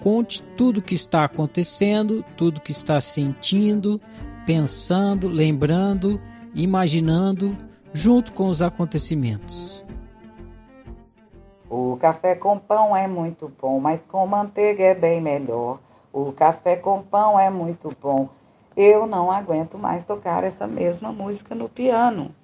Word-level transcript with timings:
Conte 0.00 0.42
tudo 0.56 0.78
o 0.78 0.82
que 0.82 0.94
está 0.94 1.24
acontecendo, 1.24 2.24
tudo 2.36 2.58
o 2.58 2.60
que 2.60 2.72
está 2.72 3.00
sentindo, 3.00 4.00
pensando, 4.46 5.28
lembrando, 5.28 6.20
imaginando, 6.54 7.56
junto 7.92 8.32
com 8.32 8.48
os 8.48 8.62
acontecimentos. 8.62 9.84
O 11.68 11.96
café 12.00 12.34
com 12.34 12.58
pão 12.58 12.96
é 12.96 13.06
muito 13.06 13.52
bom, 13.60 13.78
mas 13.78 14.06
com 14.06 14.26
manteiga 14.26 14.82
é 14.82 14.94
bem 14.94 15.20
melhor. 15.20 15.78
O 16.12 16.32
café 16.32 16.74
com 16.74 17.02
pão 17.02 17.38
é 17.38 17.48
muito 17.48 17.94
bom 18.00 18.28
eu 18.76 19.06
não 19.06 19.30
aguento 19.30 19.76
mais 19.76 20.04
tocar 20.04 20.44
essa 20.44 20.66
mesma 20.66 21.12
música 21.12 21.54
no 21.54 21.68
piano. 21.68 22.34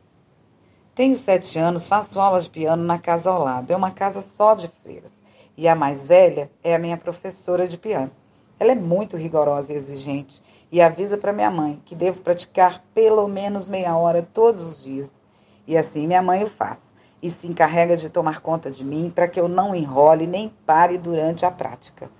Tenho 0.95 1.15
sete 1.15 1.59
anos, 1.59 1.89
faço 1.89 2.21
aula 2.21 2.41
de 2.41 2.51
piano 2.51 2.83
na 2.83 2.99
casa 2.99 3.31
ao 3.31 3.43
lado. 3.43 3.71
É 3.71 3.77
uma 3.77 3.91
casa 3.91 4.23
só 4.23 4.55
de 4.55 4.69
freiras. 4.83 5.11
E 5.57 5.67
a 5.67 5.75
mais 5.75 6.07
velha 6.07 6.51
é 6.63 6.75
a 6.75 6.79
minha 6.79 6.97
professora 6.97 7.67
de 7.67 7.79
piano. 7.79 8.11
Ela 8.61 8.73
é 8.73 8.75
muito 8.75 9.17
rigorosa 9.17 9.73
e 9.73 9.77
exigente 9.77 10.43
e 10.71 10.83
avisa 10.83 11.17
para 11.17 11.33
minha 11.33 11.51
mãe 11.51 11.81
que 11.85 11.95
devo 11.95 12.21
praticar 12.21 12.83
pelo 12.95 13.27
menos 13.27 13.67
meia 13.67 13.97
hora 13.97 14.27
todos 14.35 14.61
os 14.61 14.83
dias. 14.83 15.11
E 15.67 15.77
assim 15.77 16.07
minha 16.07 16.23
mãe 16.23 16.45
o 16.45 16.47
faz 16.49 16.95
e 17.23 17.31
se 17.31 17.47
encarrega 17.47 17.97
de 17.97 18.11
tomar 18.11 18.41
conta 18.41 18.71
de 18.71 18.85
mim 18.85 19.11
para 19.15 19.29
que 19.29 19.41
eu 19.41 19.49
não 19.49 19.75
enrole 19.75 20.27
nem 20.27 20.53
pare 20.67 20.99
durante 20.99 21.47
a 21.47 21.51
prática. 21.51 22.11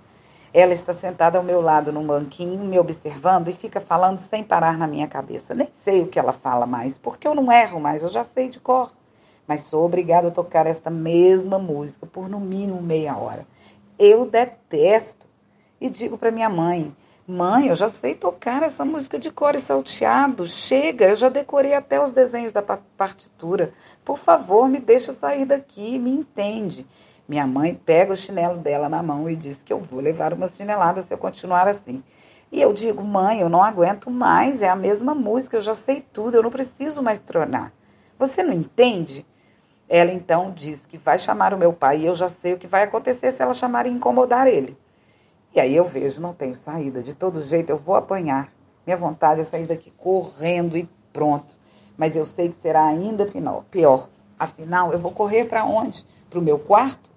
Ela 0.51 0.73
está 0.73 0.91
sentada 0.91 1.37
ao 1.37 1.43
meu 1.43 1.61
lado 1.61 1.91
num 1.91 2.07
banquinho, 2.07 2.65
me 2.65 2.79
observando 2.79 3.49
e 3.49 3.53
fica 3.53 3.79
falando 3.79 4.17
sem 4.17 4.43
parar 4.43 4.77
na 4.77 4.87
minha 4.87 5.07
cabeça. 5.07 5.53
Nem 5.53 5.69
sei 5.83 6.01
o 6.01 6.07
que 6.07 6.17
ela 6.17 6.33
fala 6.33 6.65
mais, 6.65 6.97
porque 6.97 7.27
eu 7.27 7.35
não 7.35 7.51
erro 7.51 7.79
mais, 7.79 8.01
eu 8.01 8.09
já 8.09 8.23
sei 8.23 8.49
de 8.49 8.59
cor. 8.59 8.91
Mas 9.47 9.61
sou 9.61 9.85
obrigada 9.85 10.27
a 10.27 10.31
tocar 10.31 10.67
esta 10.67 10.89
mesma 10.89 11.57
música 11.57 12.05
por 12.05 12.27
no 12.27 12.39
mínimo 12.39 12.81
meia 12.81 13.15
hora. 13.15 13.47
Eu 13.97 14.25
detesto. 14.25 15.25
E 15.79 15.89
digo 15.89 16.17
para 16.17 16.31
minha 16.31 16.49
mãe: 16.49 16.93
Mãe, 17.25 17.67
eu 17.67 17.75
já 17.75 17.89
sei 17.89 18.15
tocar 18.15 18.63
essa 18.63 18.83
música 18.83 19.17
de 19.19 19.31
cor 19.31 19.55
e 19.55 19.59
salteado. 19.59 20.45
Chega, 20.47 21.09
eu 21.09 21.15
já 21.15 21.29
decorei 21.29 21.73
até 21.73 22.01
os 22.01 22.11
desenhos 22.11 22.51
da 22.51 22.61
partitura. 22.61 23.73
Por 24.03 24.17
favor, 24.17 24.67
me 24.67 24.79
deixa 24.79 25.13
sair 25.13 25.45
daqui, 25.45 25.99
me 25.99 26.09
entende. 26.11 26.85
Minha 27.27 27.45
mãe 27.45 27.75
pega 27.75 28.13
o 28.13 28.15
chinelo 28.15 28.57
dela 28.57 28.87
na 28.87 29.03
mão 29.03 29.29
e 29.29 29.35
diz 29.35 29.61
que 29.61 29.73
eu 29.73 29.79
vou 29.79 29.99
levar 29.99 30.33
uma 30.33 30.47
chinelada 30.47 31.01
se 31.01 31.13
eu 31.13 31.17
continuar 31.17 31.67
assim. 31.67 32.01
E 32.49 32.61
eu 32.61 32.71
digo, 32.71 33.03
mãe, 33.03 33.41
eu 33.41 33.49
não 33.49 33.61
aguento 33.61 34.09
mais, 34.09 34.61
é 34.61 34.69
a 34.69 34.75
mesma 34.75 35.13
música, 35.13 35.57
eu 35.57 35.61
já 35.61 35.75
sei 35.75 35.99
tudo, 35.99 36.35
eu 36.35 36.43
não 36.43 36.49
preciso 36.49 37.03
mais 37.03 37.19
tronar. 37.19 37.73
Você 38.17 38.41
não 38.41 38.53
entende? 38.53 39.25
Ela 39.89 40.11
então 40.11 40.51
diz 40.51 40.85
que 40.85 40.97
vai 40.97 41.17
chamar 41.17 41.53
o 41.53 41.57
meu 41.57 41.71
pai 41.71 41.99
e 41.99 42.05
eu 42.05 42.15
já 42.15 42.27
sei 42.27 42.53
o 42.53 42.57
que 42.57 42.67
vai 42.67 42.83
acontecer 42.83 43.31
se 43.31 43.41
ela 43.41 43.53
chamar 43.53 43.85
e 43.85 43.89
incomodar 43.89 44.47
ele. 44.47 44.77
E 45.55 45.59
aí 45.59 45.75
eu 45.75 45.85
vejo, 45.85 46.21
não 46.21 46.33
tenho 46.33 46.53
saída, 46.53 47.01
de 47.01 47.13
todo 47.13 47.41
jeito 47.41 47.69
eu 47.69 47.77
vou 47.77 47.95
apanhar. 47.95 48.51
Minha 48.85 48.97
vontade 48.97 49.41
é 49.41 49.43
sair 49.43 49.65
daqui 49.65 49.91
correndo 49.91 50.77
e 50.77 50.89
pronto. 51.13 51.55
Mas 51.97 52.15
eu 52.15 52.25
sei 52.25 52.49
que 52.49 52.55
será 52.55 52.85
ainda 52.85 53.27
pior. 53.71 54.09
Afinal, 54.37 54.91
eu 54.91 54.99
vou 54.99 55.11
correr 55.11 55.45
para 55.45 55.65
onde? 55.65 56.05
Para 56.29 56.39
o 56.39 56.43
meu 56.43 56.59
quarto? 56.59 57.09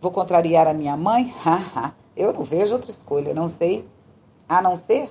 Vou 0.00 0.10
contrariar 0.10 0.66
a 0.66 0.74
minha 0.74 0.96
mãe? 0.96 1.32
Haha, 1.44 1.94
eu 2.16 2.32
não 2.32 2.42
vejo 2.42 2.74
outra 2.74 2.90
escolha, 2.90 3.32
não 3.32 3.48
sei, 3.48 3.86
a 4.48 4.60
não 4.60 4.76
ser 4.76 5.10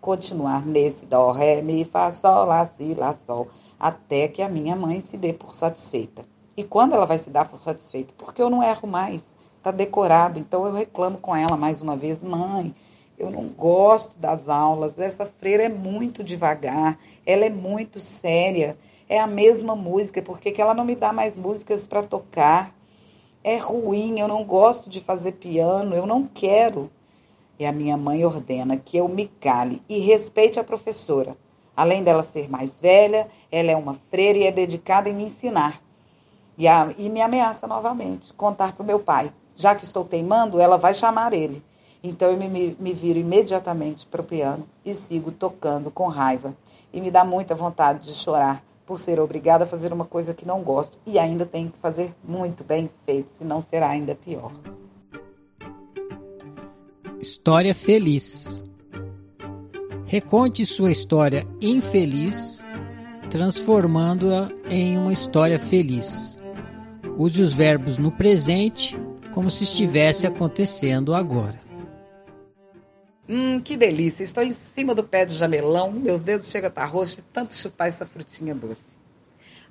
continuar 0.00 0.66
nesse 0.66 1.06
dó, 1.06 1.30
ré, 1.30 1.62
mi, 1.62 1.82
fá, 1.82 2.12
sol, 2.12 2.44
lá, 2.44 2.66
si, 2.66 2.94
lá, 2.94 3.14
sol, 3.14 3.48
até 3.80 4.28
que 4.28 4.42
a 4.42 4.48
minha 4.50 4.76
mãe 4.76 5.00
se 5.00 5.16
dê 5.16 5.32
por 5.32 5.54
satisfeita. 5.54 6.33
E 6.56 6.62
quando 6.64 6.94
ela 6.94 7.06
vai 7.06 7.18
se 7.18 7.30
dar 7.30 7.48
por 7.48 7.58
satisfeita? 7.58 8.14
Porque 8.16 8.40
eu 8.40 8.50
não 8.50 8.62
erro 8.62 8.86
mais, 8.86 9.32
está 9.56 9.70
decorado. 9.70 10.38
Então 10.38 10.66
eu 10.66 10.72
reclamo 10.72 11.18
com 11.18 11.34
ela 11.34 11.56
mais 11.56 11.80
uma 11.80 11.96
vez, 11.96 12.22
mãe, 12.22 12.74
eu 13.18 13.30
não 13.30 13.48
gosto 13.48 14.18
das 14.18 14.48
aulas, 14.48 14.98
essa 14.98 15.26
freira 15.26 15.64
é 15.64 15.68
muito 15.68 16.22
devagar, 16.24 16.98
ela 17.24 17.44
é 17.44 17.50
muito 17.50 18.00
séria, 18.00 18.76
é 19.08 19.20
a 19.20 19.26
mesma 19.26 19.76
música, 19.76 20.20
por 20.22 20.40
que 20.40 20.60
ela 20.60 20.74
não 20.74 20.84
me 20.84 20.96
dá 20.96 21.12
mais 21.12 21.36
músicas 21.36 21.86
para 21.86 22.02
tocar? 22.02 22.74
é 23.44 23.58
ruim, 23.58 24.18
eu 24.18 24.26
não 24.26 24.42
gosto 24.42 24.88
de 24.88 25.02
fazer 25.02 25.32
piano, 25.32 25.94
eu 25.94 26.06
não 26.06 26.26
quero. 26.26 26.90
E 27.58 27.66
a 27.66 27.70
minha 27.70 27.96
mãe 27.96 28.24
ordena 28.24 28.78
que 28.78 28.96
eu 28.96 29.06
me 29.06 29.28
cale 29.38 29.82
e 29.86 29.98
respeite 29.98 30.58
a 30.58 30.64
professora. 30.64 31.36
Além 31.76 32.02
dela 32.02 32.22
ser 32.22 32.48
mais 32.48 32.80
velha, 32.80 33.28
ela 33.52 33.70
é 33.70 33.76
uma 33.76 33.94
freira 34.10 34.38
e 34.38 34.44
é 34.44 34.50
dedicada 34.50 35.10
em 35.10 35.14
me 35.14 35.24
ensinar. 35.24 35.83
E, 36.56 36.68
a, 36.68 36.92
e 36.96 37.08
me 37.08 37.20
ameaça 37.20 37.66
novamente, 37.66 38.32
contar 38.34 38.72
para 38.72 38.82
o 38.82 38.86
meu 38.86 38.98
pai. 38.98 39.32
Já 39.56 39.74
que 39.74 39.84
estou 39.84 40.04
teimando, 40.04 40.60
ela 40.60 40.76
vai 40.76 40.94
chamar 40.94 41.32
ele. 41.32 41.62
Então 42.02 42.30
eu 42.30 42.36
me, 42.36 42.48
me, 42.48 42.76
me 42.78 42.92
viro 42.92 43.18
imediatamente 43.18 44.06
para 44.06 44.20
o 44.20 44.24
piano 44.24 44.66
e 44.84 44.92
sigo 44.92 45.32
tocando 45.32 45.90
com 45.90 46.06
raiva. 46.06 46.54
E 46.92 47.00
me 47.00 47.10
dá 47.10 47.24
muita 47.24 47.54
vontade 47.54 48.06
de 48.06 48.12
chorar 48.12 48.62
por 48.86 48.98
ser 48.98 49.18
obrigada 49.18 49.64
a 49.64 49.66
fazer 49.66 49.92
uma 49.92 50.04
coisa 50.04 50.34
que 50.34 50.46
não 50.46 50.62
gosto 50.62 50.98
e 51.06 51.18
ainda 51.18 51.46
tenho 51.46 51.70
que 51.70 51.78
fazer 51.78 52.14
muito 52.22 52.62
bem 52.62 52.90
feito, 53.06 53.28
senão 53.38 53.62
será 53.62 53.88
ainda 53.88 54.14
pior. 54.14 54.52
História 57.20 57.74
feliz. 57.74 58.64
Reconte 60.04 60.66
sua 60.66 60.90
história 60.90 61.46
infeliz, 61.60 62.62
transformando-a 63.30 64.50
em 64.68 64.98
uma 64.98 65.12
história 65.12 65.58
feliz. 65.58 66.33
Use 67.16 67.40
os 67.40 67.54
verbos 67.54 67.96
no 67.96 68.10
presente 68.10 68.98
como 69.32 69.48
se 69.48 69.62
estivesse 69.62 70.26
acontecendo 70.26 71.14
agora. 71.14 71.60
Hum, 73.28 73.60
que 73.60 73.76
delícia. 73.76 74.24
Estou 74.24 74.42
em 74.42 74.50
cima 74.50 74.96
do 74.96 75.04
pé 75.04 75.24
de 75.24 75.36
jamelão, 75.36 75.92
meus 75.92 76.22
dedos 76.22 76.50
chegam 76.50 76.66
a 76.66 76.70
estar 76.70 76.84
roxos 76.86 77.16
de 77.16 77.22
tanto 77.22 77.54
chupar 77.54 77.86
essa 77.86 78.04
frutinha 78.04 78.52
doce. 78.52 78.94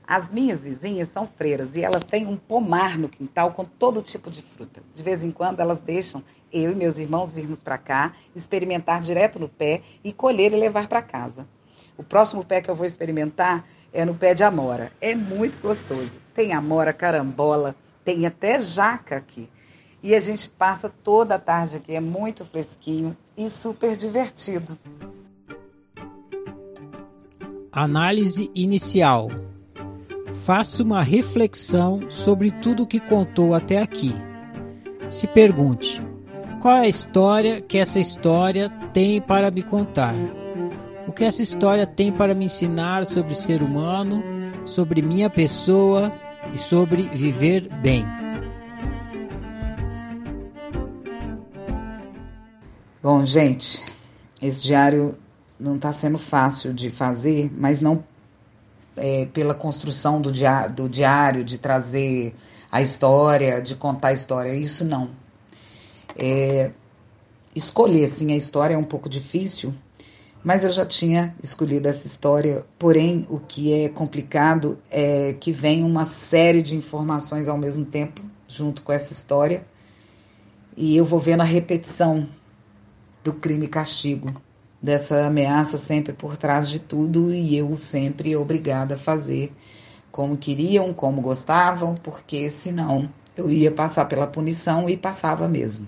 As 0.07 0.29
minhas 0.29 0.63
vizinhas 0.63 1.09
são 1.09 1.27
freiras 1.27 1.75
e 1.75 1.83
elas 1.83 2.03
têm 2.03 2.25
um 2.25 2.37
pomar 2.37 2.97
no 2.97 3.09
quintal 3.09 3.51
com 3.51 3.65
todo 3.65 4.01
tipo 4.01 4.31
de 4.31 4.41
fruta. 4.41 4.81
De 4.95 5.03
vez 5.03 5.21
em 5.21 5.31
quando 5.31 5.59
elas 5.59 5.81
deixam 5.81 6.23
eu 6.51 6.71
e 6.71 6.75
meus 6.75 6.97
irmãos 6.97 7.33
virmos 7.33 7.61
para 7.61 7.77
cá, 7.77 8.13
experimentar 8.33 9.01
direto 9.01 9.37
no 9.37 9.49
pé 9.49 9.81
e 10.01 10.13
colher 10.13 10.53
e 10.53 10.57
levar 10.57 10.87
para 10.87 11.01
casa. 11.01 11.45
O 11.97 12.03
próximo 12.03 12.43
pé 12.43 12.61
que 12.61 12.69
eu 12.69 12.75
vou 12.75 12.85
experimentar 12.85 13.65
é 13.93 14.03
no 14.03 14.15
pé 14.15 14.33
de 14.33 14.43
amora. 14.43 14.91
É 14.99 15.13
muito 15.15 15.61
gostoso. 15.61 16.15
Tem 16.33 16.51
amora, 16.51 16.91
carambola, 16.91 17.75
tem 18.03 18.25
até 18.25 18.59
jaca 18.59 19.15
aqui. 19.15 19.47
E 20.01 20.13
a 20.13 20.19
gente 20.19 20.49
passa 20.49 20.89
toda 20.89 21.35
a 21.35 21.39
tarde 21.39 21.77
aqui, 21.77 21.95
é 21.95 22.01
muito 22.01 22.43
fresquinho 22.43 23.15
e 23.37 23.49
super 23.49 23.95
divertido. 23.95 24.77
Análise 27.71 28.51
inicial. 28.53 29.29
Faça 30.33 30.83
uma 30.83 31.01
reflexão 31.01 32.09
sobre 32.09 32.51
tudo 32.51 32.83
o 32.83 32.87
que 32.87 32.99
contou 32.99 33.53
até 33.53 33.81
aqui. 33.81 34.13
Se 35.07 35.25
pergunte: 35.27 36.01
qual 36.61 36.77
é 36.77 36.81
a 36.81 36.87
história 36.87 37.61
que 37.61 37.77
essa 37.77 37.99
história 37.99 38.69
tem 38.91 39.21
para 39.21 39.49
me 39.49 39.63
contar? 39.63 40.15
O 41.07 41.11
que 41.11 41.23
essa 41.23 41.41
história 41.41 41.85
tem 41.85 42.11
para 42.11 42.33
me 42.33 42.45
ensinar 42.45 43.05
sobre 43.05 43.35
ser 43.35 43.61
humano, 43.61 44.23
sobre 44.65 45.01
minha 45.01 45.29
pessoa 45.29 46.13
e 46.53 46.57
sobre 46.57 47.03
viver 47.03 47.67
bem? 47.81 48.05
Bom, 53.01 53.25
gente, 53.25 53.83
esse 54.41 54.63
diário 54.63 55.17
não 55.59 55.75
está 55.75 55.91
sendo 55.91 56.17
fácil 56.17 56.73
de 56.73 56.89
fazer, 56.89 57.51
mas 57.53 57.81
não 57.81 58.01
é, 58.95 59.25
pela 59.25 59.53
construção 59.53 60.21
do 60.21 60.31
diário, 60.31 60.73
do 60.73 60.87
diário, 60.87 61.43
de 61.43 61.57
trazer 61.57 62.33
a 62.71 62.81
história, 62.81 63.61
de 63.61 63.75
contar 63.75 64.09
a 64.09 64.13
história, 64.13 64.55
isso 64.55 64.85
não. 64.85 65.09
É, 66.15 66.71
escolher, 67.53 68.07
sim, 68.07 68.31
a 68.31 68.37
história 68.37 68.75
é 68.75 68.77
um 68.77 68.83
pouco 68.83 69.09
difícil, 69.09 69.73
mas 70.43 70.63
eu 70.63 70.71
já 70.71 70.85
tinha 70.85 71.35
escolhido 71.41 71.87
essa 71.87 72.05
história, 72.05 72.65
porém, 72.77 73.25
o 73.29 73.39
que 73.39 73.73
é 73.73 73.89
complicado 73.89 74.77
é 74.91 75.33
que 75.39 75.51
vem 75.51 75.83
uma 75.83 76.05
série 76.05 76.61
de 76.61 76.75
informações 76.75 77.47
ao 77.47 77.57
mesmo 77.57 77.85
tempo, 77.85 78.21
junto 78.47 78.81
com 78.81 78.91
essa 78.91 79.13
história, 79.13 79.65
e 80.75 80.97
eu 80.97 81.05
vou 81.05 81.19
vendo 81.19 81.41
a 81.41 81.45
repetição 81.45 82.27
do 83.23 83.31
crime 83.31 83.65
e 83.65 83.69
castigo 83.69 84.41
dessa 84.81 85.27
ameaça 85.27 85.77
sempre 85.77 86.11
por 86.11 86.35
trás 86.35 86.69
de 86.69 86.79
tudo 86.79 87.33
e 87.33 87.55
eu 87.55 87.77
sempre 87.77 88.35
obrigada 88.35 88.95
a 88.95 88.97
fazer 88.97 89.53
como 90.11 90.37
queriam, 90.37 90.93
como 90.93 91.21
gostavam, 91.21 91.95
porque 91.95 92.49
senão 92.49 93.09
eu 93.35 93.49
ia 93.49 93.71
passar 93.71 94.05
pela 94.05 94.27
punição 94.27 94.87
e 94.87 94.95
passava 94.95 95.47
mesmo. 95.47 95.87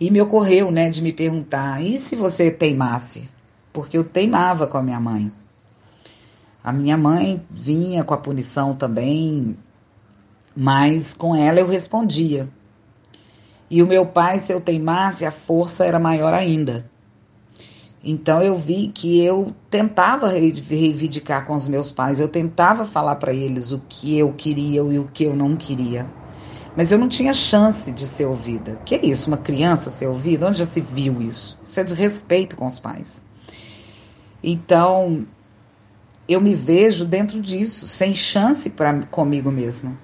E 0.00 0.10
me 0.10 0.20
ocorreu, 0.20 0.70
né, 0.70 0.88
de 0.88 1.02
me 1.02 1.12
perguntar: 1.12 1.84
e 1.84 1.98
se 1.98 2.16
você 2.16 2.50
teimasse? 2.50 3.28
Porque 3.70 3.98
eu 3.98 4.02
teimava 4.02 4.66
com 4.66 4.78
a 4.78 4.82
minha 4.82 4.98
mãe. 4.98 5.30
A 6.64 6.72
minha 6.72 6.96
mãe 6.96 7.42
vinha 7.50 8.02
com 8.02 8.14
a 8.14 8.18
punição 8.18 8.74
também, 8.74 9.56
mas 10.56 11.12
com 11.12 11.36
ela 11.36 11.60
eu 11.60 11.66
respondia. 11.66 12.48
E 13.70 13.82
o 13.82 13.86
meu 13.86 14.06
pai, 14.06 14.38
se 14.38 14.52
eu 14.52 14.60
teimasse, 14.60 15.24
a 15.24 15.30
força 15.30 15.84
era 15.84 15.98
maior 15.98 16.34
ainda. 16.34 16.90
Então 18.02 18.42
eu 18.42 18.56
vi 18.56 18.88
que 18.88 19.22
eu 19.22 19.54
tentava 19.70 20.28
reivindicar 20.28 21.46
com 21.46 21.54
os 21.54 21.68
meus 21.68 21.92
pais, 21.92 22.18
eu 22.18 22.28
tentava 22.28 22.86
falar 22.86 23.16
para 23.16 23.32
eles 23.32 23.72
o 23.72 23.82
que 23.88 24.18
eu 24.18 24.32
queria 24.32 24.80
e 24.80 24.98
o 24.98 25.04
que 25.04 25.24
eu 25.24 25.36
não 25.36 25.54
queria. 25.54 26.08
Mas 26.80 26.92
eu 26.92 26.98
não 26.98 27.10
tinha 27.10 27.34
chance 27.34 27.92
de 27.92 28.06
ser 28.06 28.24
ouvida. 28.24 28.80
Que 28.86 28.94
é 28.94 29.04
isso, 29.04 29.28
uma 29.28 29.36
criança 29.36 29.90
ser 29.90 30.06
ouvida? 30.06 30.46
Onde 30.46 30.60
já 30.60 30.64
se 30.64 30.80
viu 30.80 31.20
isso? 31.20 31.58
Isso 31.62 31.78
é 31.78 31.84
desrespeito 31.84 32.56
com 32.56 32.66
os 32.66 32.78
pais. 32.78 33.22
Então, 34.42 35.26
eu 36.26 36.40
me 36.40 36.54
vejo 36.54 37.04
dentro 37.04 37.38
disso, 37.38 37.86
sem 37.86 38.14
chance 38.14 38.70
para 38.70 39.02
comigo 39.10 39.50
mesma. 39.50 39.94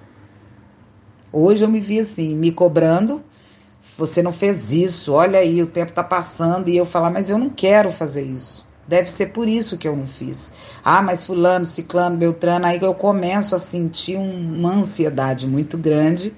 Hoje 1.32 1.64
eu 1.64 1.68
me 1.70 1.80
vi 1.80 1.98
assim, 1.98 2.34
me 2.34 2.52
cobrando 2.52 3.24
você 3.96 4.22
não 4.22 4.30
fez 4.30 4.70
isso, 4.70 5.14
olha 5.14 5.38
aí, 5.38 5.62
o 5.62 5.66
tempo 5.66 5.92
está 5.92 6.04
passando, 6.04 6.68
e 6.68 6.76
eu 6.76 6.84
falar, 6.84 7.08
mas 7.08 7.30
eu 7.30 7.38
não 7.38 7.48
quero 7.48 7.90
fazer 7.90 8.24
isso. 8.24 8.66
Deve 8.86 9.10
ser 9.10 9.28
por 9.28 9.48
isso 9.48 9.78
que 9.78 9.88
eu 9.88 9.96
não 9.96 10.06
fiz. 10.06 10.52
Ah, 10.84 11.00
mas 11.00 11.24
fulano, 11.24 11.64
ciclano, 11.64 12.18
beltrano, 12.18 12.66
aí 12.66 12.78
eu 12.82 12.92
começo 12.92 13.54
a 13.54 13.58
sentir 13.58 14.18
uma 14.18 14.74
ansiedade 14.74 15.48
muito 15.48 15.78
grande 15.78 16.36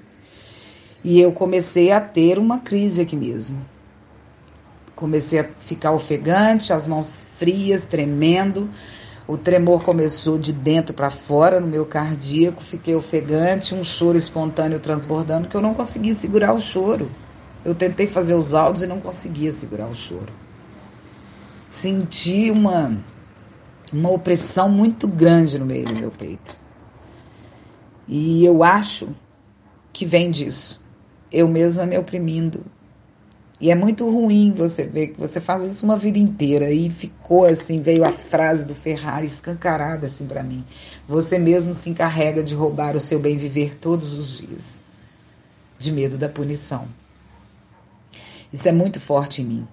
e 1.03 1.19
eu 1.19 1.31
comecei 1.31 1.91
a 1.91 2.01
ter 2.01 2.37
uma 2.37 2.59
crise 2.59 3.01
aqui 3.01 3.15
mesmo. 3.15 3.65
Comecei 4.95 5.39
a 5.39 5.49
ficar 5.59 5.91
ofegante, 5.91 6.73
as 6.73 6.85
mãos 6.85 7.25
frias, 7.37 7.85
tremendo. 7.85 8.69
O 9.25 9.37
tremor 9.37 9.83
começou 9.83 10.37
de 10.37 10.51
dentro 10.51 10.93
para 10.93 11.09
fora 11.09 11.59
no 11.59 11.67
meu 11.67 11.85
cardíaco, 11.85 12.61
fiquei 12.61 12.95
ofegante, 12.95 13.75
um 13.75 13.83
choro 13.83 14.17
espontâneo 14.17 14.79
transbordando 14.79 15.47
que 15.47 15.55
eu 15.55 15.61
não 15.61 15.73
consegui 15.73 16.13
segurar 16.13 16.53
o 16.53 16.59
choro. 16.59 17.09
Eu 17.63 17.75
tentei 17.75 18.07
fazer 18.07 18.33
os 18.33 18.53
áudios 18.53 18.83
e 18.83 18.87
não 18.87 18.99
conseguia 18.99 19.53
segurar 19.53 19.87
o 19.87 19.95
choro. 19.95 20.33
Senti 21.69 22.49
uma, 22.49 22.97
uma 23.93 24.09
opressão 24.09 24.67
muito 24.67 25.07
grande 25.07 25.59
no 25.59 25.65
meio 25.65 25.85
do 25.85 25.95
meu 25.95 26.11
peito. 26.11 26.57
E 28.07 28.43
eu 28.43 28.63
acho 28.63 29.15
que 29.93 30.05
vem 30.05 30.31
disso. 30.31 30.81
Eu 31.31 31.47
mesma 31.47 31.85
me 31.85 31.97
oprimindo. 31.97 32.65
E 33.61 33.71
é 33.71 33.75
muito 33.75 34.09
ruim 34.09 34.53
você 34.55 34.85
ver 34.85 35.07
que 35.07 35.19
você 35.19 35.41
faz 35.41 35.65
isso 35.65 35.85
uma 35.85 35.97
vida 35.97 36.17
inteira 36.17 36.71
e 36.71 36.89
ficou 36.89 37.45
assim, 37.45 37.81
veio 37.81 38.05
a 38.05 38.11
frase 38.11 38.65
do 38.65 38.73
Ferrari 38.73 39.25
escancarada 39.25 40.07
assim 40.07 40.25
para 40.25 40.41
mim. 40.41 40.63
Você 41.07 41.37
mesmo 41.37 41.73
se 41.73 41.89
encarrega 41.89 42.41
de 42.41 42.55
roubar 42.55 42.95
o 42.95 43.01
seu 43.01 43.19
bem 43.19 43.37
viver 43.37 43.75
todos 43.75 44.13
os 44.13 44.37
dias, 44.37 44.79
de 45.77 45.91
medo 45.91 46.17
da 46.17 46.29
punição. 46.29 46.87
Isso 48.51 48.69
é 48.69 48.71
muito 48.71 48.97
forte 48.97 49.41
em 49.41 49.45
mim. 49.45 49.67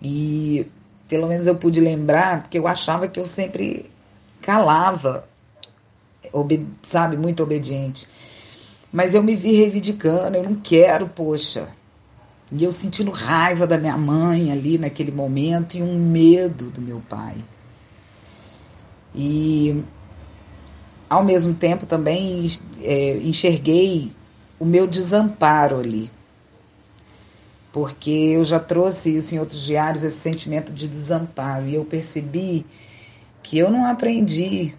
E 0.00 0.66
pelo 1.08 1.26
menos 1.26 1.48
eu 1.48 1.56
pude 1.56 1.80
lembrar, 1.80 2.42
porque 2.42 2.58
eu 2.58 2.68
achava 2.68 3.08
que 3.08 3.18
eu 3.18 3.24
sempre 3.24 3.90
calava, 4.40 5.28
sabe, 6.82 7.16
muito 7.16 7.42
obediente. 7.42 8.08
Mas 8.94 9.12
eu 9.12 9.22
me 9.24 9.34
vi 9.34 9.56
reivindicando, 9.56 10.36
eu 10.36 10.44
não 10.44 10.54
quero, 10.54 11.08
poxa. 11.08 11.68
E 12.52 12.62
eu 12.62 12.70
sentindo 12.70 13.10
raiva 13.10 13.66
da 13.66 13.76
minha 13.76 13.96
mãe 13.96 14.52
ali 14.52 14.78
naquele 14.78 15.10
momento 15.10 15.76
e 15.76 15.82
um 15.82 15.98
medo 15.98 16.70
do 16.70 16.80
meu 16.80 17.02
pai. 17.08 17.34
E 19.12 19.82
ao 21.10 21.24
mesmo 21.24 21.54
tempo 21.54 21.86
também 21.86 22.48
é, 22.80 23.18
enxerguei 23.18 24.12
o 24.60 24.64
meu 24.64 24.86
desamparo 24.86 25.80
ali 25.80 26.08
porque 27.74 28.10
eu 28.10 28.44
já 28.44 28.60
trouxe 28.60 29.16
isso 29.16 29.34
em 29.34 29.40
outros 29.40 29.60
diários, 29.64 30.04
esse 30.04 30.18
sentimento 30.18 30.72
de 30.72 30.86
desamparo, 30.86 31.66
e 31.66 31.74
eu 31.74 31.84
percebi 31.84 32.64
que 33.42 33.58
eu 33.58 33.68
não 33.68 33.84
aprendi, 33.84 34.72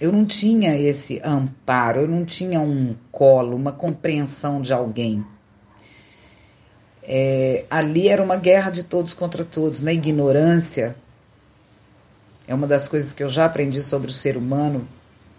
eu 0.00 0.12
não 0.12 0.24
tinha 0.24 0.76
esse 0.76 1.20
amparo, 1.24 2.02
eu 2.02 2.08
não 2.08 2.24
tinha 2.24 2.60
um 2.60 2.94
colo, 3.10 3.56
uma 3.56 3.72
compreensão 3.72 4.62
de 4.62 4.72
alguém. 4.72 5.24
É, 7.02 7.64
ali 7.70 8.08
era 8.08 8.22
uma 8.22 8.36
guerra 8.36 8.70
de 8.70 8.82
todos 8.82 9.14
contra 9.14 9.44
todos, 9.44 9.80
na 9.80 9.92
ignorância. 9.92 10.94
É 12.46 12.54
uma 12.54 12.66
das 12.66 12.86
coisas 12.86 13.12
que 13.12 13.22
eu 13.22 13.28
já 13.28 13.44
aprendi 13.44 13.82
sobre 13.82 14.08
o 14.08 14.12
ser 14.12 14.36
humano 14.36 14.86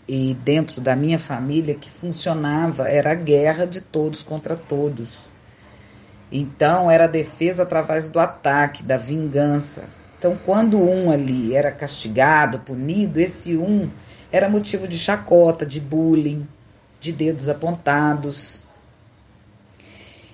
e 0.07 0.33
dentro 0.43 0.81
da 0.81 0.95
minha 0.95 1.19
família 1.19 1.75
que 1.75 1.89
funcionava, 1.89 2.89
era 2.89 3.11
a 3.11 3.15
guerra 3.15 3.65
de 3.65 3.79
todos 3.79 4.23
contra 4.23 4.57
todos. 4.57 5.29
Então 6.31 6.89
era 6.89 7.05
a 7.05 7.07
defesa 7.07 7.63
através 7.63 8.09
do 8.09 8.19
ataque, 8.19 8.83
da 8.83 8.97
vingança. 8.97 9.83
Então, 10.17 10.37
quando 10.43 10.77
um 10.77 11.11
ali 11.11 11.55
era 11.55 11.71
castigado, 11.71 12.59
punido, 12.59 13.19
esse 13.19 13.55
um 13.55 13.89
era 14.31 14.49
motivo 14.49 14.87
de 14.87 14.97
chacota, 14.97 15.65
de 15.65 15.79
bullying, 15.79 16.47
de 16.99 17.11
dedos 17.11 17.49
apontados. 17.49 18.63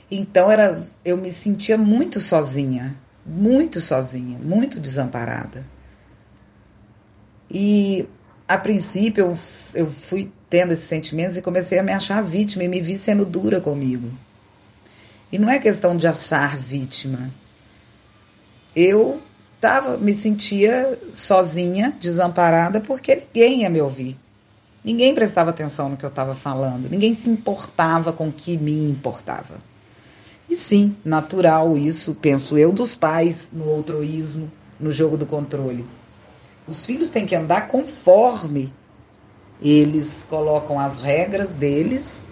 Então 0.10 0.52
era, 0.52 0.82
eu 1.04 1.18
me 1.18 1.32
sentia 1.32 1.78
muito 1.78 2.20
sozinha, 2.20 2.96
muito 3.26 3.82
sozinha, 3.82 4.38
muito 4.40 4.80
desamparada. 4.80 5.66
E 7.50 8.08
a 8.48 8.58
princípio 8.58 9.24
eu, 9.26 9.38
eu 9.74 9.90
fui 9.90 10.32
tendo 10.50 10.74
esses 10.74 10.86
sentimentos 10.86 11.38
e 11.38 11.42
comecei 11.42 11.80
a 11.80 11.84
me 11.84 11.92
achar 11.92 12.22
vítima 12.22 12.64
e 12.64 12.68
me 12.68 12.82
vi 12.82 12.96
sendo 12.96 13.26
dura 13.26 13.60
comigo. 13.60 14.12
E 15.32 15.38
não 15.38 15.50
é 15.50 15.60
questão 15.60 15.98
de 15.98 16.08
achar 16.08 16.56
vítima. 16.58 17.32
Eu 18.76 19.22
tava, 19.66 19.98
me 19.98 20.14
sentia 20.14 20.96
sozinha, 21.12 21.92
desamparada, 22.00 22.80
porque 22.80 23.24
ninguém 23.34 23.62
ia 23.62 23.70
me 23.70 23.82
ouvir. 23.82 24.16
Ninguém 24.84 25.16
prestava 25.16 25.50
atenção 25.50 25.90
no 25.90 25.98
que 25.98 26.06
eu 26.06 26.10
estava 26.10 26.36
falando, 26.36 26.88
ninguém 26.88 27.16
se 27.16 27.28
importava 27.32 28.14
com 28.14 28.28
o 28.28 28.32
que 28.32 28.56
me 28.58 28.92
importava. 28.92 29.56
E 30.48 30.56
sim, 30.56 30.96
natural 31.04 31.76
isso, 31.76 32.14
penso 32.14 32.56
eu, 32.56 32.72
dos 32.72 32.94
pais 32.94 33.50
no 33.52 33.68
outroísmo, 33.68 34.52
no 34.80 34.92
jogo 34.92 35.18
do 35.18 35.26
controle. 35.26 35.84
Os 36.68 36.86
filhos 36.86 37.10
têm 37.10 37.26
que 37.26 37.36
andar 37.36 37.68
conforme 37.68 38.72
eles 39.60 40.28
colocam 40.30 40.80
as 40.80 41.02
regras 41.02 41.56
deles 41.56 42.24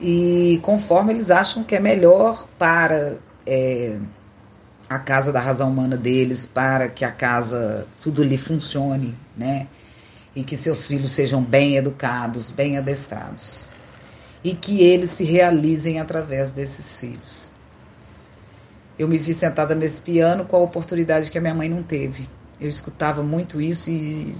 e 0.00 0.58
conforme 0.62 1.12
eles 1.12 1.30
acham 1.30 1.62
que 1.62 1.76
é 1.76 1.80
melhor 1.80 2.46
para 2.58 3.18
é, 3.46 3.98
a 4.94 4.98
casa 4.98 5.32
da 5.32 5.40
razão 5.40 5.70
humana 5.70 5.96
deles, 5.96 6.46
para 6.46 6.88
que 6.88 7.04
a 7.04 7.10
casa 7.10 7.86
tudo 8.02 8.22
lhe 8.22 8.36
funcione, 8.36 9.16
né? 9.36 9.66
E 10.34 10.42
que 10.44 10.56
seus 10.56 10.86
filhos 10.86 11.12
sejam 11.12 11.42
bem 11.42 11.76
educados, 11.76 12.50
bem 12.50 12.78
adestrados. 12.78 13.68
E 14.42 14.54
que 14.54 14.80
eles 14.80 15.10
se 15.10 15.24
realizem 15.24 16.00
através 16.00 16.52
desses 16.52 16.98
filhos. 16.98 17.52
Eu 18.98 19.08
me 19.08 19.18
vi 19.18 19.34
sentada 19.34 19.74
nesse 19.74 20.00
piano 20.00 20.44
com 20.44 20.56
a 20.56 20.60
oportunidade 20.60 21.30
que 21.30 21.38
a 21.38 21.40
minha 21.40 21.54
mãe 21.54 21.68
não 21.68 21.82
teve. 21.82 22.28
Eu 22.60 22.68
escutava 22.68 23.22
muito 23.22 23.60
isso 23.60 23.90
e 23.90 24.34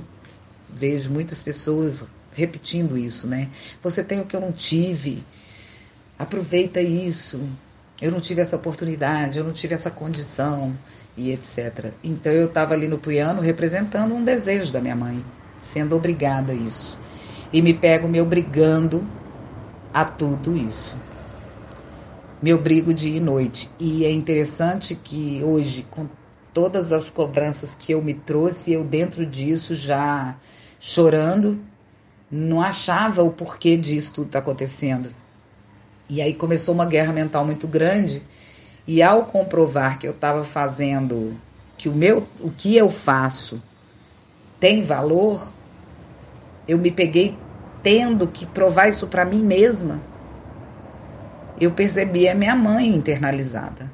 vejo 0.68 1.10
muitas 1.10 1.42
pessoas 1.42 2.04
repetindo 2.34 2.96
isso, 2.96 3.26
né? 3.26 3.48
Você 3.82 4.02
tem 4.02 4.20
o 4.20 4.24
que 4.24 4.36
eu 4.36 4.40
não 4.40 4.52
tive. 4.52 5.24
Aproveita 6.18 6.80
isso. 6.80 7.40
Eu 8.02 8.10
não 8.10 8.18
tive 8.18 8.40
essa 8.40 8.56
oportunidade, 8.56 9.38
eu 9.38 9.44
não 9.44 9.52
tive 9.52 9.74
essa 9.74 9.88
condição 9.88 10.76
e 11.16 11.30
etc. 11.30 11.92
Então 12.02 12.32
eu 12.32 12.46
estava 12.46 12.74
ali 12.74 12.88
no 12.88 12.98
piano 12.98 13.40
representando 13.40 14.12
um 14.12 14.24
desejo 14.24 14.72
da 14.72 14.80
minha 14.80 14.96
mãe, 14.96 15.24
sendo 15.60 15.94
obrigada 15.94 16.50
a 16.52 16.54
isso. 16.54 16.98
E 17.52 17.62
me 17.62 17.72
pego 17.72 18.08
me 18.08 18.20
obrigando 18.20 19.06
a 19.94 20.04
tudo 20.04 20.56
isso. 20.56 20.96
Me 22.42 22.52
obrigo 22.52 22.92
dia 22.92 23.18
e 23.18 23.20
noite. 23.20 23.70
E 23.78 24.04
é 24.04 24.10
interessante 24.10 24.96
que 24.96 25.40
hoje, 25.44 25.86
com 25.88 26.08
todas 26.52 26.92
as 26.92 27.08
cobranças 27.08 27.72
que 27.72 27.92
eu 27.92 28.02
me 28.02 28.14
trouxe, 28.14 28.72
eu 28.72 28.82
dentro 28.82 29.24
disso 29.24 29.76
já 29.76 30.34
chorando, 30.80 31.60
não 32.28 32.60
achava 32.60 33.22
o 33.22 33.30
porquê 33.30 33.76
disso 33.76 34.12
tudo 34.12 34.30
tá 34.30 34.40
acontecendo. 34.40 35.21
E 36.08 36.20
aí 36.20 36.34
começou 36.34 36.74
uma 36.74 36.84
guerra 36.84 37.12
mental 37.12 37.44
muito 37.44 37.66
grande. 37.66 38.22
E 38.86 39.02
ao 39.02 39.24
comprovar 39.24 39.98
que 39.98 40.06
eu 40.06 40.12
estava 40.12 40.44
fazendo, 40.44 41.36
que 41.78 41.88
o 41.88 41.94
meu, 41.94 42.26
o 42.40 42.50
que 42.50 42.76
eu 42.76 42.90
faço 42.90 43.62
tem 44.58 44.84
valor, 44.84 45.52
eu 46.66 46.78
me 46.78 46.90
peguei 46.90 47.38
tendo 47.82 48.28
que 48.28 48.46
provar 48.46 48.88
isso 48.88 49.06
para 49.06 49.24
mim 49.24 49.42
mesma. 49.42 50.00
Eu 51.60 51.72
percebi 51.72 52.28
a 52.28 52.34
minha 52.34 52.54
mãe 52.54 52.88
internalizada 52.88 53.90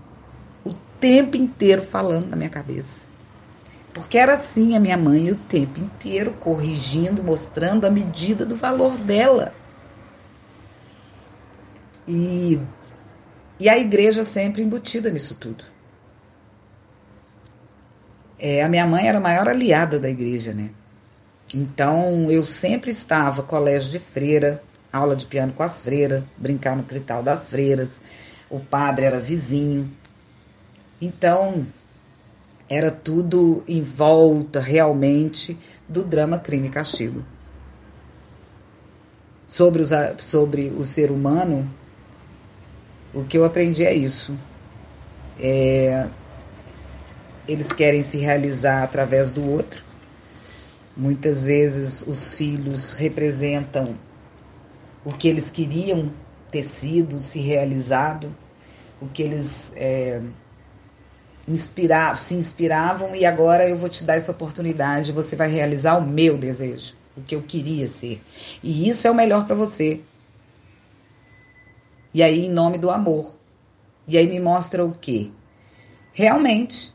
o 0.64 0.72
tempo 1.00 1.36
inteiro 1.36 1.82
falando 1.82 2.28
na 2.28 2.36
minha 2.36 2.50
cabeça. 2.50 3.08
Porque 3.92 4.18
era 4.18 4.34
assim 4.34 4.76
a 4.76 4.80
minha 4.80 4.96
mãe 4.96 5.30
o 5.30 5.34
tempo 5.34 5.80
inteiro 5.80 6.32
corrigindo, 6.38 7.22
mostrando 7.22 7.84
a 7.84 7.90
medida 7.90 8.44
do 8.46 8.54
valor 8.54 8.96
dela. 8.96 9.52
E, 12.08 12.58
e 13.60 13.68
a 13.68 13.76
igreja 13.76 14.24
sempre 14.24 14.62
embutida 14.62 15.10
nisso 15.10 15.34
tudo. 15.34 15.62
É, 18.38 18.62
a 18.62 18.68
minha 18.68 18.86
mãe 18.86 19.06
era 19.06 19.18
a 19.18 19.20
maior 19.20 19.46
aliada 19.46 20.00
da 20.00 20.08
igreja, 20.08 20.54
né? 20.54 20.70
Então 21.54 22.30
eu 22.30 22.42
sempre 22.42 22.90
estava 22.90 23.42
colégio 23.42 23.90
de 23.90 23.98
freira, 23.98 24.62
aula 24.90 25.14
de 25.14 25.26
piano 25.26 25.52
com 25.52 25.62
as 25.62 25.80
freiras, 25.80 26.22
brincar 26.36 26.74
no 26.74 26.82
quintal 26.82 27.22
das 27.22 27.50
freiras. 27.50 28.00
O 28.48 28.58
padre 28.58 29.04
era 29.04 29.20
vizinho. 29.20 29.90
Então 31.00 31.66
era 32.70 32.90
tudo 32.90 33.64
em 33.68 33.82
volta 33.82 34.60
realmente 34.60 35.58
do 35.86 36.04
drama 36.04 36.38
crime 36.38 36.68
e 36.68 36.70
castigo. 36.70 37.24
Sobre, 39.46 39.82
os, 39.82 39.90
sobre 40.18 40.68
o 40.68 40.84
ser 40.84 41.10
humano, 41.10 41.68
o 43.12 43.24
que 43.24 43.38
eu 43.38 43.44
aprendi 43.44 43.84
é 43.84 43.94
isso. 43.94 44.36
É, 45.40 46.06
eles 47.46 47.72
querem 47.72 48.02
se 48.02 48.18
realizar 48.18 48.82
através 48.82 49.32
do 49.32 49.44
outro. 49.48 49.82
Muitas 50.96 51.44
vezes 51.44 52.04
os 52.06 52.34
filhos 52.34 52.92
representam 52.92 53.96
o 55.04 55.12
que 55.12 55.28
eles 55.28 55.50
queriam 55.50 56.10
ter 56.50 56.62
sido, 56.62 57.20
se 57.20 57.38
realizado, 57.40 58.34
o 59.00 59.06
que 59.06 59.22
eles 59.22 59.72
é, 59.76 60.20
se 62.16 62.34
inspiravam 62.34 63.14
e 63.14 63.24
agora 63.24 63.68
eu 63.68 63.76
vou 63.76 63.88
te 63.88 64.04
dar 64.04 64.16
essa 64.16 64.32
oportunidade, 64.32 65.12
você 65.12 65.34
vai 65.34 65.48
realizar 65.48 65.96
o 65.96 66.06
meu 66.06 66.36
desejo, 66.36 66.94
o 67.16 67.22
que 67.22 67.34
eu 67.34 67.40
queria 67.40 67.88
ser. 67.88 68.20
E 68.62 68.88
isso 68.88 69.06
é 69.06 69.10
o 69.10 69.14
melhor 69.14 69.46
para 69.46 69.54
você. 69.54 70.00
E 72.12 72.22
aí, 72.22 72.46
em 72.46 72.50
nome 72.50 72.78
do 72.78 72.90
amor. 72.90 73.36
E 74.06 74.16
aí 74.16 74.26
me 74.26 74.40
mostra 74.40 74.84
o 74.84 74.92
quê? 74.92 75.30
Realmente, 76.12 76.94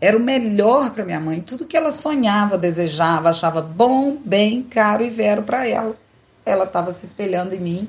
era 0.00 0.16
o 0.16 0.20
melhor 0.20 0.90
para 0.90 1.04
minha 1.04 1.20
mãe. 1.20 1.40
Tudo 1.40 1.64
que 1.64 1.76
ela 1.76 1.92
sonhava, 1.92 2.58
desejava, 2.58 3.30
achava 3.30 3.62
bom, 3.62 4.16
bem, 4.16 4.62
caro 4.62 5.04
e 5.04 5.08
vero 5.08 5.44
para 5.44 5.66
ela. 5.66 5.96
Ela 6.44 6.64
estava 6.64 6.90
se 6.90 7.06
espelhando 7.06 7.54
em 7.54 7.60
mim 7.60 7.88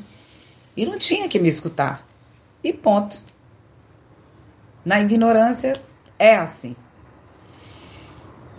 e 0.77 0.85
não 0.85 0.97
tinha 0.97 1.27
que 1.27 1.39
me 1.39 1.49
escutar. 1.49 2.05
E 2.63 2.71
ponto. 2.71 3.19
Na 4.85 5.01
ignorância 5.01 5.73
é 6.19 6.35
assim. 6.35 6.75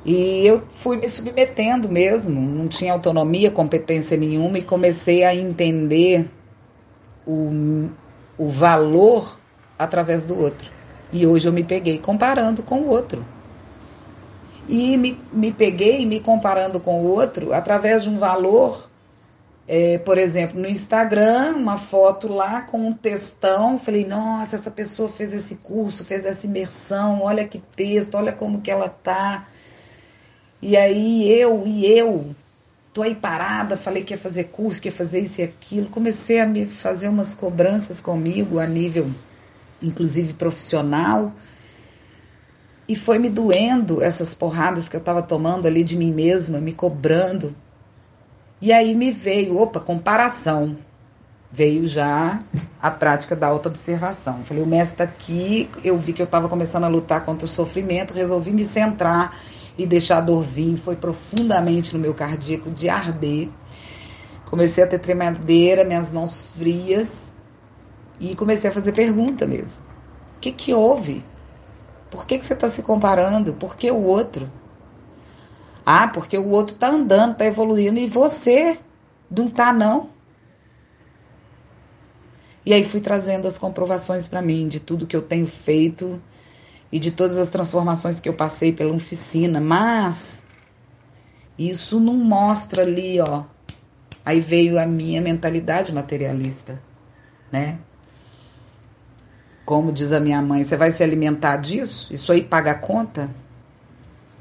E 0.05 0.47
eu 0.47 0.63
fui 0.69 0.97
me 0.97 1.09
submetendo 1.09 1.89
mesmo, 1.89 2.41
não 2.41 2.69
tinha 2.69 2.93
autonomia, 2.93 3.51
competência 3.51 4.17
nenhuma 4.17 4.59
e 4.59 4.63
comecei 4.63 5.25
a 5.25 5.35
entender 5.35 6.29
o, 7.27 7.89
o 8.37 8.49
valor 8.49 9.39
através 9.79 10.27
do 10.27 10.39
outro. 10.39 10.71
E 11.13 11.27
hoje 11.27 11.47
eu 11.47 11.53
me 11.53 11.63
peguei 11.63 11.99
comparando 11.99 12.63
com 12.63 12.81
o 12.81 12.89
outro. 12.89 13.25
E 14.69 14.97
me, 14.97 15.21
me 15.33 15.53
peguei 15.53 16.07
me 16.07 16.21
comparando 16.21 16.81
com 16.81 17.03
o 17.03 17.11
outro 17.11 17.53
através 17.53 18.03
de 18.03 18.09
um 18.09 18.17
valor, 18.17 18.89
é, 19.69 19.99
por 19.99 20.17
exemplo, 20.19 20.59
no 20.61 20.67
Instagram, 20.67 21.57
uma 21.57 21.77
foto 21.77 22.29
lá 22.29 22.63
com 22.63 22.89
um 22.89 22.93
textão. 22.93 23.79
Falei, 23.79 24.07
nossa, 24.07 24.57
essa 24.57 24.71
pessoa 24.71 25.09
fez 25.09 25.35
esse 25.35 25.57
curso, 25.57 26.05
fez 26.05 26.25
essa 26.25 26.47
imersão, 26.47 27.23
olha 27.23 27.47
que 27.47 27.59
texto, 27.77 28.15
olha 28.15 28.33
como 28.33 28.61
que 28.61 28.71
ela 28.71 28.89
tá. 28.89 29.47
E 30.63 30.77
aí 30.77 31.31
eu, 31.31 31.63
e 31.67 31.87
eu, 31.87 32.35
tô 32.95 33.03
aí 33.03 33.17
parada, 33.17 33.77
falei 33.77 34.05
que 34.05 34.15
ia 34.15 34.19
fazer 34.19 34.45
curso, 34.45 34.81
que 34.81 34.89
ia 34.89 34.93
fazer 34.93 35.19
isso 35.19 35.41
e 35.41 35.45
aquilo. 35.45 35.89
Comecei 35.89 36.41
a 36.41 36.47
me 36.47 36.65
fazer 36.65 37.09
umas 37.09 37.35
cobranças 37.35 38.01
comigo 38.01 38.61
a 38.61 38.67
nível, 38.67 39.11
inclusive 39.83 40.33
profissional. 40.35 41.33
E 42.87 42.95
foi 42.95 43.19
me 43.19 43.29
doendo 43.29 44.01
essas 44.01 44.33
porradas 44.33 44.89
que 44.89 44.95
eu 44.95 45.01
estava 45.01 45.23
tomando 45.23 45.67
ali 45.67 45.83
de 45.83 45.97
mim 45.97 46.13
mesma, 46.13 46.61
me 46.61 46.73
cobrando. 46.73 47.57
E 48.61 48.73
aí 48.73 48.95
me 48.95 49.11
veio, 49.11 49.59
opa, 49.59 49.81
comparação. 49.81 50.77
Veio 51.51 51.87
já 51.87 52.39
a 52.81 52.91
prática 52.91 53.35
da 53.35 53.49
autoobservação. 53.49 54.45
Falei, 54.45 54.63
o 54.63 54.67
mestre 54.67 54.99
tá 54.99 55.05
aqui, 55.05 55.69
eu 55.83 55.99
vi 55.99 56.13
que 56.13 56.23
eu 56.23 56.27
estava 56.27 56.49
começando 56.49 56.85
a 56.85 56.89
lutar 56.89 57.25
contra 57.25 57.45
o 57.45 57.49
sofrimento, 57.49 58.15
resolvi 58.15 58.53
me 58.53 58.65
centrar 58.65 59.37
e 59.77 59.87
deixar 59.87 60.19
a 60.19 60.21
dor 60.21 60.43
vir. 60.43 60.77
Foi 60.77 60.97
profundamente 60.97 61.95
no 61.95 62.01
meu 62.01 62.15
cardíaco 62.15 62.71
de 62.71 62.89
arder. 62.89 63.49
Comecei 64.47 64.85
a 64.85 64.87
ter 64.87 64.99
tremedeira, 64.99 65.85
minhas 65.85 66.11
mãos 66.11 66.45
frias. 66.57 67.23
E 68.21 68.35
comecei 68.35 68.71
a 68.71 68.73
fazer 68.73 68.93
pergunta 68.93 69.47
mesmo. 69.47 69.83
O 70.37 70.41
que, 70.41 70.53
que 70.53 70.73
houve? 70.73 71.25
Por 72.11 72.27
que, 72.27 72.39
que 72.39 72.47
você 72.47 72.55
está 72.55 72.69
se 72.69 72.83
comparando? 72.83 73.55
Por 73.55 73.77
que 73.77 73.91
o 73.91 74.03
outro? 74.03 74.51
Ah, 75.85 76.09
porque 76.09 76.39
o 76.39 76.51
outro 76.51 76.75
está 76.75 76.89
andando, 76.89 77.33
está 77.33 77.45
evoluindo 77.45 77.99
e 77.99 78.07
você 78.07 78.79
não 79.31 79.47
está, 79.47 79.73
não. 79.73 80.11
E 82.65 82.73
aí 82.73 82.83
fui 82.83 83.01
trazendo 83.01 83.47
as 83.47 83.59
comprovações 83.59 84.27
para 84.27 84.41
mim 84.41 84.69
de 84.69 84.81
tudo 84.81 85.07
que 85.07 85.17
eu 85.17 85.21
tenho 85.21 85.47
feito 85.47 86.21
e 86.95 86.99
de 87.01 87.11
todas 87.11 87.39
as 87.39 87.51
transformações 87.51 88.21
que 88.21 88.29
eu 88.29 88.35
passei 88.35 88.73
pela 88.73 88.95
oficina, 88.95 89.61
mas 89.61 90.47
isso 91.59 91.99
não 91.99 92.15
mostra 92.15 92.83
ali, 92.83 93.21
ó. 93.21 93.43
Aí 94.25 94.41
veio 94.41 94.81
a 94.81 94.87
minha 94.87 95.21
mentalidade 95.21 95.93
materialista, 95.93 96.81
né? 97.51 97.79
Como 99.65 99.93
diz 99.93 100.13
a 100.13 100.21
minha 100.21 100.41
mãe, 100.41 100.63
você 100.63 100.77
vai 100.77 100.93
se 100.93 101.03
alimentar 101.03 101.57
disso? 101.57 102.15
Isso 102.15 102.31
aí 102.31 102.45
paga 102.45 102.71
a 102.71 102.79
conta? 102.79 103.29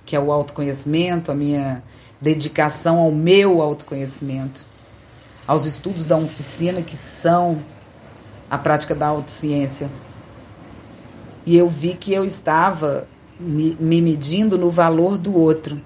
Que 0.05 0.15
é 0.15 0.19
o 0.19 0.31
autoconhecimento, 0.31 1.31
a 1.31 1.35
minha 1.35 1.81
dedicação 2.21 2.99
ao 2.99 3.11
meu 3.11 3.63
autoconhecimento, 3.63 4.63
aos 5.47 5.65
estudos 5.65 6.05
da 6.05 6.17
oficina 6.17 6.83
que 6.83 6.95
são 6.95 7.63
a 8.47 8.59
prática 8.59 8.93
da 8.93 9.07
autociência. 9.07 9.89
E 11.45 11.57
eu 11.57 11.67
vi 11.67 11.95
que 11.95 12.13
eu 12.13 12.23
estava 12.23 13.07
me, 13.39 13.75
me 13.79 14.01
medindo 14.01 14.57
no 14.57 14.69
valor 14.69 15.17
do 15.17 15.37
outro 15.37 15.81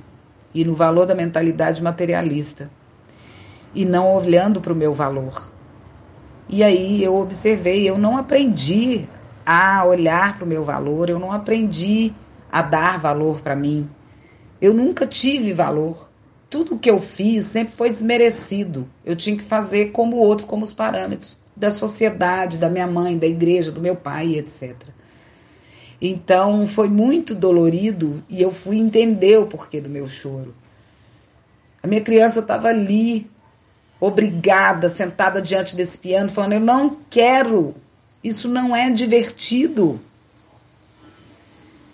e 0.54 0.64
no 0.64 0.76
valor 0.76 1.06
da 1.06 1.16
mentalidade 1.16 1.82
materialista 1.82 2.70
e 3.74 3.86
não 3.86 4.16
olhando 4.16 4.62
para 4.62 4.74
o 4.74 4.76
meu 4.76 4.94
valor. 4.94 5.52
E 6.50 6.64
aí 6.64 7.04
eu 7.04 7.16
observei, 7.18 7.90
eu 7.90 7.98
não 7.98 8.18
aprendi 8.18 9.08
a 9.46 9.84
olhar 9.86 10.38
para 10.38 10.46
o 10.46 10.48
meu 10.48 10.64
valor, 10.64 11.10
eu 11.10 11.20
não 11.20 11.32
aprendi 11.32 12.14
a 12.52 12.62
dar 12.62 13.00
valor 13.00 13.42
para 13.42 13.56
mim. 13.56 13.90
Eu 14.62 14.74
nunca 14.74 15.06
tive 15.06 15.54
valor. 15.54 16.10
Tudo 16.50 16.78
que 16.78 16.90
eu 16.90 17.02
fiz 17.02 17.46
sempre 17.46 17.74
foi 17.74 17.90
desmerecido. 17.90 18.88
Eu 19.06 19.16
tinha 19.16 19.36
que 19.36 19.44
fazer 19.44 19.92
como 19.92 20.16
o 20.16 20.20
outro, 20.20 20.48
como 20.48 20.64
os 20.64 20.74
parâmetros 20.74 21.38
da 21.56 21.72
sociedade, 21.72 22.58
da 22.58 22.70
minha 22.70 22.88
mãe, 22.88 23.18
da 23.18 23.26
igreja, 23.26 23.72
do 23.72 23.82
meu 23.82 23.96
pai, 23.96 24.36
etc. 24.36 24.76
Então 26.02 26.68
foi 26.68 26.88
muito 26.88 27.34
dolorido 27.34 28.24
e 28.30 28.42
eu 28.42 28.52
fui 28.52 28.78
entender 28.78 29.38
o 29.40 29.48
porquê 29.48 29.82
do 29.82 29.90
meu 29.90 30.08
choro. 30.08 30.56
A 31.82 31.88
minha 31.88 32.02
criança 32.02 32.40
estava 32.40 32.68
ali, 32.68 33.30
obrigada, 34.00 34.90
sentada 34.90 35.42
diante 35.42 35.76
desse 35.76 35.98
piano, 35.98 36.30
falando: 36.30 36.54
Eu 36.54 36.60
não 36.60 36.98
quero, 37.10 37.76
isso 38.24 38.48
não 38.48 38.76
é 38.76 38.92
divertido. 38.92 40.00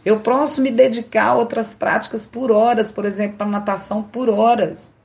Eu 0.05 0.19
posso 0.19 0.61
me 0.61 0.69
dedicar 0.69 1.27
a 1.27 1.33
outras 1.35 1.73
práticas 1.73 2.27
por 2.27 2.51
horas, 2.51 2.91
por 2.91 3.05
exemplo, 3.05 3.37
para 3.37 3.47
natação 3.47 4.03
por 4.03 4.29
horas. 4.29 4.95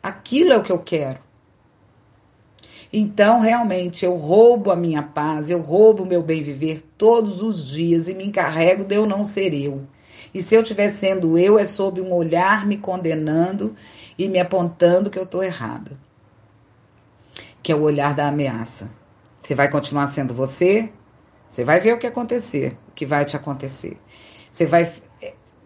Aquilo 0.00 0.52
é 0.52 0.56
o 0.56 0.62
que 0.62 0.70
eu 0.70 0.78
quero. 0.78 1.18
Então, 2.92 3.40
realmente, 3.40 4.04
eu 4.04 4.16
roubo 4.16 4.70
a 4.70 4.76
minha 4.76 5.02
paz, 5.02 5.50
eu 5.50 5.60
roubo 5.60 6.04
o 6.04 6.06
meu 6.06 6.22
bem 6.22 6.42
viver 6.42 6.82
todos 6.96 7.42
os 7.42 7.68
dias 7.68 8.08
e 8.08 8.14
me 8.14 8.24
encarrego 8.24 8.84
de 8.84 8.94
eu 8.94 9.06
não 9.06 9.22
ser 9.22 9.52
eu. 9.52 9.86
E 10.32 10.40
se 10.40 10.54
eu 10.54 10.62
estiver 10.62 10.88
sendo 10.88 11.38
eu, 11.38 11.58
é 11.58 11.64
sob 11.64 12.00
um 12.00 12.12
olhar 12.12 12.66
me 12.66 12.78
condenando 12.78 13.74
e 14.18 14.28
me 14.28 14.38
apontando 14.38 15.10
que 15.10 15.18
eu 15.18 15.24
estou 15.24 15.42
errada. 15.42 15.92
Que 17.62 17.72
é 17.72 17.74
o 17.74 17.82
olhar 17.82 18.14
da 18.14 18.28
ameaça. 18.28 18.90
Você 19.36 19.54
vai 19.54 19.70
continuar 19.70 20.06
sendo 20.06 20.34
você? 20.34 20.90
Você 21.48 21.64
vai 21.64 21.80
ver 21.80 21.94
o 21.94 21.98
que 21.98 22.06
acontecer, 22.06 22.76
o 22.88 22.92
que 22.92 23.06
vai 23.06 23.24
te 23.24 23.36
acontecer. 23.36 23.96
Você 24.50 24.66
vai. 24.66 24.90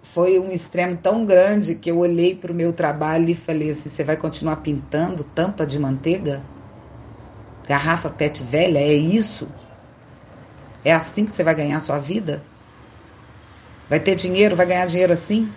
Foi 0.03 0.39
um 0.39 0.51
extremo 0.51 0.97
tão 0.97 1.25
grande 1.25 1.75
que 1.75 1.91
eu 1.91 1.99
olhei 1.99 2.35
para 2.35 2.53
o 2.53 2.55
meu 2.55 2.73
trabalho 2.73 3.29
e 3.29 3.35
falei 3.35 3.71
assim: 3.71 3.89
você 3.89 4.05
vai 4.05 4.17
continuar 4.17 4.57
pintando 4.57 5.25
tampa 5.25 5.67
de 5.67 5.79
manteiga? 5.79 6.45
Garrafa 7.67 8.11
PET 8.11 8.43
velha? 8.43 8.79
É 8.79 8.93
isso? 8.93 9.49
É 10.85 10.93
assim 10.93 11.25
que 11.25 11.33
você 11.33 11.45
vai 11.45 11.55
ganhar 11.55 11.81
sua 11.81 11.99
vida? 11.99 12.43
Vai 13.89 14.01
ter 14.01 14.15
dinheiro? 14.15 14.57
Vai 14.57 14.67
ganhar 14.67 14.87
dinheiro 14.87 15.13
assim? 15.13 15.53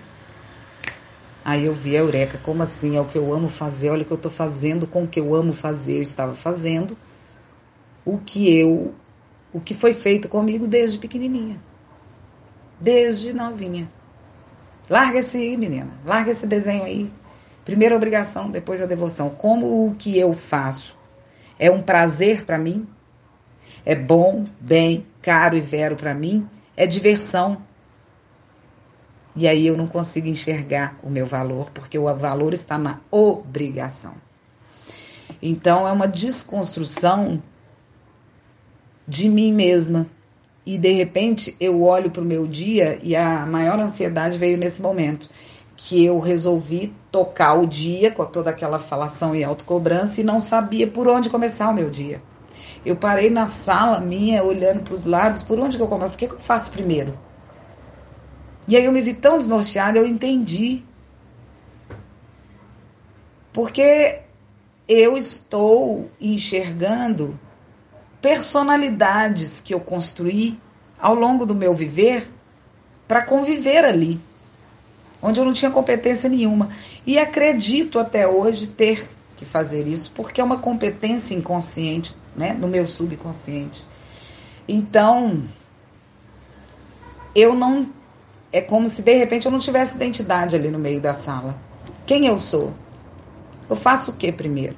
Aí 1.43 1.65
eu 1.65 1.73
vi 1.73 1.95
a 1.95 1.99
Eureka, 1.99 2.39
como 2.43 2.63
assim? 2.63 2.97
É 2.97 3.01
o 3.01 3.05
que 3.05 3.17
eu 3.17 3.33
amo 3.33 3.49
fazer, 3.49 3.89
olha 3.89 4.01
o 4.01 4.05
que 4.05 4.11
eu 4.11 4.17
estou 4.17 4.31
fazendo 4.31 4.87
com 4.87 5.03
o 5.03 5.07
que 5.07 5.19
eu 5.19 5.35
amo 5.35 5.53
fazer. 5.53 5.97
Eu 5.97 6.01
estava 6.01 6.33
fazendo 6.33 6.97
o 8.03 8.17
que 8.17 8.57
eu, 8.57 8.93
o 9.53 9.59
que 9.59 9.73
foi 9.73 9.93
feito 9.93 10.27
comigo 10.27 10.67
desde 10.67 10.97
pequenininha 10.97 11.59
desde 12.79 13.33
novinha. 13.33 13.89
Larga 14.89 15.19
esse 15.19 15.37
aí, 15.37 15.57
menina. 15.57 15.91
Larga 16.05 16.31
esse 16.31 16.45
desenho 16.45 16.83
aí. 16.83 17.11
Primeira 17.63 17.95
obrigação, 17.95 18.49
depois 18.49 18.81
a 18.81 18.85
devoção. 18.85 19.29
Como 19.29 19.87
o 19.87 19.95
que 19.95 20.17
eu 20.17 20.33
faço 20.33 20.95
é 21.59 21.69
um 21.69 21.81
prazer 21.81 22.45
para 22.45 22.57
mim? 22.57 22.87
É 23.85 23.95
bom, 23.95 24.45
bem, 24.59 25.05
caro 25.21 25.55
e 25.55 25.61
vero 25.61 25.95
para 25.95 26.13
mim? 26.13 26.47
É 26.75 26.85
diversão. 26.87 27.61
E 29.35 29.47
aí 29.47 29.67
eu 29.67 29.75
não 29.75 29.87
consigo 29.87 30.27
enxergar 30.27 30.97
o 31.03 31.09
meu 31.09 31.25
valor, 31.25 31.69
porque 31.71 31.97
o 31.97 32.13
valor 32.15 32.53
está 32.53 32.77
na 32.77 33.01
obrigação. 33.11 34.13
Então 35.41 35.87
é 35.87 35.91
uma 35.91 36.07
desconstrução 36.07 37.41
de 39.07 39.29
mim 39.29 39.53
mesma, 39.53 40.07
e 40.65 40.77
de 40.77 40.91
repente 40.91 41.55
eu 41.59 41.83
olho 41.83 42.09
para 42.09 42.21
o 42.21 42.25
meu 42.25 42.47
dia 42.47 42.97
e 43.03 43.15
a 43.15 43.45
maior 43.45 43.79
ansiedade 43.79 44.37
veio 44.37 44.57
nesse 44.57 44.81
momento. 44.81 45.29
Que 45.77 46.05
eu 46.05 46.19
resolvi 46.19 46.93
tocar 47.11 47.53
o 47.53 47.67
dia 47.67 48.11
com 48.11 48.25
toda 48.25 48.49
aquela 48.49 48.79
falação 48.79 49.35
e 49.35 49.43
autocobrança 49.43 50.21
e 50.21 50.23
não 50.23 50.39
sabia 50.39 50.87
por 50.87 51.07
onde 51.07 51.29
começar 51.29 51.69
o 51.69 51.73
meu 51.73 51.89
dia. 51.89 52.21
Eu 52.85 52.95
parei 52.95 53.29
na 53.29 53.47
sala 53.47 53.99
minha, 53.99 54.43
olhando 54.43 54.83
para 54.83 54.93
os 54.93 55.03
lados, 55.03 55.41
por 55.41 55.59
onde 55.59 55.75
que 55.75 55.83
eu 55.83 55.87
começo? 55.87 56.15
O 56.15 56.17
que, 56.17 56.27
que 56.27 56.35
eu 56.35 56.39
faço 56.39 56.71
primeiro? 56.71 57.17
E 58.67 58.77
aí 58.77 58.85
eu 58.85 58.91
me 58.91 59.01
vi 59.01 59.13
tão 59.13 59.37
desnorteada, 59.37 59.97
eu 59.97 60.05
entendi. 60.05 60.83
Porque 63.51 64.21
eu 64.87 65.17
estou 65.17 66.09
enxergando 66.21 67.39
personalidades 68.21 69.59
que 69.59 69.73
eu 69.73 69.79
construí 69.79 70.59
ao 70.99 71.15
longo 71.15 71.45
do 71.45 71.55
meu 71.55 71.73
viver 71.73 72.27
para 73.07 73.21
conviver 73.21 73.85
ali, 73.85 74.19
onde 75.25 75.39
eu 75.39 75.45
não 75.45 75.53
tinha 75.53 75.71
competência 75.71 76.29
nenhuma. 76.29 76.69
E 77.05 77.17
acredito 77.17 77.99
até 77.99 78.27
hoje 78.27 78.67
ter 78.67 79.07
que 79.35 79.45
fazer 79.45 79.87
isso, 79.87 80.11
porque 80.15 80.39
é 80.39 80.43
uma 80.43 80.57
competência 80.57 81.33
inconsciente, 81.33 82.15
né, 82.35 82.53
no 82.53 82.67
meu 82.67 82.85
subconsciente. 82.87 83.85
Então, 84.67 85.43
eu 87.35 87.55
não. 87.55 87.89
É 88.51 88.61
como 88.61 88.87
se 88.87 89.01
de 89.01 89.13
repente 89.13 89.45
eu 89.45 89.51
não 89.51 89.59
tivesse 89.59 89.95
identidade 89.95 90.55
ali 90.55 90.69
no 90.69 90.79
meio 90.79 91.01
da 91.01 91.13
sala. 91.13 91.57
Quem 92.05 92.25
eu 92.25 92.37
sou? 92.37 92.73
Eu 93.69 93.75
faço 93.75 94.11
o 94.11 94.13
que 94.13 94.31
primeiro? 94.31 94.77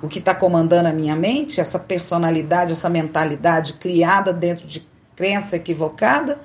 o 0.00 0.08
que 0.08 0.18
está 0.18 0.34
comandando 0.34 0.88
a 0.88 0.92
minha 0.92 1.16
mente, 1.16 1.60
essa 1.60 1.78
personalidade, 1.78 2.72
essa 2.72 2.88
mentalidade 2.88 3.74
criada 3.74 4.32
dentro 4.32 4.66
de 4.66 4.86
crença 5.16 5.56
equivocada, 5.56 6.40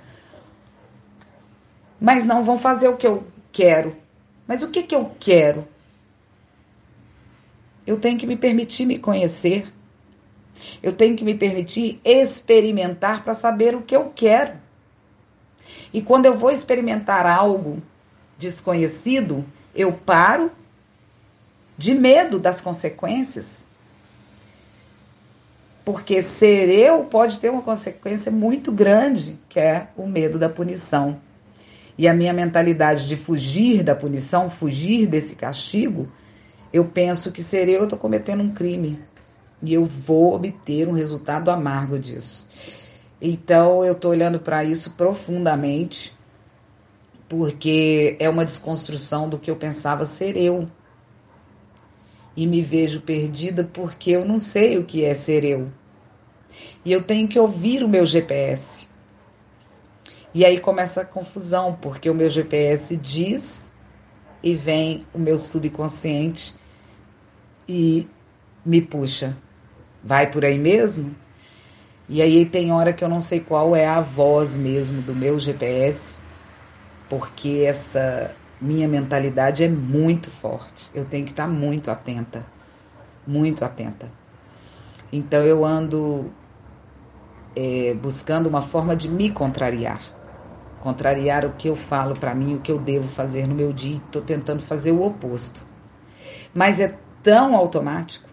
mas 2.04 2.26
não 2.26 2.44
vão 2.44 2.60
fazer 2.60 2.90
o 2.90 2.98
que 2.98 3.08
eu 3.08 3.26
quero. 3.50 3.96
Mas 4.46 4.62
o 4.62 4.70
que, 4.70 4.84
que 4.84 4.94
eu 4.94 5.16
quero? 5.18 5.66
Eu 7.88 7.96
tenho 7.96 8.18
que 8.18 8.28
me 8.28 8.36
permitir 8.36 8.86
me 8.86 8.98
conhecer. 8.98 9.74
Eu 10.84 10.92
tenho 10.92 11.16
que 11.16 11.24
me 11.24 11.34
permitir 11.34 12.02
experimentar 12.04 13.24
para 13.24 13.34
saber 13.34 13.74
o 13.74 13.82
que 13.82 13.96
eu 13.96 14.12
quero. 14.14 14.60
E 15.94 16.02
quando 16.02 16.26
eu 16.26 16.38
vou 16.38 16.52
experimentar 16.52 17.26
algo 17.26 17.82
desconhecido, 18.38 19.46
eu 19.74 19.94
paro 19.94 20.52
de 21.78 21.94
medo 21.94 22.38
das 22.38 22.60
consequências. 22.60 23.60
Porque 25.86 26.22
ser 26.22 26.68
eu 26.68 27.06
pode 27.06 27.40
ter 27.40 27.50
uma 27.50 27.62
consequência 27.62 28.30
muito 28.30 28.74
grande, 28.74 29.40
que 29.48 29.58
é 29.58 29.88
o 29.96 30.06
medo 30.06 30.38
da 30.38 30.50
punição. 30.50 31.18
E 31.98 32.08
a 32.08 32.14
minha 32.14 32.34
mentalidade 32.34 33.08
de 33.08 33.16
fugir 33.16 33.84
da 33.84 33.96
punição, 33.96 34.50
fugir 34.50 35.08
desse 35.08 35.36
castigo, 35.36 36.08
eu 36.72 36.86
penso 36.86 37.32
que 37.32 37.44
ser 37.44 37.70
eu, 37.70 37.84
estou 37.84 38.00
cometendo 38.00 38.42
um 38.42 38.50
crime. 38.50 39.00
E 39.62 39.74
eu 39.74 39.86
vou 39.86 40.36
obter 40.36 40.88
um 40.88 40.92
resultado 40.92 41.50
amargo 41.52 42.00
disso. 42.00 42.48
Então 43.22 43.86
eu 43.86 43.94
estou 43.94 44.12
olhando 44.12 44.40
para 44.40 44.64
isso 44.64 44.92
profundamente, 44.92 46.14
porque 47.30 48.18
é 48.20 48.28
uma 48.28 48.44
desconstrução 48.44 49.30
do 49.30 49.40
que 49.40 49.50
eu 49.50 49.56
pensava 49.56 50.04
ser 50.04 50.36
eu 50.36 50.68
e 52.36 52.48
me 52.48 52.62
vejo 52.62 53.02
perdida 53.02 53.64
porque 53.64 54.12
eu 54.12 54.26
não 54.26 54.38
sei 54.38 54.78
o 54.78 54.84
que 54.84 55.06
é 55.06 55.14
ser 55.14 55.46
eu. 55.46 55.72
E 56.84 56.92
eu 56.92 57.02
tenho 57.02 57.28
que 57.28 57.40
ouvir 57.40 57.84
o 57.84 57.88
meu 57.88 58.06
GPS. 58.06 58.88
E 60.34 60.44
aí 60.44 60.60
começa 60.60 61.02
a 61.02 61.06
confusão, 61.06 61.78
porque 61.80 62.10
o 62.10 62.16
meu 62.16 62.30
GPS 62.30 62.98
diz 62.98 63.72
e 64.42 64.56
vem 64.56 65.02
o 65.14 65.20
meu 65.20 65.38
subconsciente 65.38 66.56
e 67.70 68.08
me 68.66 68.82
puxa. 68.82 69.38
Vai 70.04 70.32
por 70.32 70.44
aí 70.44 70.58
mesmo? 70.58 71.16
E 72.10 72.22
aí 72.22 72.46
tem 72.46 72.72
hora 72.72 72.92
que 72.92 73.04
eu 73.04 73.10
não 73.10 73.20
sei 73.20 73.40
qual 73.40 73.76
é 73.76 73.86
a 73.86 74.02
voz 74.02 74.58
mesmo 74.58 75.02
do 75.02 75.16
meu 75.16 75.40
GPS, 75.40 76.16
porque 77.08 77.64
essa 77.68 78.36
minha 78.60 78.88
mentalidade 78.88 79.64
é 79.64 79.70
muito 79.70 80.32
forte. 80.32 80.90
Eu 80.94 81.06
tenho 81.06 81.26
que 81.26 81.32
estar 81.32 81.48
muito 81.48 81.92
atenta. 81.92 82.46
Muito 83.26 83.64
atenta. 83.64 84.10
Então 85.12 85.44
eu 85.44 85.64
ando 85.64 86.34
é, 87.56 87.94
buscando 87.94 88.48
uma 88.48 88.62
forma 88.62 88.96
de 88.96 89.08
me 89.08 89.30
contrariar. 89.30 90.02
Contrariar 90.84 91.46
o 91.46 91.54
que 91.54 91.70
eu 91.70 91.78
falo 91.78 92.14
para 92.14 92.36
mim, 92.36 92.56
o 92.56 92.60
que 92.60 92.70
eu 92.70 92.78
devo 92.78 93.08
fazer 93.08 93.48
no 93.48 93.56
meu 93.56 93.72
dia. 93.72 94.02
Estou 94.06 94.22
tentando 94.22 94.62
fazer 94.62 94.92
o 94.92 95.02
oposto. 95.02 95.66
Mas 96.54 96.78
é 96.78 96.94
tão 97.24 97.56
automático. 97.56 98.28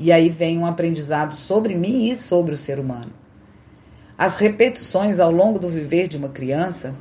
E 0.00 0.10
aí 0.10 0.28
vem 0.28 0.58
um 0.58 0.66
aprendizado 0.66 1.32
sobre 1.32 1.76
mim 1.76 2.10
e 2.10 2.16
sobre 2.16 2.56
o 2.56 2.58
ser 2.58 2.80
humano. 2.80 3.12
As 4.18 4.40
repetições 4.40 5.20
ao 5.20 5.30
longo 5.30 5.60
do 5.60 5.68
viver 5.68 6.08
de 6.08 6.16
uma 6.16 6.28
criança 6.28 6.92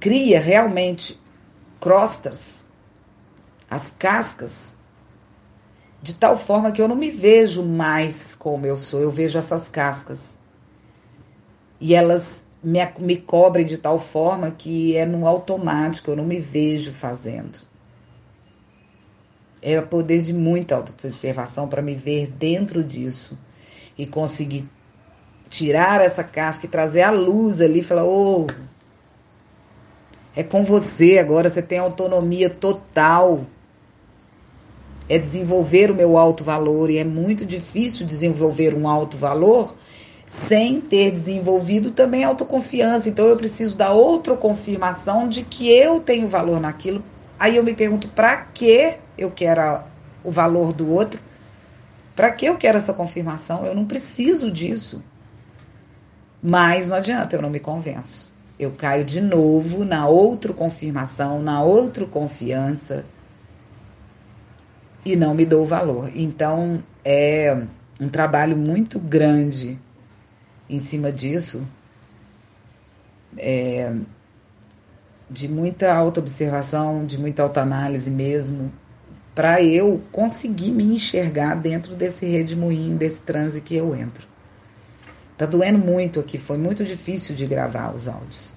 cria 0.00 0.40
realmente 0.40 1.20
crostas, 1.78 2.64
as 3.68 3.90
cascas 3.90 4.74
de 6.00 6.14
tal 6.14 6.38
forma 6.38 6.72
que 6.72 6.80
eu 6.80 6.88
não 6.88 6.96
me 6.96 7.10
vejo 7.10 7.62
mais 7.62 8.34
como 8.34 8.64
eu 8.64 8.78
sou, 8.78 9.02
eu 9.02 9.10
vejo 9.10 9.38
essas 9.38 9.68
cascas. 9.68 10.35
E 11.80 11.94
elas 11.94 12.46
me, 12.62 12.80
me 12.98 13.16
cobrem 13.16 13.64
de 13.64 13.78
tal 13.78 13.98
forma 13.98 14.50
que 14.50 14.96
é 14.96 15.06
no 15.06 15.26
automático, 15.26 16.10
eu 16.10 16.16
não 16.16 16.24
me 16.24 16.38
vejo 16.38 16.92
fazendo. 16.92 17.58
É 19.62 19.78
o 19.78 19.86
poder 19.86 20.22
de 20.22 20.32
muita 20.32 20.76
autoobservação 20.76 21.68
para 21.68 21.82
me 21.82 21.94
ver 21.94 22.28
dentro 22.28 22.82
disso 22.82 23.36
e 23.96 24.06
conseguir 24.06 24.68
tirar 25.48 26.00
essa 26.00 26.22
casca 26.22 26.66
e 26.66 26.68
trazer 26.68 27.02
a 27.02 27.10
luz 27.10 27.60
ali 27.60 27.80
e 27.80 27.82
falar: 27.82 28.04
ô, 28.04 28.42
oh, 28.42 28.46
é 30.34 30.42
com 30.42 30.62
você 30.64 31.18
agora, 31.18 31.48
você 31.48 31.62
tem 31.62 31.78
autonomia 31.78 32.50
total. 32.50 33.46
É 35.08 35.18
desenvolver 35.18 35.90
o 35.90 35.94
meu 35.94 36.18
alto 36.18 36.42
valor 36.42 36.90
e 36.90 36.98
é 36.98 37.04
muito 37.04 37.46
difícil 37.46 38.04
desenvolver 38.04 38.74
um 38.74 38.88
alto 38.88 39.16
valor 39.16 39.76
sem 40.26 40.80
ter 40.80 41.10
desenvolvido 41.12 41.90
também 41.90 42.24
autoconfiança. 42.24 43.08
Então 43.08 43.26
eu 43.26 43.36
preciso 43.36 43.76
da 43.76 43.90
outra 43.90 44.36
confirmação 44.36 45.28
de 45.28 45.42
que 45.42 45.70
eu 45.70 46.00
tenho 46.00 46.28
valor 46.28 46.60
naquilo. 46.60 47.02
Aí 47.38 47.56
eu 47.56 47.64
me 47.64 47.74
pergunto 47.74 48.08
para 48.08 48.36
que 48.36 48.94
eu 49.16 49.30
quero 49.30 49.82
o 50.24 50.30
valor 50.30 50.72
do 50.72 50.90
outro? 50.90 51.20
Para 52.14 52.30
que 52.32 52.46
eu 52.46 52.56
quero 52.56 52.78
essa 52.78 52.92
confirmação? 52.92 53.64
Eu 53.64 53.74
não 53.74 53.84
preciso 53.84 54.50
disso. 54.50 55.02
Mas 56.42 56.88
não 56.88 56.96
adianta, 56.96 57.36
eu 57.36 57.42
não 57.42 57.50
me 57.50 57.60
convenço 57.60 58.34
eu 58.58 58.70
caio 58.72 59.04
de 59.04 59.20
novo 59.20 59.84
na 59.84 60.06
outra 60.08 60.52
confirmação, 60.52 61.42
na 61.42 61.62
outra 61.62 62.06
confiança 62.06 63.04
e 65.04 65.14
não 65.14 65.34
me 65.34 65.44
dou 65.44 65.64
valor. 65.64 66.10
Então 66.14 66.82
é 67.04 67.56
um 68.00 68.08
trabalho 68.08 68.56
muito 68.56 68.98
grande 68.98 69.78
em 70.68 70.78
cima 70.78 71.12
disso, 71.12 71.66
é, 73.36 73.92
de 75.28 75.48
muita 75.48 75.94
autoobservação, 75.94 77.04
de 77.04 77.18
muita 77.18 77.42
autoanálise 77.42 78.10
mesmo, 78.10 78.72
para 79.34 79.62
eu 79.62 80.02
conseguir 80.10 80.70
me 80.70 80.84
enxergar 80.84 81.56
dentro 81.56 81.94
desse 81.94 82.24
redemoinho, 82.24 82.96
desse 82.96 83.20
transe 83.20 83.60
que 83.60 83.76
eu 83.76 83.94
entro. 83.94 84.26
Tá 85.36 85.44
doendo 85.44 85.78
muito 85.78 86.18
aqui, 86.18 86.38
foi 86.38 86.56
muito 86.56 86.82
difícil 86.82 87.34
de 87.34 87.44
gravar 87.44 87.94
os 87.94 88.08
áudios. 88.08 88.54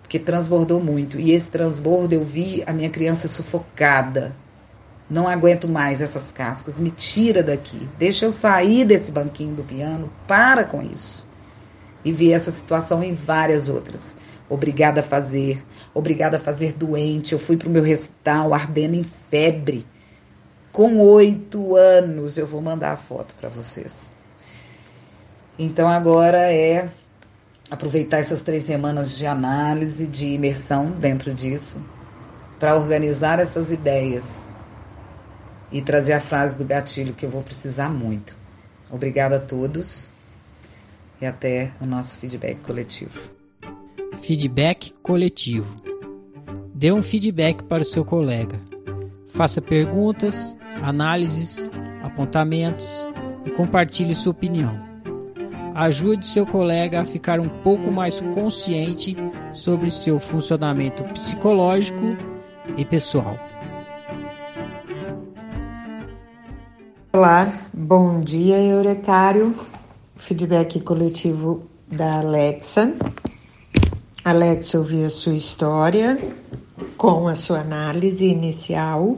Porque 0.00 0.18
transbordou 0.18 0.82
muito. 0.82 1.20
E 1.20 1.32
esse 1.32 1.50
transbordo 1.50 2.14
eu 2.14 2.24
vi 2.24 2.64
a 2.66 2.72
minha 2.72 2.88
criança 2.88 3.28
sufocada. 3.28 4.34
Não 5.10 5.28
aguento 5.28 5.68
mais 5.68 6.00
essas 6.00 6.32
cascas. 6.32 6.80
Me 6.80 6.90
tira 6.90 7.42
daqui. 7.42 7.86
Deixa 7.98 8.24
eu 8.24 8.30
sair 8.30 8.86
desse 8.86 9.12
banquinho 9.12 9.54
do 9.54 9.62
piano. 9.62 10.10
Para 10.26 10.64
com 10.64 10.80
isso. 10.80 11.27
E 12.04 12.12
vi 12.12 12.32
essa 12.32 12.50
situação 12.50 13.02
em 13.02 13.12
várias 13.12 13.68
outras. 13.68 14.16
Obrigada 14.48 15.00
a 15.00 15.02
fazer. 15.02 15.64
Obrigada 15.92 16.36
a 16.36 16.40
fazer 16.40 16.72
doente. 16.72 17.32
Eu 17.32 17.38
fui 17.38 17.56
pro 17.56 17.68
meu 17.68 17.82
recital 17.82 18.54
ardendo 18.54 18.94
em 18.94 19.02
febre. 19.02 19.86
Com 20.72 20.98
oito 20.98 21.76
anos. 21.76 22.38
Eu 22.38 22.46
vou 22.46 22.62
mandar 22.62 22.92
a 22.92 22.96
foto 22.96 23.34
para 23.38 23.48
vocês. 23.48 24.16
Então 25.58 25.88
agora 25.88 26.52
é 26.52 26.88
aproveitar 27.70 28.18
essas 28.18 28.42
três 28.42 28.62
semanas 28.62 29.16
de 29.16 29.26
análise, 29.26 30.06
de 30.06 30.28
imersão 30.28 30.90
dentro 30.92 31.34
disso, 31.34 31.78
para 32.58 32.76
organizar 32.76 33.38
essas 33.38 33.70
ideias 33.70 34.48
e 35.70 35.82
trazer 35.82 36.14
a 36.14 36.20
frase 36.20 36.56
do 36.56 36.64
gatilho 36.64 37.12
que 37.12 37.26
eu 37.26 37.30
vou 37.30 37.42
precisar 37.42 37.90
muito. 37.90 38.38
Obrigada 38.90 39.36
a 39.36 39.40
todos 39.40 40.10
e 41.20 41.26
até 41.26 41.72
o 41.80 41.86
nosso 41.86 42.18
feedback 42.18 42.60
coletivo. 42.60 43.30
Feedback 44.20 44.94
coletivo. 45.02 45.82
Dê 46.74 46.92
um 46.92 47.02
feedback 47.02 47.62
para 47.64 47.82
o 47.82 47.86
seu 47.86 48.04
colega. 48.04 48.60
Faça 49.28 49.60
perguntas, 49.60 50.56
análises, 50.82 51.70
apontamentos 52.02 53.06
e 53.44 53.50
compartilhe 53.50 54.14
sua 54.14 54.32
opinião 54.32 54.88
ajude 55.78 56.26
seu 56.26 56.44
colega 56.44 57.00
a 57.00 57.04
ficar 57.04 57.38
um 57.38 57.48
pouco 57.48 57.88
mais 57.88 58.20
consciente 58.20 59.16
sobre 59.52 59.92
seu 59.92 60.18
funcionamento 60.18 61.04
psicológico 61.04 62.16
e 62.76 62.84
pessoal. 62.84 63.38
Olá, 67.12 67.52
bom 67.72 68.20
dia, 68.20 68.60
Eurecário. 68.60 69.54
Feedback 70.18 70.80
coletivo 70.80 71.62
da 71.90 72.18
Alexa. 72.18 72.92
Alexa 74.24 74.76
ouviu 74.76 75.06
a 75.06 75.08
sua 75.08 75.34
história 75.34 76.18
com 76.98 77.28
a 77.28 77.34
sua 77.34 77.60
análise 77.60 78.26
inicial. 78.26 79.16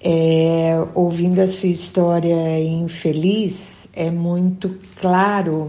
É, 0.00 0.72
ouvindo 0.94 1.40
a 1.40 1.46
sua 1.46 1.68
história 1.68 2.58
infeliz, 2.62 3.88
é 3.92 4.10
muito 4.10 4.78
claro 5.00 5.68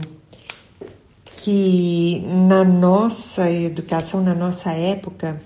que 1.38 2.24
na 2.48 2.64
nossa 2.64 3.50
educação, 3.52 4.22
na 4.22 4.36
nossa 4.36 4.72
época, 4.72 5.42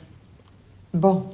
bom, 0.94 1.30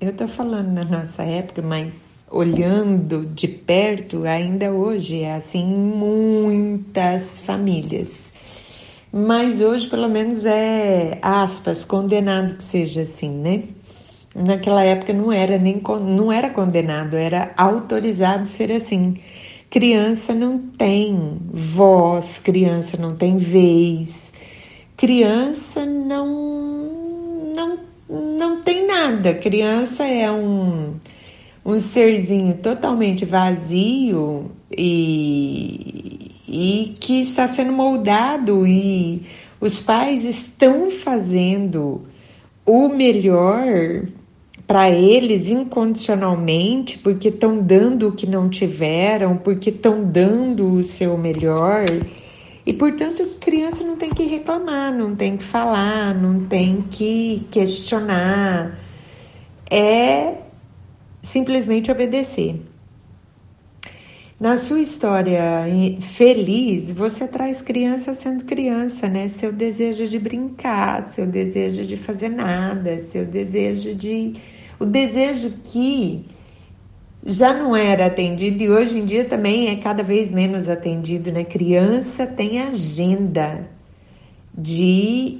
eu 0.00 0.10
estou 0.10 0.28
falando 0.28 0.72
na 0.72 0.84
nossa 0.84 1.24
época, 1.24 1.60
mas 1.60 2.09
olhando 2.30 3.26
de 3.26 3.48
perto, 3.48 4.24
ainda 4.24 4.70
hoje 4.70 5.22
é 5.22 5.34
assim 5.34 5.66
muitas 5.66 7.40
famílias. 7.40 8.30
Mas 9.12 9.60
hoje, 9.60 9.88
pelo 9.88 10.08
menos, 10.08 10.44
é 10.44 11.18
aspas, 11.20 11.84
condenado 11.84 12.54
que 12.54 12.62
seja 12.62 13.02
assim, 13.02 13.30
né? 13.30 13.64
Naquela 14.34 14.84
época 14.84 15.12
não 15.12 15.32
era 15.32 15.58
nem 15.58 15.82
não 16.02 16.30
era 16.30 16.48
condenado, 16.48 17.16
era 17.16 17.52
autorizado 17.56 18.46
ser 18.46 18.70
assim. 18.70 19.16
Criança 19.68 20.32
não 20.32 20.58
tem 20.58 21.38
voz, 21.52 22.38
criança 22.38 22.96
não 22.96 23.16
tem 23.16 23.38
vez, 23.38 24.32
criança 24.96 25.84
não, 25.84 27.52
não, 27.56 27.78
não 28.08 28.62
tem 28.62 28.86
nada. 28.86 29.34
Criança 29.34 30.04
é 30.04 30.30
um, 30.30 30.94
um 31.70 31.78
serzinho 31.78 32.54
totalmente 32.54 33.24
vazio 33.24 34.50
e, 34.70 36.30
e 36.48 36.96
que 37.00 37.20
está 37.20 37.46
sendo 37.46 37.72
moldado 37.72 38.66
e 38.66 39.22
os 39.60 39.80
pais 39.80 40.24
estão 40.24 40.90
fazendo 40.90 42.02
o 42.64 42.88
melhor 42.88 44.04
para 44.66 44.88
eles 44.88 45.50
incondicionalmente, 45.50 46.96
porque 46.98 47.28
estão 47.28 47.60
dando 47.60 48.08
o 48.08 48.12
que 48.12 48.26
não 48.26 48.48
tiveram, 48.48 49.36
porque 49.36 49.70
estão 49.70 50.04
dando 50.04 50.74
o 50.74 50.84
seu 50.84 51.18
melhor. 51.18 51.84
E 52.64 52.72
portanto, 52.72 53.26
criança 53.40 53.82
não 53.82 53.96
tem 53.96 54.10
que 54.10 54.22
reclamar, 54.24 54.92
não 54.96 55.16
tem 55.16 55.36
que 55.36 55.42
falar, 55.42 56.14
não 56.14 56.44
tem 56.46 56.84
que 56.88 57.44
questionar. 57.50 58.78
É 59.68 60.34
simplesmente 61.20 61.90
obedecer. 61.90 62.60
Na 64.40 64.56
sua 64.56 64.80
história 64.80 65.66
feliz, 66.00 66.90
você 66.92 67.28
traz 67.28 67.60
criança 67.60 68.14
sendo 68.14 68.44
criança, 68.44 69.06
né? 69.06 69.28
Seu 69.28 69.52
desejo 69.52 70.06
de 70.06 70.18
brincar, 70.18 71.02
seu 71.02 71.26
desejo 71.26 71.84
de 71.84 71.98
fazer 71.98 72.30
nada, 72.30 72.98
seu 72.98 73.26
desejo 73.26 73.94
de 73.94 74.32
o 74.78 74.86
desejo 74.86 75.52
que 75.64 76.24
já 77.22 77.52
não 77.52 77.76
era 77.76 78.06
atendido 78.06 78.62
e 78.62 78.70
hoje 78.70 78.98
em 78.98 79.04
dia 79.04 79.26
também 79.26 79.68
é 79.68 79.76
cada 79.76 80.02
vez 80.02 80.32
menos 80.32 80.70
atendido, 80.70 81.30
né? 81.30 81.44
Criança 81.44 82.26
tem 82.26 82.62
agenda 82.62 83.68
de 84.56 85.38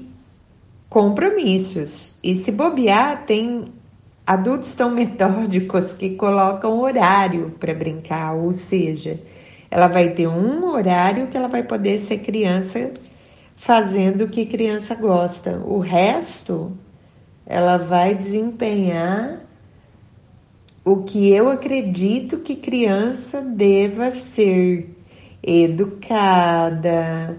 compromissos 0.90 2.16
e 2.22 2.34
se 2.34 2.52
bobear 2.52 3.24
tem 3.24 3.72
adultos 4.30 4.76
tão 4.76 4.92
metódicos 4.92 5.92
que 5.92 6.10
colocam 6.10 6.78
horário 6.78 7.52
para 7.58 7.74
brincar, 7.74 8.32
ou 8.32 8.52
seja, 8.52 9.18
ela 9.68 9.88
vai 9.88 10.10
ter 10.10 10.28
um 10.28 10.66
horário 10.68 11.26
que 11.26 11.36
ela 11.36 11.48
vai 11.48 11.64
poder 11.64 11.98
ser 11.98 12.18
criança 12.18 12.92
fazendo 13.56 14.22
o 14.22 14.28
que 14.28 14.46
criança 14.46 14.94
gosta. 14.94 15.60
O 15.66 15.80
resto 15.80 16.70
ela 17.44 17.76
vai 17.76 18.14
desempenhar 18.14 19.40
o 20.84 21.02
que 21.02 21.28
eu 21.28 21.48
acredito 21.48 22.38
que 22.38 22.54
criança 22.54 23.40
deva 23.40 24.12
ser 24.12 24.96
educada, 25.42 27.36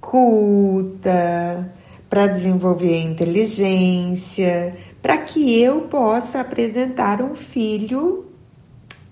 culta, 0.00 1.70
para 2.08 2.26
desenvolver 2.26 2.94
a 2.94 3.04
inteligência, 3.04 4.74
para 5.02 5.18
que 5.18 5.60
eu 5.60 5.82
possa 5.82 6.40
apresentar 6.40 7.20
um 7.20 7.34
filho 7.34 8.26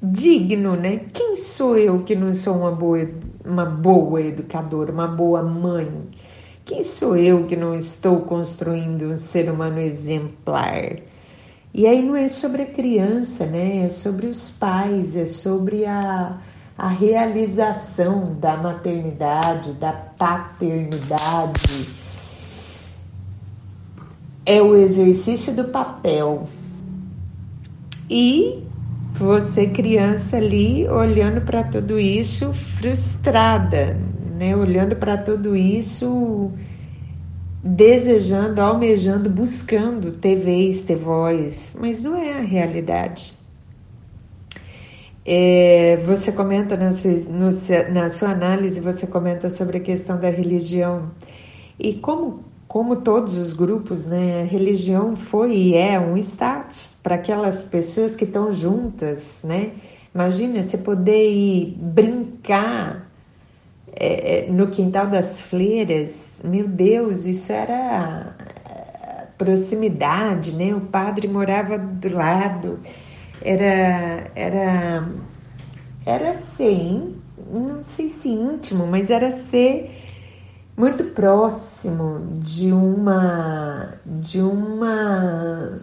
digno, 0.00 0.76
né? 0.76 1.00
Quem 1.12 1.34
sou 1.34 1.76
eu 1.76 2.04
que 2.04 2.14
não 2.14 2.32
sou 2.32 2.56
uma 2.56 2.70
boa, 2.70 3.10
uma 3.44 3.66
boa 3.66 4.22
educadora, 4.22 4.92
uma 4.92 5.08
boa 5.08 5.42
mãe? 5.42 5.90
Quem 6.64 6.84
sou 6.84 7.16
eu 7.16 7.48
que 7.48 7.56
não 7.56 7.74
estou 7.74 8.20
construindo 8.20 9.06
um 9.06 9.16
ser 9.16 9.50
humano 9.50 9.80
exemplar? 9.80 11.00
E 11.74 11.86
aí 11.86 12.00
não 12.00 12.14
é 12.14 12.28
sobre 12.28 12.62
a 12.62 12.66
criança, 12.66 13.44
né? 13.44 13.84
É 13.84 13.88
sobre 13.88 14.26
os 14.26 14.48
pais, 14.48 15.16
é 15.16 15.24
sobre 15.24 15.84
a, 15.86 16.38
a 16.78 16.88
realização 16.88 18.36
da 18.40 18.56
maternidade, 18.56 19.72
da 19.72 19.92
paternidade. 19.92 21.99
É 24.50 24.60
o 24.60 24.74
exercício 24.74 25.54
do 25.54 25.64
papel. 25.64 26.48
E 28.10 28.64
você, 29.12 29.68
criança, 29.68 30.38
ali 30.38 30.88
olhando 30.88 31.42
para 31.42 31.62
tudo 31.62 32.00
isso, 32.00 32.52
frustrada, 32.52 33.96
né? 34.36 34.56
Olhando 34.56 34.96
para 34.96 35.16
tudo 35.16 35.54
isso 35.54 36.50
desejando, 37.62 38.60
almejando, 38.60 39.28
buscando 39.28 40.12
ter 40.12 40.36
vez, 40.36 40.82
ter 40.82 40.96
voz, 40.96 41.76
mas 41.78 42.02
não 42.02 42.16
é 42.16 42.32
a 42.32 42.40
realidade. 42.40 43.34
É, 45.24 45.98
você 46.04 46.32
comenta 46.32 46.76
na 46.76 46.90
sua, 46.90 47.12
no, 47.28 47.50
na 47.92 48.08
sua 48.08 48.30
análise, 48.30 48.80
você 48.80 49.06
comenta 49.06 49.50
sobre 49.50 49.76
a 49.76 49.80
questão 49.80 50.18
da 50.18 50.30
religião. 50.30 51.10
E 51.78 51.94
como, 51.94 52.49
como 52.70 52.94
todos 52.94 53.36
os 53.36 53.52
grupos, 53.52 54.06
né, 54.06 54.42
a 54.42 54.44
religião 54.44 55.16
foi 55.16 55.52
e 55.56 55.74
é 55.74 55.98
um 55.98 56.16
status 56.16 56.96
para 57.02 57.16
aquelas 57.16 57.64
pessoas 57.64 58.14
que 58.14 58.22
estão 58.22 58.52
juntas, 58.52 59.40
né? 59.42 59.72
Imagina 60.14 60.62
você 60.62 60.78
poder 60.78 61.32
ir 61.32 61.76
brincar 61.76 63.10
é, 63.92 64.46
é, 64.46 64.50
no 64.52 64.68
quintal 64.68 65.08
das 65.08 65.40
fleiras, 65.40 66.40
meu 66.44 66.68
Deus, 66.68 67.24
isso 67.24 67.52
era 67.52 68.36
proximidade, 69.36 70.54
né? 70.54 70.72
O 70.72 70.82
padre 70.82 71.26
morava 71.26 71.76
do 71.76 72.08
lado, 72.08 72.78
era 73.42 74.30
era 74.36 75.08
era 76.06 76.34
ser, 76.34 77.16
não 77.52 77.82
sei 77.82 78.08
se 78.08 78.28
íntimo, 78.28 78.86
mas 78.86 79.10
era 79.10 79.32
ser 79.32 79.99
muito 80.80 81.04
próximo 81.04 82.32
de 82.38 82.72
uma 82.72 83.94
de 84.06 84.40
uma 84.40 85.80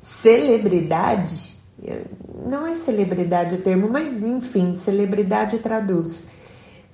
celebridade 0.00 1.54
não 2.46 2.66
é 2.66 2.74
celebridade 2.74 3.56
o 3.56 3.58
termo, 3.60 3.88
mas 3.90 4.22
enfim, 4.22 4.74
celebridade 4.74 5.58
traduz 5.58 6.28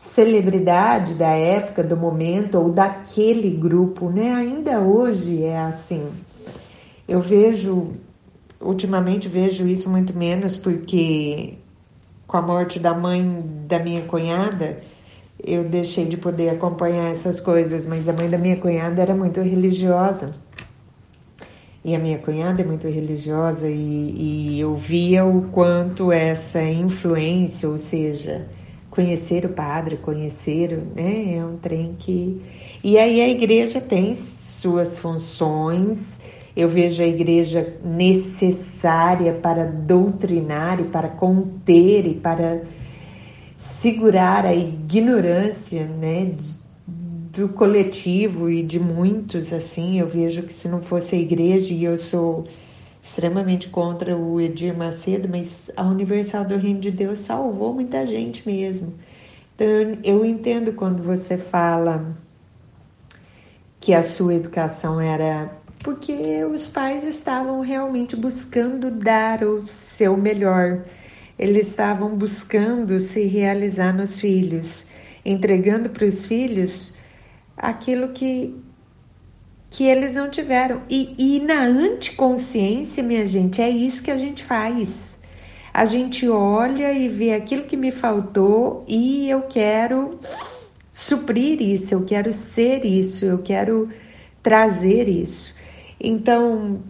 celebridade 0.01 1.13
da 1.13 1.29
época, 1.29 1.85
do 1.85 1.95
momento 1.95 2.55
ou 2.55 2.73
daquele 2.73 3.51
grupo, 3.51 4.09
né? 4.09 4.33
Ainda 4.33 4.81
hoje 4.81 5.45
é 5.45 5.59
assim. 5.59 6.09
Eu 7.07 7.21
vejo, 7.21 7.93
ultimamente 8.59 9.29
vejo 9.29 9.67
isso 9.67 9.91
muito 9.91 10.17
menos 10.17 10.57
porque 10.57 11.59
com 12.27 12.37
a 12.39 12.41
morte 12.41 12.79
da 12.79 12.95
mãe 12.95 13.43
da 13.69 13.79
minha 13.79 14.01
cunhada, 14.03 14.79
eu 15.45 15.65
deixei 15.65 16.05
de 16.05 16.17
poder 16.17 16.51
acompanhar 16.51 17.11
essas 17.11 17.41
coisas, 17.41 17.87
mas 17.87 18.09
a 18.09 18.13
mãe 18.13 18.29
da 18.29 18.39
minha 18.39 18.57
cunhada 18.57 19.01
era 19.01 19.15
muito 19.15 19.41
religiosa. 19.41 20.27
E 21.85 21.95
a 21.95 21.99
minha 21.99 22.19
cunhada 22.19 22.61
é 22.61 22.65
muito 22.65 22.87
religiosa 22.87 23.67
e, 23.69 24.55
e 24.55 24.61
eu 24.61 24.75
via 24.75 25.25
o 25.25 25.49
quanto 25.51 26.13
essa 26.13 26.63
influência, 26.63 27.69
ou 27.69 27.79
seja, 27.79 28.47
conhecer 28.91 29.47
o 29.47 29.49
padre, 29.49 29.97
conhecer, 29.97 30.79
né, 30.95 31.37
é 31.37 31.45
um 31.45 31.57
trem 31.57 31.97
que. 31.99 32.43
E 32.85 32.99
aí 32.99 33.21
a 33.23 33.29
igreja 33.29 33.81
tem 33.81 34.15
suas 34.15 34.99
funções, 34.99 36.21
eu 36.55 36.69
vejo 36.69 37.03
a 37.03 37.07
igreja 37.07 37.77
necessária 37.83 39.33
para 39.33 39.65
doutrinar 39.65 40.81
e 40.81 40.85
para 40.85 41.09
conter 41.09 42.07
e 42.07 42.15
para 42.15 42.63
segurar 43.61 44.47
a 44.47 44.55
ignorância, 44.55 45.85
né, 45.85 46.35
do 46.87 47.47
coletivo 47.51 48.49
e 48.49 48.63
de 48.63 48.81
muitos, 48.81 49.53
assim, 49.53 50.01
eu 50.01 50.09
vejo 50.09 50.43
que 50.45 50.53
se 50.53 50.67
não 50.67 50.81
fosse 50.81 51.15
a 51.15 51.19
igreja, 51.19 51.75
e 51.75 51.85
eu 51.85 51.99
sou 51.99 52.47
extremamente 53.03 53.69
contra 53.69 54.17
o 54.17 54.41
Edir 54.41 54.75
Macedo, 54.75 55.29
mas 55.29 55.71
a 55.77 55.83
Universal 55.83 56.47
do 56.47 56.57
Reino 56.57 56.81
de 56.81 56.91
Deus 56.91 57.19
salvou 57.19 57.75
muita 57.75 58.07
gente 58.07 58.49
mesmo. 58.49 58.95
Então, 59.55 59.67
eu 60.03 60.25
entendo 60.25 60.73
quando 60.73 61.03
você 61.03 61.37
fala 61.37 62.17
que 63.79 63.93
a 63.93 64.03
sua 64.03 64.35
educação 64.35 64.99
era 64.99 65.51
porque 65.85 66.43
os 66.47 66.67
pais 66.71 67.05
estavam 67.05 67.61
realmente 67.61 68.17
buscando 68.17 68.91
dar 68.91 69.43
o 69.43 69.61
seu 69.61 70.17
melhor. 70.17 70.83
Eles 71.41 71.69
estavam 71.69 72.15
buscando 72.15 73.01
se 73.01 73.25
realizar 73.25 73.97
nos 73.97 74.21
filhos, 74.21 74.87
entregando 75.25 75.89
para 75.89 76.05
os 76.05 76.27
filhos 76.27 76.93
aquilo 77.57 78.11
que, 78.11 78.55
que 79.71 79.85
eles 79.85 80.17
não 80.17 80.29
tiveram. 80.29 80.83
E, 80.91 81.15
e 81.17 81.41
na 81.41 81.63
anticonsciência, 81.63 83.03
minha 83.03 83.27
gente, 83.27 83.63
é 83.63 83.71
isso 83.71 84.03
que 84.03 84.11
a 84.11 84.19
gente 84.19 84.45
faz. 84.45 85.19
A 85.73 85.87
gente 85.87 86.29
olha 86.29 86.93
e 86.93 87.09
vê 87.09 87.33
aquilo 87.33 87.65
que 87.65 87.77
me 87.77 87.91
faltou 87.91 88.85
e 88.87 89.31
eu 89.31 89.41
quero 89.41 90.21
suprir 90.93 91.63
isso, 91.63 91.95
eu 91.95 92.05
quero 92.05 92.35
ser 92.35 92.85
isso, 92.85 93.25
eu 93.25 93.39
quero 93.39 93.89
trazer 94.43 95.09
isso. 95.09 95.55
Então, 95.99 96.83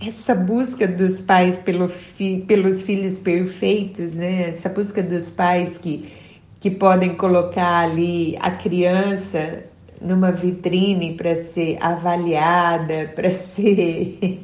essa 0.00 0.34
busca 0.34 0.86
dos 0.86 1.20
pais 1.20 1.58
pelo 1.58 1.88
fi, 1.88 2.44
pelos 2.46 2.82
filhos 2.82 3.18
perfeitos, 3.18 4.14
né? 4.14 4.50
Essa 4.50 4.68
busca 4.68 5.02
dos 5.02 5.30
pais 5.30 5.76
que 5.78 6.18
que 6.60 6.70
podem 6.70 7.14
colocar 7.14 7.84
ali 7.84 8.36
a 8.40 8.50
criança 8.50 9.64
numa 10.00 10.32
vitrine 10.32 11.14
para 11.14 11.36
ser 11.36 11.78
avaliada, 11.80 13.10
para 13.14 13.30
ser 13.32 14.40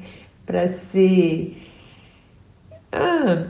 para 0.47 0.69
ser 0.69 1.57
ah, 2.93 3.47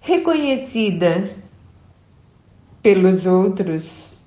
reconhecida 0.00 1.30
pelos 2.82 3.24
outros, 3.24 4.18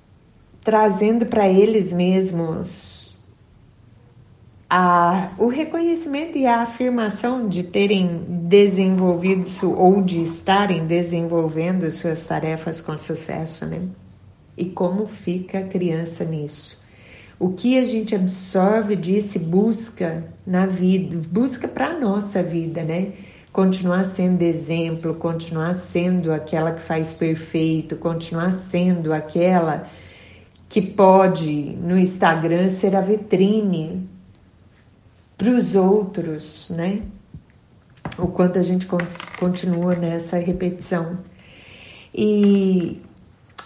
trazendo 0.64 1.26
para 1.26 1.48
eles 1.48 1.92
mesmos 1.92 2.97
a, 4.70 5.30
o 5.38 5.46
reconhecimento 5.46 6.36
e 6.36 6.46
a 6.46 6.62
afirmação 6.62 7.48
de 7.48 7.62
terem 7.62 8.22
desenvolvido 8.28 9.46
ou 9.76 10.02
de 10.02 10.20
estarem 10.22 10.86
desenvolvendo 10.86 11.90
suas 11.90 12.24
tarefas 12.24 12.80
com 12.80 12.96
sucesso, 12.96 13.64
né? 13.64 13.80
E 14.56 14.66
como 14.66 15.06
fica 15.06 15.60
a 15.60 15.64
criança 15.64 16.24
nisso? 16.24 16.82
O 17.38 17.50
que 17.50 17.78
a 17.78 17.84
gente 17.86 18.14
absorve 18.14 18.96
disso 18.96 19.38
busca 19.38 20.24
na 20.46 20.66
vida, 20.66 21.16
busca 21.30 21.68
para 21.68 21.86
a 21.90 21.98
nossa 21.98 22.42
vida, 22.42 22.82
né? 22.82 23.12
Continuar 23.52 24.04
sendo 24.04 24.42
exemplo, 24.42 25.14
continuar 25.14 25.72
sendo 25.74 26.30
aquela 26.32 26.72
que 26.72 26.82
faz 26.82 27.14
perfeito, 27.14 27.96
continuar 27.96 28.50
sendo 28.52 29.12
aquela 29.12 29.86
que 30.68 30.82
pode 30.82 31.76
no 31.80 31.96
Instagram 31.96 32.68
ser 32.68 32.94
a 32.94 33.00
vitrine 33.00 34.17
para 35.38 35.50
os 35.50 35.76
outros, 35.76 36.70
né? 36.70 37.02
O 38.18 38.26
quanto 38.26 38.58
a 38.58 38.62
gente 38.62 38.88
continua 39.38 39.94
nessa 39.94 40.36
repetição. 40.36 41.18
E 42.12 43.00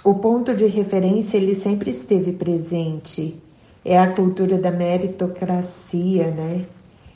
o 0.05 0.17
ponto 0.17 0.55
de 0.55 0.67
referência 0.67 1.39
ele 1.39 1.55
sempre 1.55 1.91
esteve 1.91 2.33
presente. 2.33 3.41
É 3.83 3.99
a 3.99 4.13
cultura 4.13 4.59
da 4.59 4.71
meritocracia, 4.71 6.31
né? 6.31 6.67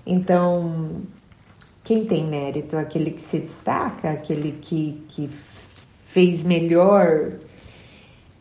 Então, 0.07 1.03
quem 1.85 2.07
tem 2.07 2.25
mérito? 2.27 2.79
Aquele 2.79 3.11
que 3.11 3.21
se 3.21 3.40
destaca, 3.40 4.11
aquele 4.11 4.53
que, 4.53 5.05
que 5.09 5.29
fez 6.07 6.45
melhor. 6.45 7.33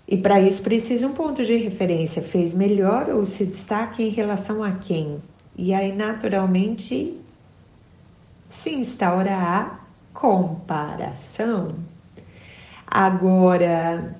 E 0.07 0.15
para 0.15 0.39
isso 0.39 0.61
precisa 0.61 1.05
um 1.05 1.13
ponto 1.13 1.43
de 1.43 1.57
referência. 1.57 2.21
Fez 2.21 2.55
melhor 2.55 3.09
ou 3.09 3.25
se 3.25 3.45
destaca 3.45 4.01
em 4.01 4.09
relação 4.09 4.63
a 4.63 4.71
quem? 4.71 5.19
E 5.57 5.73
aí, 5.73 5.91
naturalmente, 5.91 7.17
se 8.49 8.71
instaura 8.71 9.35
a 9.35 9.79
comparação. 10.13 11.75
Agora, 12.85 14.15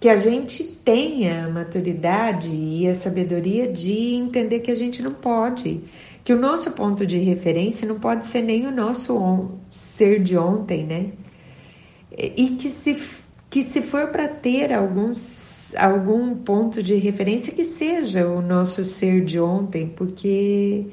que 0.00 0.08
a 0.08 0.16
gente 0.16 0.62
tenha 0.64 1.46
a 1.46 1.50
maturidade 1.50 2.54
e 2.54 2.88
a 2.88 2.94
sabedoria 2.94 3.70
de 3.70 4.14
entender 4.14 4.60
que 4.60 4.70
a 4.70 4.74
gente 4.74 5.02
não 5.02 5.12
pode, 5.12 5.80
que 6.22 6.32
o 6.32 6.38
nosso 6.38 6.70
ponto 6.72 7.06
de 7.06 7.18
referência 7.18 7.88
não 7.88 7.98
pode 7.98 8.26
ser 8.26 8.42
nem 8.42 8.66
o 8.66 8.70
nosso 8.70 9.50
ser 9.68 10.22
de 10.22 10.36
ontem, 10.36 10.84
né? 10.84 11.10
E 12.16 12.50
que 12.50 12.68
se, 12.68 13.00
que 13.50 13.62
se 13.62 13.82
for 13.82 14.08
para 14.08 14.28
ter 14.28 14.72
alguns, 14.72 15.18
algum 15.76 16.34
ponto 16.34 16.82
de 16.82 16.94
referência, 16.94 17.52
que 17.52 17.64
seja 17.64 18.26
o 18.26 18.40
nosso 18.40 18.84
ser 18.84 19.24
de 19.24 19.38
ontem, 19.38 19.88
porque, 19.88 20.86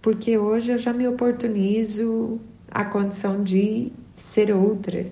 porque 0.00 0.38
hoje 0.38 0.72
eu 0.72 0.78
já 0.78 0.92
me 0.92 1.06
oportunizo 1.06 2.40
a 2.70 2.84
condição 2.84 3.42
de 3.42 3.92
ser 4.14 4.52
outra. 4.52 5.06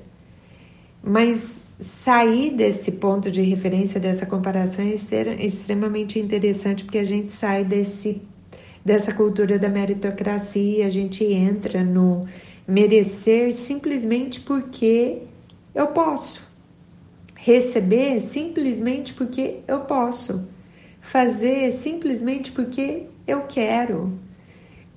Mas 1.03 1.77
sair 1.81 2.55
desse 2.55 2.93
ponto 2.93 3.31
de 3.31 3.41
referência, 3.43 4.01
dessa 4.01 4.27
comparação, 4.27 4.85
é 4.85 4.95
extremamente 5.45 6.19
interessante, 6.19 6.85
porque 6.85 6.99
a 6.99 7.05
gente 7.05 7.33
sai 7.33 7.65
desse, 7.65 8.21
dessa 8.85 9.13
cultura 9.13 9.59
da 9.59 9.69
meritocracia, 9.69 10.87
a 10.87 10.91
gente 10.91 11.25
entra 11.25 11.85
no 11.85 12.27
merecer 12.67 13.55
simplesmente 13.55 14.41
porque 14.41 15.23
eu 15.75 15.87
posso, 15.89 16.48
receber 17.41 18.21
simplesmente 18.21 19.15
porque 19.15 19.61
eu 19.69 19.81
posso, 19.83 20.49
fazer 21.01 21.71
simplesmente 21.71 22.51
porque 22.51 23.05
eu 23.27 23.43
quero. 23.43 24.13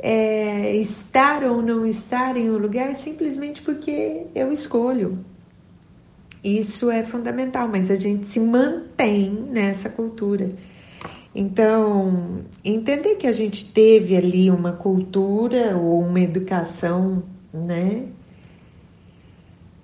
É, 0.03 0.75
estar 0.77 1.43
ou 1.43 1.61
não 1.61 1.85
estar 1.85 2.35
em 2.35 2.49
um 2.49 2.57
lugar 2.57 2.95
simplesmente 2.95 3.61
porque 3.61 4.23
eu 4.33 4.51
escolho. 4.51 5.23
Isso 6.43 6.89
é 6.89 7.03
fundamental, 7.03 7.67
mas 7.67 7.91
a 7.91 7.95
gente 7.95 8.27
se 8.27 8.39
mantém 8.39 9.29
nessa 9.29 9.89
cultura. 9.89 10.51
Então, 11.35 12.39
entender 12.65 13.15
que 13.15 13.27
a 13.27 13.31
gente 13.31 13.71
teve 13.71 14.17
ali 14.17 14.49
uma 14.49 14.71
cultura 14.71 15.77
ou 15.77 16.01
uma 16.01 16.19
educação, 16.19 17.21
né, 17.53 18.07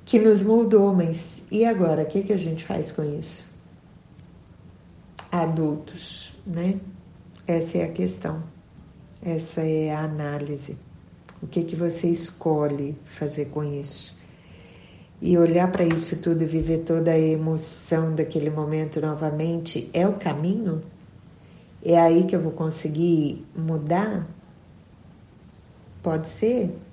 que 0.07 0.17
nos 0.17 0.41
moldou, 0.41 0.93
mas 0.93 1.45
e 1.51 1.65
agora? 1.65 2.03
O 2.03 2.05
que, 2.05 2.23
que 2.23 2.31
a 2.31 2.37
gente 2.37 2.63
faz 2.63 2.93
com 2.93 3.03
isso? 3.03 3.43
Adultos, 5.29 6.31
né? 6.45 6.79
Essa 7.45 7.79
é 7.79 7.83
a 7.83 7.91
questão, 7.91 8.41
essa 9.21 9.61
é 9.61 9.93
a 9.93 9.99
análise. 9.99 10.77
O 11.43 11.47
que, 11.47 11.61
que 11.63 11.75
você 11.75 12.07
escolhe 12.07 12.97
fazer 13.03 13.47
com 13.47 13.61
isso? 13.65 14.17
E 15.21 15.37
olhar 15.37 15.69
para 15.69 15.83
isso 15.83 16.21
tudo 16.21 16.41
e 16.41 16.45
viver 16.45 16.83
toda 16.85 17.11
a 17.11 17.19
emoção 17.19 18.15
daquele 18.15 18.49
momento 18.49 19.01
novamente 19.01 19.89
é 19.93 20.07
o 20.07 20.13
caminho? 20.13 20.83
É 21.83 21.99
aí 21.99 22.23
que 22.23 22.35
eu 22.35 22.41
vou 22.41 22.53
conseguir 22.53 23.45
mudar? 23.53 24.25
Pode 26.01 26.29
ser? 26.29 26.86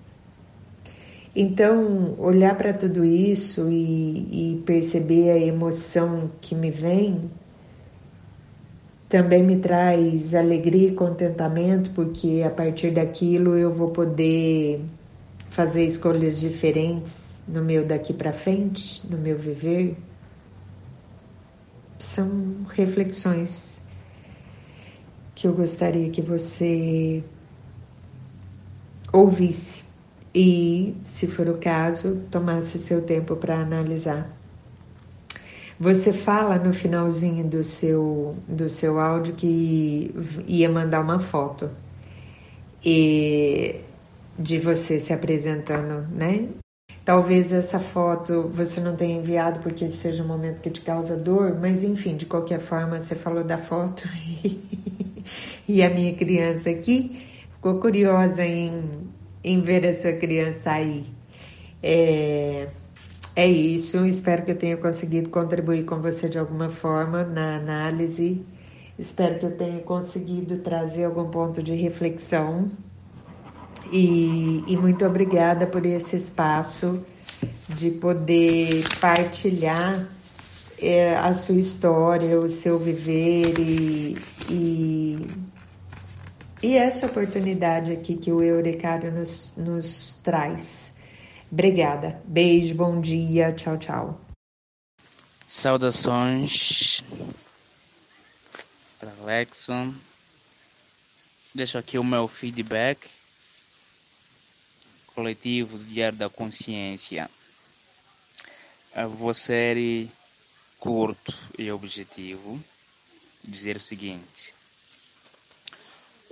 Então, 1.37 2.15
olhar 2.19 2.57
para 2.57 2.73
tudo 2.73 3.05
isso 3.05 3.69
e, 3.69 4.55
e, 4.55 4.63
perceber 4.65 5.31
a 5.31 5.39
emoção 5.39 6.31
que 6.41 6.55
me 6.55 6.71
vem 6.71 7.29
também 9.09 9.45
me 9.45 9.57
traz 9.59 10.35
alegria 10.35 10.89
e 10.89 10.93
contentamento, 10.93 11.91
porque 11.91 12.43
a 12.45 12.51
partir 12.51 12.91
daquilo 12.91 13.57
eu 13.57 13.73
vou 13.73 13.91
poder 13.91 14.81
fazer 15.51 15.85
escolhas 15.85 16.41
diferentes 16.41 17.29
no 17.47 17.63
meu 17.63 17.85
daqui 17.87 18.13
para 18.13 18.33
frente, 18.33 19.07
no 19.09 19.17
meu 19.17 19.37
viver, 19.39 19.97
são 21.97 22.67
reflexões 22.71 23.81
que 25.33 25.47
eu 25.47 25.53
gostaria 25.53 26.11
que 26.11 26.23
você 26.23 27.23
ouvisse 29.13 29.84
e, 30.35 30.97
se 31.03 31.27
for 31.27 31.49
o 31.49 31.59
caso, 31.59 32.23
tomasse 32.31 32.79
seu 32.79 33.03
tempo 33.03 33.37
para 33.37 33.57
analisar. 33.57 34.31
Você 35.79 36.13
fala 36.13 36.57
no 36.59 36.73
finalzinho 36.73 37.45
do 37.45 37.63
seu, 37.63 38.37
do 38.49 38.69
seu 38.69 38.99
áudio 38.99 39.35
que 39.35 40.15
ia 40.47 40.69
mandar 40.69 41.01
uma 41.01 41.19
foto 41.19 41.71
e 42.85 43.81
de 44.39 44.59
você 44.59 44.99
se 45.01 45.13
apresentando, 45.13 46.07
né? 46.13 46.49
Talvez 47.05 47.53
essa 47.53 47.79
foto 47.79 48.49
você 48.49 48.81
não 48.81 48.97
tenha 48.97 49.19
enviado 49.19 49.61
porque 49.61 49.89
seja 49.91 50.23
um 50.23 50.27
momento 50.27 50.63
que 50.63 50.71
te 50.71 50.81
causa 50.81 51.17
dor, 51.17 51.59
mas 51.61 51.83
enfim, 51.83 52.17
de 52.17 52.27
qualquer 52.27 52.61
forma, 52.61 52.99
você 52.99 53.15
falou 53.15 53.45
da 53.45 53.59
foto 53.59 54.09
e 55.69 55.83
a 55.83 55.91
minha 55.91 56.15
criança 56.15 56.71
aqui 56.71 57.27
ficou 57.53 57.81
curiosa 57.81 58.45
em, 58.45 59.04
em 59.45 59.61
ver 59.61 59.87
a 59.87 59.95
sua 59.95 60.15
criança 60.15 60.73
aí. 60.73 61.05
É, 61.83 62.69
é 63.37 63.47
isso, 63.47 64.07
espero 64.07 64.45
que 64.45 64.53
eu 64.53 64.57
tenha 64.57 64.77
conseguido 64.77 65.29
contribuir 65.29 65.85
com 65.85 66.01
você 66.01 66.29
de 66.29 66.39
alguma 66.39 66.71
forma 66.71 67.23
na 67.23 67.57
análise. 67.57 68.43
Espero 68.99 69.39
que 69.39 69.47
eu 69.47 69.57
tenha 69.57 69.81
conseguido 69.81 70.59
trazer 70.59 71.05
algum 71.05 71.29
ponto 71.29 71.63
de 71.63 71.75
reflexão 71.75 72.71
e, 73.93 74.65
e 74.67 74.77
muito 74.77 75.05
obrigada 75.05 75.67
por 75.67 75.85
esse 75.85 76.17
espaço 76.17 77.05
de 77.69 77.91
poder 77.91 78.85
partilhar 79.01 80.09
é, 80.79 81.17
a 81.17 81.33
sua 81.35 81.57
história, 81.57 82.39
o 82.39 82.49
seu 82.49 82.79
viver 82.79 83.55
e, 83.59 84.17
e, 84.49 85.27
e 86.65 86.79
essa 86.79 87.05
oportunidade 87.05 87.93
aqui 87.93 88.17
que 88.17 88.33
o 88.33 88.43
Eurecário 88.43 89.13
nos, 89.13 89.55
nos 89.55 90.19
traz. 90.25 90.95
Obrigada. 91.53 92.23
Beijo, 92.25 92.75
bom 92.75 92.99
dia, 93.03 93.53
tchau, 93.53 93.77
tchau. 93.77 94.21
Saudações 95.47 97.05
para 98.99 99.13
Alexon. 99.21 99.95
Deixo 101.55 101.77
aqui 101.77 101.99
o 101.99 102.03
meu 102.03 102.27
feedback 102.27 103.11
coletivo 105.15 105.77
do 105.77 105.85
Diário 105.85 106.17
da 106.17 106.31
Consciência. 106.31 107.31
Vou 109.11 109.35
ser 109.35 110.09
curto 110.79 111.35
e 111.59 111.71
objetivo. 111.71 112.59
Dizer 113.43 113.77
o 113.77 113.81
seguinte: 113.81 114.55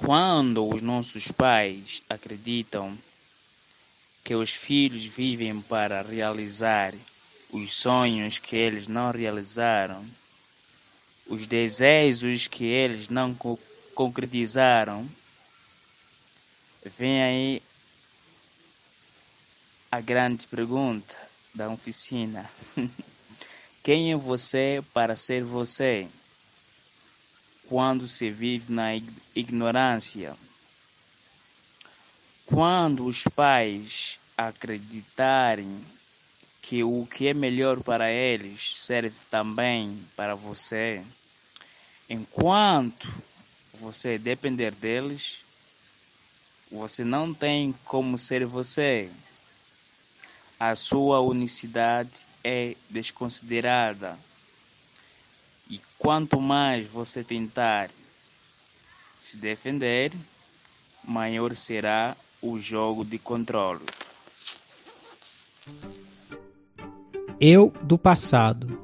quando 0.05 0.69
os 0.69 0.83
nossos 0.83 1.31
pais 1.31 2.03
acreditam 2.11 2.99
que 4.25 4.35
os 4.35 4.51
filhos 4.51 5.05
vivem 5.05 5.61
para 5.63 6.03
realizar 6.03 6.93
os 7.51 7.75
sonhos 7.75 8.41
que 8.41 8.57
eles 8.57 8.89
não 8.89 9.13
realizaram, 9.13 10.05
os 11.27 11.47
desejos 11.47 12.49
que 12.49 12.65
eles 12.65 13.09
não 13.09 13.33
concretizaram, 13.95 15.09
vem 16.85 17.23
aí 17.23 17.63
a 19.91 20.01
grande 20.01 20.49
pergunta 20.49 21.17
da 21.55 21.71
oficina: 21.71 22.51
quem 23.85 24.13
é 24.13 24.17
você 24.17 24.83
para 24.93 25.15
ser 25.15 25.45
você? 25.45 26.09
Quando 27.73 28.07
se 28.07 28.31
vive 28.31 28.71
na 28.71 28.91
ignorância, 29.35 30.37
quando 32.45 33.07
os 33.07 33.25
pais 33.25 34.21
acreditarem 34.37 35.83
que 36.61 36.85
o 36.85 37.07
que 37.07 37.29
é 37.29 37.33
melhor 37.33 37.81
para 37.81 38.13
eles 38.13 38.75
serve 38.77 39.17
também 39.31 40.07
para 40.15 40.35
você, 40.35 41.03
enquanto 42.11 43.09
você 43.73 44.19
depender 44.19 44.75
deles, 44.75 45.43
você 46.71 47.05
não 47.05 47.33
tem 47.33 47.75
como 47.87 48.19
ser 48.19 48.45
você 48.45 49.11
a 50.61 50.75
sua 50.77 51.23
unicidade 51.23 52.27
é 52.45 52.77
desconsiderada. 52.91 54.19
E 55.73 55.81
quanto 55.99 56.39
mais 56.39 56.87
você 56.87 57.25
tentar 57.25 57.89
se 59.19 59.39
defender, 59.39 60.13
maior 61.03 61.57
será 61.57 62.15
o 62.43 62.61
jogo 62.61 63.07
de 63.07 63.19
controle. 63.19 63.81
Eu 67.41 67.73
do 67.83 67.97
passado. 67.97 68.79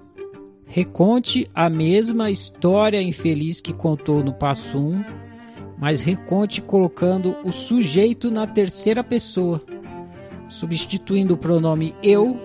Reconte 0.66 1.50
a 1.54 1.68
mesma 1.68 2.30
história 2.30 3.02
infeliz 3.02 3.60
que 3.60 3.74
contou 3.74 4.24
no 4.24 4.32
passo 4.32 4.78
1, 4.78 5.04
mas 5.76 6.00
reconte 6.00 6.62
colocando 6.62 7.36
o 7.44 7.52
sujeito 7.52 8.30
na 8.30 8.46
terceira 8.46 9.04
pessoa 9.04 9.60
substituindo 10.48 11.34
o 11.34 11.36
pronome 11.36 11.94
eu 12.02 12.40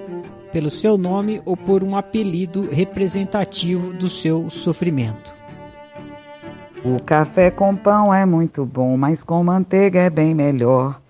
pelo 0.54 0.70
seu 0.70 1.00
nome 1.00 1.42
ou 1.46 1.58
por 1.58 1.84
um 1.84 1.98
apelido 1.98 2.70
representativo 2.70 3.92
do 3.92 4.08
seu 4.08 4.52
sofrimento. 4.52 5.36
O 6.86 7.02
café 7.02 7.50
com 7.50 7.76
pão 7.76 8.14
é 8.14 8.24
muito 8.24 8.64
bom, 8.64 8.96
mas 8.96 9.24
com 9.24 9.44
manteiga 9.44 10.00
é 10.00 10.12
bem 10.12 10.36
melhor. 10.36 11.02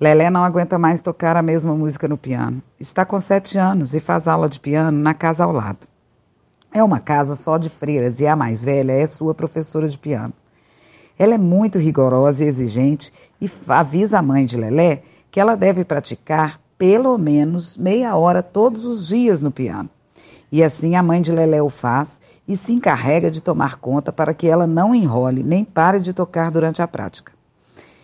Lelé 0.00 0.30
não 0.30 0.44
aguenta 0.44 0.78
mais 0.78 1.02
tocar 1.02 1.36
a 1.36 1.42
mesma 1.42 1.74
música 1.74 2.06
no 2.06 2.16
piano. 2.16 2.62
Está 2.78 3.04
com 3.04 3.20
sete 3.20 3.58
anos 3.58 3.92
e 3.92 3.98
faz 3.98 4.28
aula 4.28 4.48
de 4.48 4.60
piano 4.60 4.96
na 4.96 5.14
casa 5.14 5.42
ao 5.42 5.50
lado. 5.50 5.88
É 6.72 6.82
uma 6.82 7.00
casa 7.00 7.34
só 7.34 7.58
de 7.58 7.68
freiras 7.68 8.20
e 8.20 8.26
a 8.26 8.36
mais 8.36 8.64
velha 8.64 8.92
é 8.92 9.06
sua 9.06 9.34
professora 9.34 9.88
de 9.88 9.98
piano. 9.98 10.32
Ela 11.18 11.34
é 11.34 11.38
muito 11.38 11.78
rigorosa 11.78 12.44
e 12.44 12.48
exigente 12.48 13.12
e 13.40 13.50
avisa 13.66 14.20
a 14.20 14.22
mãe 14.22 14.46
de 14.46 14.56
Lelé 14.56 15.02
que 15.28 15.40
ela 15.40 15.56
deve 15.56 15.84
praticar 15.84 16.61
pelo 16.82 17.16
menos 17.16 17.76
meia 17.76 18.16
hora 18.16 18.42
todos 18.42 18.84
os 18.84 19.06
dias 19.06 19.40
no 19.40 19.52
piano. 19.52 19.88
E 20.50 20.64
assim 20.64 20.96
a 20.96 21.02
mãe 21.02 21.22
de 21.22 21.30
Lelé 21.30 21.62
o 21.62 21.70
faz 21.70 22.20
e 22.46 22.56
se 22.56 22.72
encarrega 22.72 23.30
de 23.30 23.40
tomar 23.40 23.76
conta 23.76 24.12
para 24.12 24.34
que 24.34 24.48
ela 24.48 24.66
não 24.66 24.92
enrole 24.92 25.44
nem 25.44 25.64
pare 25.64 26.00
de 26.00 26.12
tocar 26.12 26.50
durante 26.50 26.82
a 26.82 26.88
prática. 26.88 27.30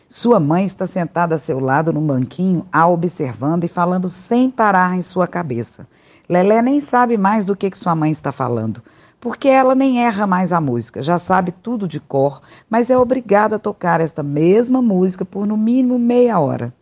Sua 0.09 0.39
mãe 0.39 0.65
está 0.65 0.87
sentada 0.87 1.35
a 1.35 1.39
seu 1.39 1.59
lado 1.59 1.93
no 1.93 2.01
banquinho, 2.01 2.69
a 2.73 2.87
observando 2.87 3.65
e 3.65 3.69
falando 3.69 4.09
sem 4.09 4.49
parar 4.49 4.97
em 4.97 5.03
sua 5.03 5.27
cabeça. 5.27 5.85
Lelé 6.29 6.63
nem 6.63 6.81
sabe 6.81 7.17
mais 7.17 7.45
do 7.45 7.57
que, 7.57 7.73
que 7.73 7.79
sua 7.79 7.97
mãe 7.97 8.13
está 8.13 8.31
falando, 8.31 8.81
porque 9.19 9.49
ela 9.49 9.75
nem 9.75 10.05
erra 10.05 10.25
mais 10.25 10.53
a 10.53 10.61
música, 10.61 11.03
já 11.03 11.19
sabe 11.19 11.51
tudo 11.51 11.89
de 11.89 11.99
cor, 11.99 12.41
mas 12.71 12.91
é 12.91 12.97
obrigada 12.97 13.57
a 13.57 13.59
tocar 13.59 14.01
esta 14.01 14.23
mesma 14.23 14.81
música 14.81 15.25
por 15.25 15.49
no 15.49 15.57
mínimo 15.57 15.99
meia 15.99 16.39
hora. 16.39 16.73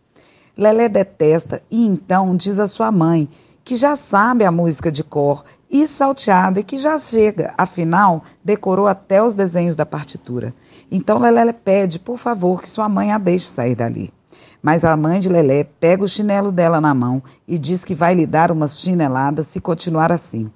Lelé 0.57 0.89
detesta 0.89 1.61
e 1.69 1.85
então 1.85 2.35
diz 2.35 2.59
à 2.59 2.65
sua 2.65 2.91
mãe 2.91 3.29
que 3.63 3.75
já 3.75 3.95
sabe 3.95 4.43
a 4.43 4.51
música 4.51 4.91
de 4.91 5.03
cor 5.03 5.45
e 5.69 5.85
salteada 5.85 6.59
e 6.59 6.63
que 6.63 6.77
já 6.77 6.97
chega, 6.97 7.53
afinal, 7.55 8.23
decorou 8.43 8.87
até 8.87 9.21
os 9.21 9.35
desenhos 9.35 9.75
da 9.75 9.85
partitura. 9.85 10.55
Então 10.89 11.19
Lelé 11.19 11.53
pede, 11.53 11.99
por 11.99 12.17
favor, 12.17 12.61
que 12.61 12.69
sua 12.69 12.89
mãe 12.89 13.11
a 13.11 13.19
deixe 13.19 13.45
sair 13.45 13.75
dali. 13.75 14.11
Mas 14.59 14.83
a 14.83 14.97
mãe 14.97 15.19
de 15.19 15.29
Lelé 15.29 15.63
pega 15.63 16.03
o 16.03 16.07
chinelo 16.07 16.51
dela 16.51 16.81
na 16.81 16.93
mão 16.93 17.21
e 17.47 17.59
diz 17.59 17.85
que 17.85 17.93
vai 17.93 18.15
lhe 18.15 18.25
dar 18.25 18.51
umas 18.51 18.79
chineladas 18.79 19.45
se 19.47 19.61
continuar 19.61 20.11
assim. 20.11 20.49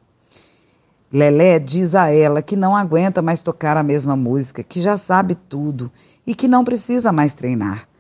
Lelé 1.14 1.60
diz 1.60 1.94
a 1.94 2.10
ela 2.10 2.42
que 2.42 2.56
não 2.56 2.76
aguenta 2.76 3.22
mais 3.22 3.44
tocar 3.44 3.78
a 3.78 3.84
mesma 3.84 4.16
música, 4.16 4.64
que 4.64 4.82
já 4.82 4.98
sabe 4.98 5.36
tudo 5.36 5.92
e 6.26 6.34
que 6.34 6.48
não 6.48 6.64
precisa 6.64 7.12
mais 7.12 7.34
treinar. 7.34 7.91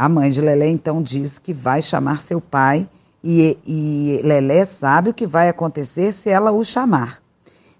A 0.00 0.08
mãe 0.08 0.30
de 0.30 0.40
Lelé 0.40 0.66
então 0.70 1.02
diz 1.02 1.38
que 1.38 1.52
vai 1.52 1.82
chamar 1.82 2.22
seu 2.22 2.40
pai 2.40 2.88
e, 3.22 3.58
e 3.66 4.22
Lelé 4.24 4.64
sabe 4.64 5.10
o 5.10 5.12
que 5.12 5.26
vai 5.26 5.46
acontecer 5.46 6.10
se 6.12 6.30
ela 6.30 6.50
o 6.50 6.64
chamar. 6.64 7.20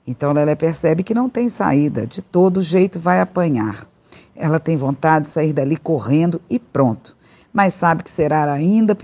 Então 0.07 0.31
Lelé 0.31 0.55
percebe 0.55 1.03
que 1.03 1.15
não 1.15 1.31
tem 1.31 1.49
saída, 1.49 2.07
de 2.07 2.21
todo 2.21 2.61
jeito 2.61 3.01
vai 3.01 3.23
apanhar. 3.23 3.87
Ela 4.37 4.61
tem 4.61 4.77
vontade 4.77 5.25
de 5.25 5.31
sair 5.31 5.55
dali 5.55 5.79
correndo 5.79 6.43
e 6.51 6.59
pronto, 6.59 7.17
mas 7.51 7.73
sabe 7.73 8.03
que 8.03 8.11
será 8.11 8.53
ainda 8.53 8.95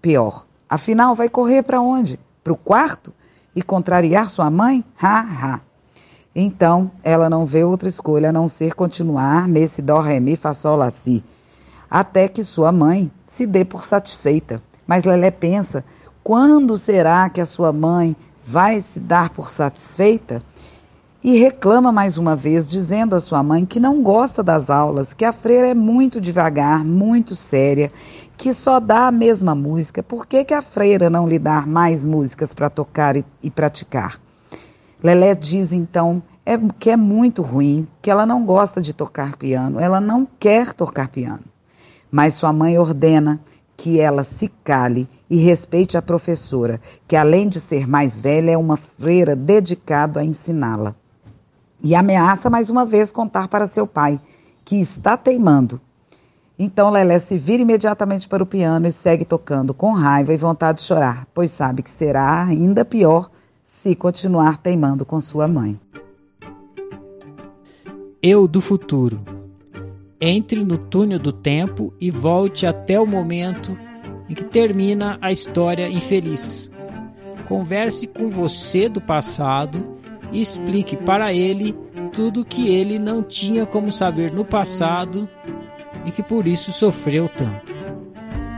pior. 0.00 0.46
Afinal, 0.68 1.16
vai 1.16 1.28
correr 1.28 1.64
para 1.64 1.80
onde? 1.80 2.20
Para 2.44 2.52
o 2.52 2.56
quarto? 2.56 3.12
E 3.52 3.62
contrariar 3.62 4.30
sua 4.30 4.48
mãe? 4.48 4.84
Ha, 5.02 5.18
ha. 5.18 5.60
Então, 6.32 6.92
ela 7.02 7.28
não 7.28 7.44
vê 7.44 7.64
outra 7.64 7.88
escolha 7.88 8.28
a 8.28 8.32
não 8.32 8.46
ser 8.46 8.76
continuar 8.76 9.48
nesse 9.48 9.82
dó, 9.82 9.98
ré, 9.98 10.20
mi, 10.20 10.36
fá, 10.36 10.54
sol, 10.54 10.76
lá, 10.76 10.88
si 10.88 11.24
até 11.90 12.28
que 12.28 12.44
sua 12.44 12.70
mãe 12.70 13.10
se 13.24 13.46
dê 13.46 13.64
por 13.64 13.84
satisfeita. 13.84 14.62
Mas 14.86 15.04
Lelé 15.04 15.30
pensa: 15.30 15.84
quando 16.22 16.76
será 16.76 17.28
que 17.28 17.40
a 17.40 17.46
sua 17.46 17.72
mãe 17.72 18.14
vai 18.46 18.80
se 18.80 19.00
dar 19.00 19.30
por 19.30 19.50
satisfeita? 19.50 20.42
E 21.22 21.38
reclama 21.38 21.92
mais 21.92 22.16
uma 22.16 22.34
vez, 22.34 22.66
dizendo 22.66 23.14
à 23.14 23.20
sua 23.20 23.42
mãe 23.42 23.66
que 23.66 23.78
não 23.78 24.02
gosta 24.02 24.42
das 24.42 24.70
aulas, 24.70 25.12
que 25.12 25.24
a 25.24 25.32
freira 25.32 25.68
é 25.68 25.74
muito 25.74 26.18
devagar, 26.18 26.82
muito 26.82 27.36
séria, 27.36 27.92
que 28.38 28.54
só 28.54 28.80
dá 28.80 29.08
a 29.08 29.12
mesma 29.12 29.54
música. 29.54 30.02
Por 30.02 30.26
que, 30.26 30.42
que 30.44 30.54
a 30.54 30.62
freira 30.62 31.10
não 31.10 31.28
lhe 31.28 31.38
dá 31.38 31.66
mais 31.66 32.06
músicas 32.06 32.54
para 32.54 32.70
tocar 32.70 33.18
e, 33.18 33.24
e 33.42 33.50
praticar? 33.50 34.18
Lelé 35.02 35.34
diz 35.34 35.72
então 35.74 36.22
é, 36.44 36.56
que 36.78 36.88
é 36.88 36.96
muito 36.96 37.42
ruim, 37.42 37.86
que 38.00 38.10
ela 38.10 38.24
não 38.24 38.44
gosta 38.44 38.80
de 38.80 38.94
tocar 38.94 39.36
piano, 39.36 39.78
ela 39.78 40.00
não 40.00 40.26
quer 40.38 40.72
tocar 40.72 41.08
piano. 41.08 41.44
Mas 42.10 42.34
sua 42.34 42.52
mãe 42.52 42.78
ordena 42.78 43.40
que 43.76 43.98
ela 43.98 44.22
se 44.22 44.48
cale 44.62 45.08
e 45.28 45.36
respeite 45.36 45.96
a 45.96 46.02
professora, 46.02 46.80
que 47.08 47.16
além 47.16 47.48
de 47.48 47.60
ser 47.60 47.88
mais 47.88 48.20
velha, 48.20 48.50
é 48.50 48.58
uma 48.58 48.76
freira 48.76 49.34
dedicada 49.34 50.20
a 50.20 50.24
ensiná-la. 50.24 50.94
E 51.82 51.94
ameaça 51.94 52.50
mais 52.50 52.68
uma 52.68 52.84
vez 52.84 53.10
contar 53.10 53.48
para 53.48 53.66
seu 53.66 53.86
pai, 53.86 54.20
que 54.66 54.76
está 54.76 55.16
teimando. 55.16 55.80
Então 56.58 56.90
Lelé 56.90 57.18
se 57.18 57.38
vira 57.38 57.62
imediatamente 57.62 58.28
para 58.28 58.42
o 58.42 58.46
piano 58.46 58.86
e 58.86 58.92
segue 58.92 59.24
tocando 59.24 59.72
com 59.72 59.92
raiva 59.92 60.34
e 60.34 60.36
vontade 60.36 60.78
de 60.78 60.84
chorar, 60.84 61.26
pois 61.32 61.50
sabe 61.50 61.82
que 61.82 61.90
será 61.90 62.44
ainda 62.44 62.84
pior 62.84 63.30
se 63.64 63.94
continuar 63.94 64.58
teimando 64.58 65.06
com 65.06 65.22
sua 65.22 65.48
mãe. 65.48 65.80
Eu 68.22 68.46
do 68.46 68.60
futuro 68.60 69.39
entre 70.20 70.62
no 70.62 70.76
túnel 70.76 71.18
do 71.18 71.32
tempo 71.32 71.94
e 71.98 72.10
volte 72.10 72.66
até 72.66 73.00
o 73.00 73.06
momento 73.06 73.76
em 74.28 74.34
que 74.34 74.44
termina 74.44 75.18
a 75.20 75.32
história 75.32 75.88
infeliz. 75.88 76.70
Converse 77.48 78.06
com 78.06 78.28
você 78.28 78.88
do 78.88 79.00
passado 79.00 79.98
e 80.30 80.40
explique 80.40 80.96
para 80.96 81.32
ele 81.32 81.74
tudo 82.12 82.44
que 82.44 82.68
ele 82.68 82.98
não 82.98 83.22
tinha 83.22 83.64
como 83.64 83.90
saber 83.90 84.32
no 84.32 84.44
passado 84.44 85.28
e 86.04 86.10
que 86.10 86.22
por 86.22 86.46
isso 86.46 86.72
sofreu 86.72 87.28
tanto. 87.28 87.80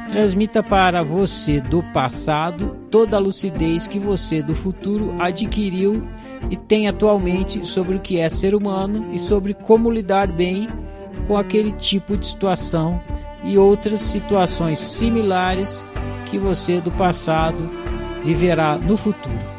Transmita 0.09 0.63
para 0.63 1.03
você 1.03 1.59
do 1.59 1.83
passado 1.85 2.77
toda 2.91 3.17
a 3.17 3.21
lucidez 3.21 3.87
que 3.87 3.99
você 3.99 4.43
do 4.43 4.55
futuro 4.55 5.17
adquiriu 5.19 6.07
e 6.51 6.57
tem 6.57 6.87
atualmente 6.87 7.67
sobre 7.67 7.97
o 7.97 8.01
que 8.01 8.19
é 8.19 8.29
ser 8.29 8.55
humano 8.55 9.09
e 9.11 9.19
sobre 9.19 9.55
como 9.55 9.91
lidar 9.91 10.31
bem 10.31 10.69
com 11.27 11.37
aquele 11.37 11.73
tipo 11.73 12.17
de 12.17 12.27
situação 12.27 13.01
e 13.45 13.59
outras 13.59 14.01
situações 14.01 14.79
similares 14.79 15.87
que 16.31 16.39
você 16.39 16.81
do 16.81 16.91
passado 16.93 17.69
viverá 18.25 18.79
no 18.79 18.97
futuro. 18.97 19.53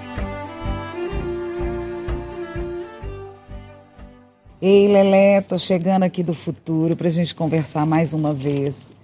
Ei, 4.62 4.88
Lelé, 4.88 5.42
tô 5.42 5.58
chegando 5.58 6.04
aqui 6.04 6.24
do 6.24 6.34
futuro 6.34 6.96
para 6.96 7.08
a 7.08 7.12
gente 7.12 7.36
conversar 7.36 7.86
mais 7.86 8.14
uma 8.14 8.34
vez 8.34 8.96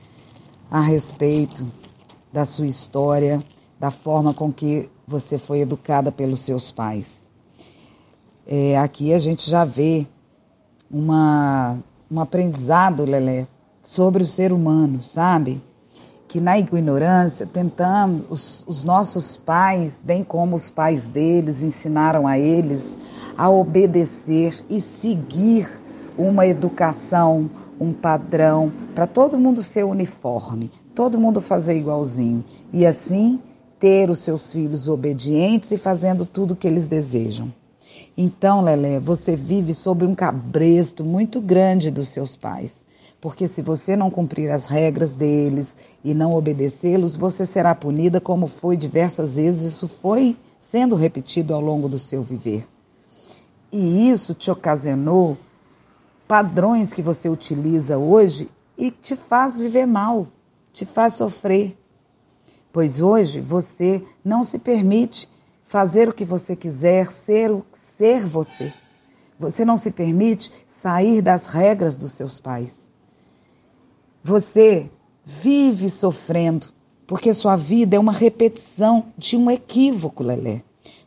a 0.72 0.80
respeito 0.80 1.68
da 2.32 2.46
sua 2.46 2.68
história, 2.68 3.44
da 3.78 3.92
forma 3.92 4.34
com 4.34 4.54
que 4.54 4.90
você 5.06 5.38
foi 5.38 5.60
educada 5.60 6.12
pelos 6.12 6.40
seus 6.40 6.72
pais. 6.72 7.28
É, 8.48 8.78
aqui 8.78 9.14
a 9.14 9.20
gente 9.20 9.50
já 9.50 9.66
vê 9.66 10.08
uma 10.90 11.78
um 12.12 12.20
aprendizado, 12.20 13.06
Lelé, 13.06 13.48
sobre 13.82 14.24
o 14.24 14.26
ser 14.26 14.52
humano, 14.52 15.02
sabe? 15.02 15.62
Que 16.28 16.42
na 16.42 16.58
ignorância 16.58 17.46
tentamos, 17.46 18.24
os, 18.30 18.66
os 18.68 18.84
nossos 18.84 19.38
pais, 19.38 20.04
bem 20.06 20.24
como 20.24 20.56
os 20.56 20.70
pais 20.70 21.08
deles, 21.08 21.62
ensinaram 21.62 22.28
a 22.28 22.38
eles 22.38 22.98
a 23.38 23.50
obedecer 23.50 24.64
e 24.70 24.82
seguir 24.82 25.70
uma 26.18 26.46
educação, 26.46 27.50
um 27.80 27.94
padrão, 27.94 28.72
para 28.94 29.08
todo 29.08 29.40
mundo 29.40 29.64
ser 29.64 29.86
uniforme, 29.86 30.70
todo 30.94 31.18
mundo 31.18 31.40
fazer 31.40 31.78
igualzinho. 31.78 32.44
E 32.74 32.86
assim 32.86 33.40
ter 33.80 34.10
os 34.10 34.20
seus 34.20 34.52
filhos 34.52 34.90
obedientes 34.90 35.72
e 35.72 35.78
fazendo 35.78 36.26
tudo 36.26 36.52
o 36.52 36.56
que 36.56 36.68
eles 36.68 36.88
desejam. 36.88 37.54
Então, 38.22 38.60
Lelé, 38.60 39.00
você 39.00 39.34
vive 39.34 39.74
sob 39.74 40.06
um 40.06 40.14
cabresto 40.14 41.06
muito 41.06 41.40
grande 41.40 41.90
dos 41.90 42.10
seus 42.10 42.36
pais. 42.36 42.86
Porque 43.22 43.48
se 43.48 43.62
você 43.62 43.96
não 43.96 44.12
cumprir 44.12 44.52
as 44.52 44.66
regras 44.66 45.14
deles 45.14 45.78
e 46.04 46.14
não 46.14 46.34
obedecê-los, 46.34 47.16
você 47.16 47.46
será 47.46 47.74
punida 47.74 48.20
como 48.20 48.46
foi 48.46 48.76
diversas 48.76 49.38
vezes, 49.38 49.72
isso 49.72 49.88
foi 49.88 50.36
sendo 50.60 50.98
repetido 50.98 51.54
ao 51.54 51.62
longo 51.62 51.88
do 51.88 51.98
seu 51.98 52.22
viver. 52.22 52.68
E 53.72 54.10
isso 54.10 54.34
te 54.34 54.52
ocasionou 54.52 55.38
padrões 56.28 56.94
que 56.94 57.02
você 57.02 57.30
utiliza 57.30 57.98
hoje 57.98 58.50
e 58.78 58.92
te 58.92 59.16
faz 59.16 59.58
viver 59.58 59.86
mal, 59.86 60.28
te 60.74 60.84
faz 60.84 61.14
sofrer. 61.14 61.74
Pois 62.74 63.00
hoje 63.00 63.40
você 63.40 64.04
não 64.26 64.44
se 64.44 64.60
permite 64.60 65.30
fazer 65.70 66.10
o 66.10 66.14
que 66.14 66.26
você 66.26 66.56
quiser, 66.56 67.12
ser 67.12 67.52
o 67.52 67.64
ser 67.72 68.26
você. 68.26 68.74
Você 69.40 69.64
não 69.64 69.78
se 69.78 69.92
permite 69.92 70.52
sair 70.68 71.22
das 71.22 71.46
regras 71.46 71.96
dos 71.96 72.12
seus 72.12 72.40
pais. 72.40 72.90
Você 74.24 74.90
vive 75.24 75.90
sofrendo 75.90 76.68
Porque 77.06 77.34
sua 77.34 77.56
vida 77.56 77.96
é 77.96 78.00
uma 78.00 78.12
repetição 78.12 79.06
de 79.18 79.36
um 79.36 79.50
equívoco, 79.50 80.24
Lelé. 80.24 80.62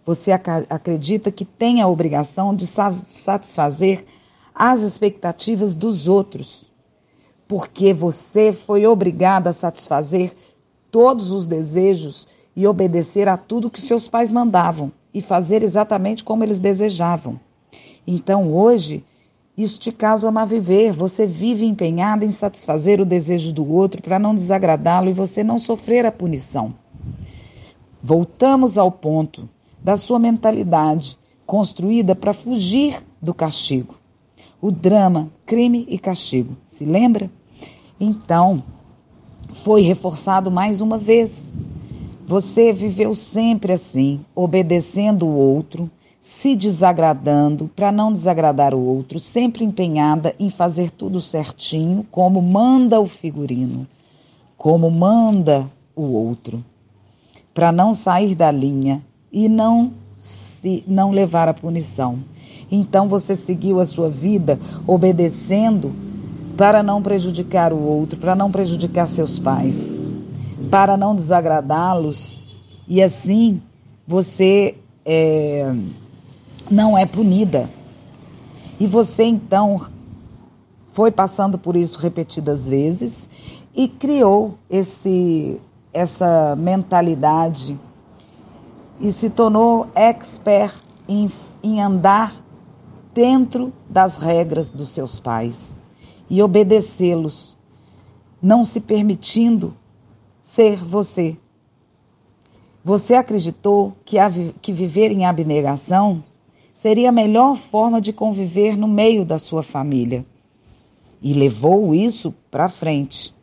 Você 0.05 0.33
acredita 0.33 1.31
que 1.31 1.45
tem 1.45 1.81
a 1.81 1.87
obrigação 1.87 2.55
de 2.55 2.67
satisfazer 2.67 4.05
as 4.53 4.81
expectativas 4.81 5.77
dos 5.77 6.09
outros, 6.09 6.69
porque 7.47 7.95
você 7.95 8.53
foi 8.53 8.85
obrigada 8.85 9.51
a 9.51 9.53
satisfazer 9.53 10.35
todos 10.91 11.31
os 11.31 11.47
desejos 11.47 12.27
e 12.55 12.67
obedecer 12.67 13.29
a 13.29 13.37
tudo 13.37 13.71
que 13.71 13.81
seus 13.81 14.09
pais 14.09 14.31
mandavam 14.31 14.93
e 15.13 15.21
fazer 15.21 15.63
exatamente 15.63 16.25
como 16.25 16.45
eles 16.45 16.59
desejavam. 16.59 17.39
Então 18.07 18.53
hoje, 18.53 19.05
isso 19.57 19.79
te 19.79 19.93
causa 19.93 20.31
mal 20.31 20.47
viver. 20.47 20.93
Você 20.93 21.27
vive 21.27 21.67
empenhada 21.67 22.25
em 22.25 22.33
satisfazer 22.33 23.01
o 23.01 23.05
desejo 23.05 23.53
do 23.53 23.71
outro 23.71 24.03
para 24.03 24.19
não 24.19 24.35
desagradá-lo 24.35 25.09
e 25.09 25.13
você 25.13 25.45
não 25.45 25.59
sofrer 25.59 26.07
a 26.07 26.13
punição. 26.13 26.75
Voltamos 28.03 28.79
ao 28.79 28.91
ponto 28.91 29.49
da 29.83 29.97
sua 29.97 30.19
mentalidade, 30.19 31.19
construída 31.47 32.15
para 32.15 32.33
fugir 32.33 33.03
do 33.21 33.35
castigo. 33.35 33.95
O 34.61 34.71
drama, 34.71 35.29
crime 35.45 35.87
e 35.89 35.99
castigo. 35.99 36.57
Se 36.65 36.85
lembra? 36.85 37.31
Então, 38.01 38.63
foi 39.53 39.83
reforçado 39.83 40.51
mais 40.51 40.81
uma 40.81 40.99
vez. 40.99 41.53
Você 42.27 42.73
viveu 42.73 43.15
sempre 43.15 43.73
assim, 43.73 44.21
obedecendo 44.35 45.27
o 45.27 45.35
outro, 45.35 45.91
se 46.21 46.55
desagradando 46.55 47.69
para 47.75 47.91
não 47.91 48.13
desagradar 48.13 48.75
o 48.75 48.81
outro, 48.81 49.19
sempre 49.19 49.65
empenhada 49.65 50.35
em 50.39 50.49
fazer 50.49 50.93
tudo 50.93 51.21
certinho, 51.21 52.07
como 52.11 52.41
manda 52.41 53.01
o 53.01 53.07
figurino, 53.07 53.89
como 54.57 54.89
manda 54.89 55.69
o 55.97 56.03
outro, 56.03 56.65
para 57.53 57.73
não 57.73 57.93
sair 57.93 58.37
da 58.37 58.53
linha 58.53 59.03
e 59.33 59.49
não 59.49 59.93
se 60.17 60.85
não 60.87 61.11
levar 61.11 61.49
a 61.49 61.55
punição. 61.55 62.21
Então 62.71 63.09
você 63.09 63.35
seguiu 63.35 63.81
a 63.81 63.85
sua 63.85 64.09
vida 64.09 64.61
obedecendo 64.87 65.93
para 66.57 66.85
não 66.85 67.03
prejudicar 67.03 67.73
o 67.73 67.81
outro, 67.81 68.19
para 68.19 68.37
não 68.37 68.51
prejudicar 68.51 69.09
seus 69.09 69.41
pais, 69.41 69.93
para 70.73 70.97
não 70.97 71.15
desagradá-los 71.15 72.41
e 72.89 73.03
assim 73.03 73.61
você 74.09 74.75
é, 75.05 75.71
não 76.71 76.97
é 76.97 77.05
punida. 77.05 77.69
E 78.81 78.87
você 78.87 79.25
então 79.25 79.89
foi 80.95 81.11
passando 81.11 81.59
por 81.59 81.77
isso 81.77 81.99
repetidas 81.99 82.71
vezes 82.71 83.29
e 83.75 83.87
criou 83.87 84.57
esse 84.71 85.61
essa 85.93 86.57
mentalidade 86.57 87.79
e 88.99 89.13
se 89.13 89.29
tornou 89.29 89.89
expert 89.95 90.75
em, 91.07 91.31
em 91.63 91.83
andar 91.83 92.43
dentro 93.13 93.75
das 93.91 94.17
regras 94.17 94.73
dos 94.73 94.89
seus 94.89 95.21
pais 95.21 95.77
e 96.31 96.43
obedecê-los, 96.43 97.59
não 98.41 98.65
se 98.65 98.81
permitindo 98.81 99.77
ser 100.53 100.85
você. 100.85 101.35
Você 102.85 103.15
acreditou 103.15 103.97
que, 104.05 104.19
a, 104.19 104.31
que 104.61 104.71
viver 104.71 105.11
em 105.11 105.25
abnegação 105.25 106.23
seria 106.75 107.09
a 107.09 107.13
melhor 107.13 107.57
forma 107.57 108.03
de 108.03 108.13
conviver 108.13 108.77
no 108.77 108.87
meio 108.87 109.25
da 109.25 109.39
sua 109.39 109.63
família 109.63 110.27
e 111.23 111.33
levou 111.33 111.95
isso 111.95 112.35
para 112.51 112.69
frente. 112.69 113.35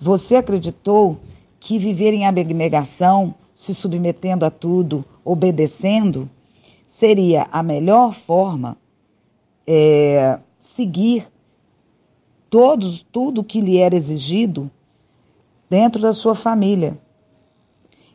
Você 0.00 0.36
acreditou 0.36 1.18
que 1.60 1.78
viver 1.78 2.14
em 2.14 2.26
abnegação 2.26 3.34
se 3.54 3.74
submetendo 3.74 4.46
a 4.46 4.50
tudo, 4.50 5.04
obedecendo, 5.22 6.30
seria 6.86 7.46
a 7.52 7.62
melhor 7.62 8.14
forma 8.14 8.78
é, 9.66 10.38
seguir 10.58 11.28
todos, 12.48 13.04
tudo 13.12 13.44
que 13.44 13.60
lhe 13.60 13.76
era 13.76 13.94
exigido 13.94 14.70
dentro 15.74 16.00
da 16.00 16.12
sua 16.12 16.36
família. 16.36 16.96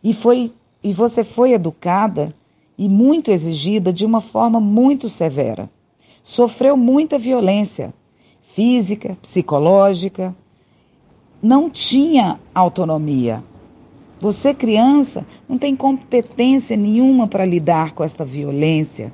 E, 0.01 0.14
foi, 0.14 0.53
e 0.82 0.93
você 0.93 1.26
foi 1.26 1.51
educada 1.51 2.34
e 2.78 2.88
muito 2.88 3.32
exigida 3.32 3.91
de 3.91 4.05
uma 4.05 4.22
forma 4.22 4.62
muito 4.62 5.10
severa. 5.10 5.70
Sofreu 6.24 6.78
muita 6.78 7.20
violência 7.20 7.93
física, 8.53 9.18
psicológica, 9.22 10.34
não 11.41 11.70
tinha 11.70 12.39
autonomia. 12.55 13.43
Você, 14.22 14.53
criança, 14.53 15.26
não 15.47 15.57
tem 15.57 15.76
competência 15.76 16.78
nenhuma 16.78 17.28
para 17.28 17.45
lidar 17.45 17.91
com 17.91 18.05
esta 18.05 18.24
violência 18.24 19.12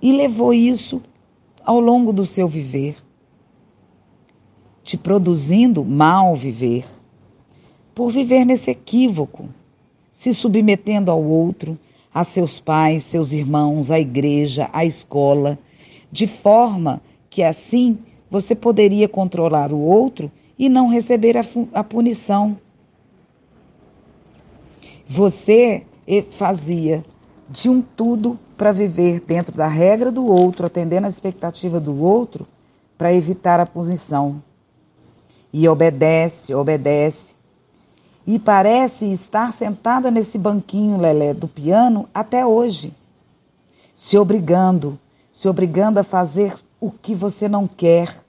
e 0.00 0.10
levou 0.10 0.54
isso 0.54 1.02
ao 1.62 1.78
longo 1.80 2.14
do 2.14 2.24
seu 2.24 2.48
viver, 2.48 2.96
te 4.82 4.96
produzindo 4.96 5.84
mal 5.84 6.34
viver, 6.34 6.95
por 7.96 8.12
viver 8.12 8.44
nesse 8.44 8.70
equívoco, 8.70 9.48
se 10.12 10.32
submetendo 10.32 11.10
ao 11.10 11.20
outro, 11.20 11.76
a 12.14 12.22
seus 12.22 12.60
pais, 12.60 13.02
seus 13.02 13.32
irmãos, 13.32 13.90
à 13.90 13.98
igreja, 13.98 14.70
à 14.72 14.84
escola, 14.84 15.58
de 16.12 16.28
forma 16.28 17.00
que 17.28 17.42
assim 17.42 17.98
você 18.30 18.54
poderia 18.54 19.08
controlar 19.08 19.72
o 19.72 19.80
outro 19.80 20.30
e 20.58 20.68
não 20.68 20.88
receber 20.88 21.36
a, 21.36 21.44
a 21.72 21.82
punição 21.82 22.56
você 25.08 25.86
fazia 26.32 27.04
de 27.48 27.70
um 27.70 27.80
tudo 27.80 28.38
para 28.56 28.72
viver 28.72 29.20
dentro 29.20 29.56
da 29.56 29.68
regra 29.68 30.10
do 30.10 30.26
outro, 30.26 30.66
atendendo 30.66 31.06
a 31.06 31.10
expectativa 31.10 31.78
do 31.78 32.02
outro, 32.02 32.46
para 32.98 33.14
evitar 33.14 33.60
a 33.60 33.66
punição. 33.66 34.42
E 35.52 35.68
obedece, 35.68 36.52
obedece. 36.54 37.35
E 38.26 38.38
parece 38.38 39.06
estar 39.12 39.52
sentada 39.52 40.10
nesse 40.10 40.36
banquinho, 40.36 40.98
Lelé, 40.98 41.32
do 41.32 41.46
piano 41.46 42.08
até 42.12 42.44
hoje, 42.44 42.92
se 43.94 44.18
obrigando, 44.18 44.98
se 45.30 45.48
obrigando 45.48 46.00
a 46.00 46.04
fazer 46.04 46.56
o 46.80 46.90
que 46.90 47.14
você 47.14 47.48
não 47.48 47.68
quer, 47.68 48.22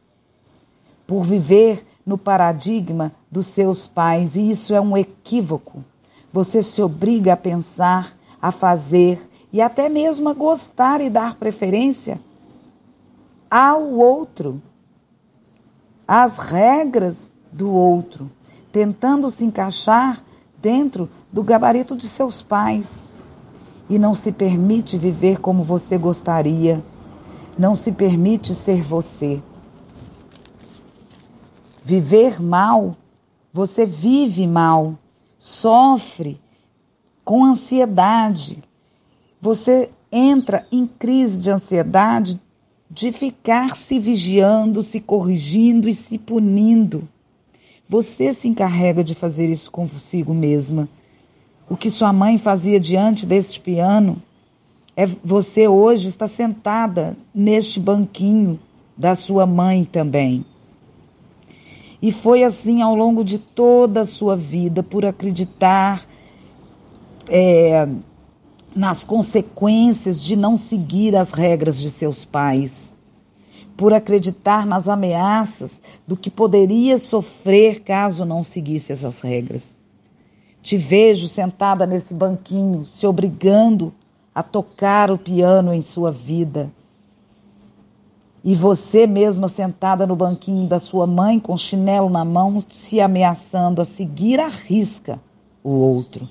por 1.07 1.23
viver 1.23 1.85
no 2.05 2.17
paradigma 2.17 3.11
dos 3.31 3.47
seus 3.47 3.87
pais, 3.87 4.35
e 4.35 4.51
isso 4.51 4.75
é 4.75 4.79
um 4.79 4.95
equívoco. 4.95 5.83
Você 6.31 6.61
se 6.61 6.81
obriga 6.81 7.33
a 7.33 7.37
pensar, 7.37 8.15
a 8.41 8.51
fazer 8.51 9.27
e 9.51 9.61
até 9.61 9.89
mesmo 9.89 10.29
a 10.29 10.33
gostar 10.33 11.01
e 11.01 11.09
dar 11.09 11.35
preferência 11.35 12.19
ao 13.49 13.91
outro, 13.93 14.61
às 16.07 16.37
regras 16.37 17.33
do 17.51 17.71
outro, 17.71 18.29
tentando 18.77 19.31
se 19.31 19.43
encaixar 19.43 20.23
dentro 20.61 21.09
do 21.33 21.41
gabarito 21.41 21.95
de 21.95 22.07
seus 22.07 22.43
pais 22.43 23.05
e 23.89 23.97
não 23.97 24.13
se 24.13 24.31
permite 24.31 24.99
viver 24.99 25.39
como 25.39 25.63
você 25.63 25.97
gostaria, 25.97 26.83
não 27.57 27.73
se 27.73 27.91
permite 27.91 28.53
ser 28.53 28.83
você. 28.83 29.41
Viver 31.83 32.39
mal, 32.39 32.95
você 33.51 33.83
vive 33.83 34.45
mal 34.45 34.93
sofre 35.39 36.39
com 37.25 37.43
ansiedade. 37.43 38.63
Você 39.41 39.89
entra 40.11 40.67
em 40.71 40.85
crise 40.85 41.41
de 41.41 41.49
ansiedade 41.49 42.39
de 42.91 43.11
ficar 43.11 43.75
se 43.75 43.97
vigiando, 43.97 44.83
se 44.83 44.99
corrigindo 44.99 45.89
e 45.89 45.95
se 45.95 46.19
punindo. 46.19 47.09
Você 47.89 48.33
se 48.33 48.47
encarrega 48.47 49.03
de 49.03 49.15
fazer 49.15 49.49
isso 49.49 49.71
consigo 49.71 50.33
mesma. 50.33 50.89
O 51.69 51.77
que 51.77 51.89
sua 51.89 52.11
mãe 52.11 52.37
fazia 52.37 52.79
diante 52.79 53.25
deste 53.25 53.59
piano, 53.59 54.21
é 54.95 55.05
você 55.23 55.67
hoje 55.67 56.07
está 56.07 56.27
sentada 56.27 57.15
neste 57.33 57.79
banquinho 57.79 58.59
da 58.97 59.15
sua 59.15 59.45
mãe 59.45 59.85
também. 59.85 60.43
E 62.01 62.11
foi 62.11 62.43
assim 62.43 62.81
ao 62.81 62.95
longo 62.95 63.23
de 63.23 63.37
toda 63.37 64.01
a 64.01 64.05
sua 64.05 64.35
vida, 64.35 64.83
por 64.83 65.05
acreditar 65.05 66.05
é, 67.29 67.87
nas 68.75 69.03
consequências 69.03 70.21
de 70.21 70.35
não 70.35 70.55
seguir 70.57 71.15
as 71.15 71.31
regras 71.31 71.77
de 71.77 71.89
seus 71.89 72.23
pais, 72.23 72.93
por 73.77 73.93
acreditar 73.93 74.65
nas 74.65 74.89
ameaças 74.89 75.81
do 76.07 76.17
que 76.17 76.31
poderia 76.31 76.97
sofrer 76.97 77.81
caso 77.81 78.25
não 78.25 78.41
seguisse 78.41 78.91
essas 78.91 79.21
regras. 79.21 79.69
Te 80.63 80.75
vejo 80.75 81.27
sentada 81.27 81.85
nesse 81.85 82.13
banquinho, 82.13 82.85
se 82.85 83.05
obrigando 83.05 83.93
a 84.33 84.41
tocar 84.41 85.11
o 85.11 85.17
piano 85.17 85.71
em 85.73 85.81
sua 85.81 86.11
vida. 86.11 86.71
E 88.43 88.55
você 88.55 89.05
mesma 89.05 89.47
sentada 89.47 90.07
no 90.07 90.15
banquinho 90.15 90.67
da 90.67 90.79
sua 90.79 91.05
mãe 91.05 91.39
com 91.39 91.55
chinelo 91.55 92.09
na 92.09 92.25
mão, 92.25 92.59
se 92.67 92.99
ameaçando 92.99 93.81
a 93.81 93.85
seguir 93.85 94.39
à 94.39 94.47
risca 94.47 95.19
o 95.63 95.69
outro. 95.69 96.27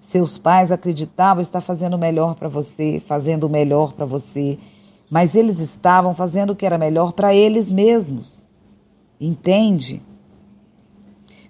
Seus 0.00 0.38
pais 0.38 0.72
acreditavam 0.72 1.40
estar 1.40 1.60
fazendo 1.60 1.94
o 1.94 1.98
melhor 1.98 2.34
para 2.34 2.48
você, 2.48 3.02
fazendo 3.06 3.44
o 3.44 3.50
melhor 3.50 3.92
para 3.92 4.04
você, 4.04 4.58
mas 5.10 5.34
eles 5.34 5.58
estavam 5.58 6.14
fazendo 6.14 6.50
o 6.50 6.56
que 6.56 6.64
era 6.64 6.78
melhor 6.78 7.12
para 7.12 7.34
eles 7.34 7.70
mesmos. 7.70 8.44
Entende? 9.20 10.00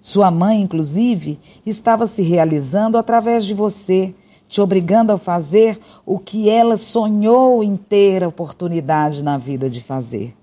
Sua 0.01 0.31
mãe, 0.31 0.59
inclusive, 0.59 1.39
estava 1.63 2.07
se 2.07 2.23
realizando 2.23 2.97
através 2.97 3.45
de 3.45 3.53
você, 3.53 4.15
te 4.47 4.59
obrigando 4.59 5.13
a 5.13 5.17
fazer 5.17 5.79
o 6.03 6.17
que 6.17 6.49
ela 6.49 6.75
sonhou 6.75 7.63
em 7.63 7.77
ter 7.77 8.23
a 8.23 8.27
oportunidade 8.27 9.23
na 9.23 9.37
vida 9.37 9.69
de 9.69 9.79
fazer. 9.79 10.35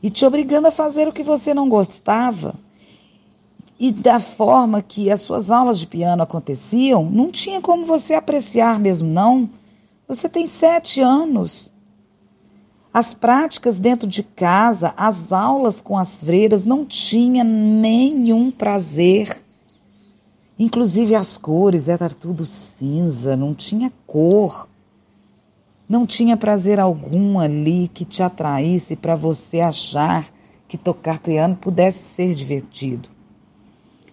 E 0.00 0.08
te 0.08 0.24
obrigando 0.24 0.68
a 0.68 0.70
fazer 0.70 1.08
o 1.08 1.12
que 1.12 1.24
você 1.24 1.52
não 1.52 1.68
gostava. 1.68 2.54
E 3.78 3.90
da 3.90 4.20
forma 4.20 4.80
que 4.80 5.10
as 5.10 5.22
suas 5.22 5.50
aulas 5.50 5.78
de 5.78 5.86
piano 5.86 6.22
aconteciam, 6.22 7.04
não 7.10 7.30
tinha 7.30 7.60
como 7.60 7.84
você 7.84 8.14
apreciar 8.14 8.78
mesmo, 8.78 9.08
não. 9.08 9.50
Você 10.06 10.28
tem 10.28 10.46
sete 10.46 11.00
anos. 11.00 11.73
As 12.94 13.12
práticas 13.12 13.80
dentro 13.80 14.06
de 14.06 14.22
casa, 14.22 14.94
as 14.96 15.32
aulas 15.32 15.80
com 15.80 15.98
as 15.98 16.20
freiras, 16.20 16.64
não 16.64 16.86
tinha 16.86 17.42
nenhum 17.42 18.52
prazer. 18.52 19.36
Inclusive 20.56 21.16
as 21.16 21.36
cores, 21.36 21.88
era 21.88 22.08
tudo 22.08 22.46
cinza, 22.46 23.36
não 23.36 23.52
tinha 23.52 23.92
cor. 24.06 24.68
Não 25.88 26.06
tinha 26.06 26.36
prazer 26.36 26.78
algum 26.78 27.40
ali 27.40 27.90
que 27.92 28.04
te 28.04 28.22
atraísse 28.22 28.94
para 28.94 29.16
você 29.16 29.58
achar 29.58 30.32
que 30.68 30.78
tocar 30.78 31.18
piano 31.18 31.56
pudesse 31.56 31.98
ser 31.98 32.32
divertido. 32.32 33.08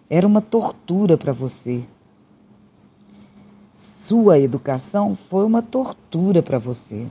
Era 0.09 0.25
uma 0.25 0.41
tortura 0.41 1.19
para 1.19 1.31
você. 1.31 1.83
Sua 3.75 4.39
educação 4.39 5.13
foi 5.15 5.45
uma 5.45 5.61
tortura 5.61 6.41
para 6.41 6.57
você. 6.57 7.05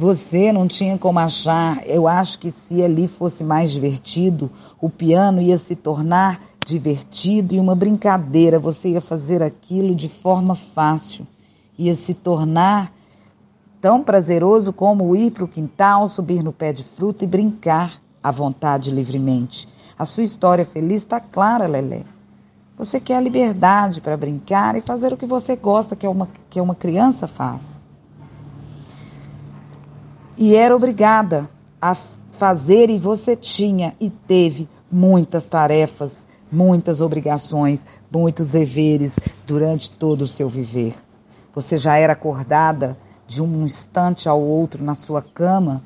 Você 0.00 0.50
não 0.50 0.66
tinha 0.66 0.96
como 0.96 1.18
achar. 1.18 1.86
Eu 1.86 2.08
acho 2.08 2.38
que 2.38 2.50
se 2.50 2.82
ali 2.82 3.06
fosse 3.06 3.44
mais 3.44 3.70
divertido, 3.70 4.50
o 4.80 4.88
piano 4.88 5.42
ia 5.42 5.58
se 5.58 5.76
tornar 5.76 6.40
divertido 6.66 7.54
e 7.54 7.60
uma 7.60 7.74
brincadeira. 7.74 8.58
Você 8.58 8.92
ia 8.92 9.02
fazer 9.02 9.42
aquilo 9.42 9.94
de 9.94 10.08
forma 10.08 10.54
fácil. 10.54 11.26
Ia 11.78 11.94
se 11.94 12.14
tornar 12.14 12.90
tão 13.78 14.02
prazeroso 14.02 14.72
como 14.72 15.14
ir 15.14 15.32
para 15.32 15.44
o 15.44 15.48
quintal, 15.48 16.08
subir 16.08 16.42
no 16.42 16.50
pé 16.50 16.72
de 16.72 16.82
fruta 16.82 17.24
e 17.24 17.28
brincar 17.28 18.00
à 18.22 18.30
vontade 18.30 18.90
livremente. 18.90 19.68
A 19.98 20.06
sua 20.06 20.22
história 20.22 20.64
feliz 20.64 21.02
está 21.02 21.20
clara, 21.20 21.66
Lelé. 21.66 22.04
Você 22.78 22.98
quer 22.98 23.16
a 23.16 23.20
liberdade 23.20 24.00
para 24.00 24.16
brincar 24.16 24.76
e 24.76 24.80
fazer 24.80 25.12
o 25.12 25.16
que 25.18 25.26
você 25.26 25.56
gosta, 25.56 25.94
que 25.94 26.06
é 26.06 26.08
uma, 26.08 26.26
que 26.48 26.58
uma 26.58 26.74
criança 26.74 27.28
faz. 27.28 27.79
E 30.42 30.56
era 30.56 30.74
obrigada 30.74 31.50
a 31.82 31.94
fazer, 32.32 32.88
e 32.88 32.96
você 32.96 33.36
tinha 33.36 33.94
e 34.00 34.08
teve 34.08 34.66
muitas 34.90 35.46
tarefas, 35.46 36.26
muitas 36.50 37.02
obrigações, 37.02 37.84
muitos 38.10 38.48
deveres 38.48 39.20
durante 39.46 39.92
todo 39.92 40.22
o 40.22 40.26
seu 40.26 40.48
viver. 40.48 40.94
Você 41.54 41.76
já 41.76 41.98
era 41.98 42.14
acordada 42.14 42.96
de 43.28 43.42
um 43.42 43.66
instante 43.66 44.30
ao 44.30 44.40
outro 44.40 44.82
na 44.82 44.94
sua 44.94 45.20
cama 45.20 45.82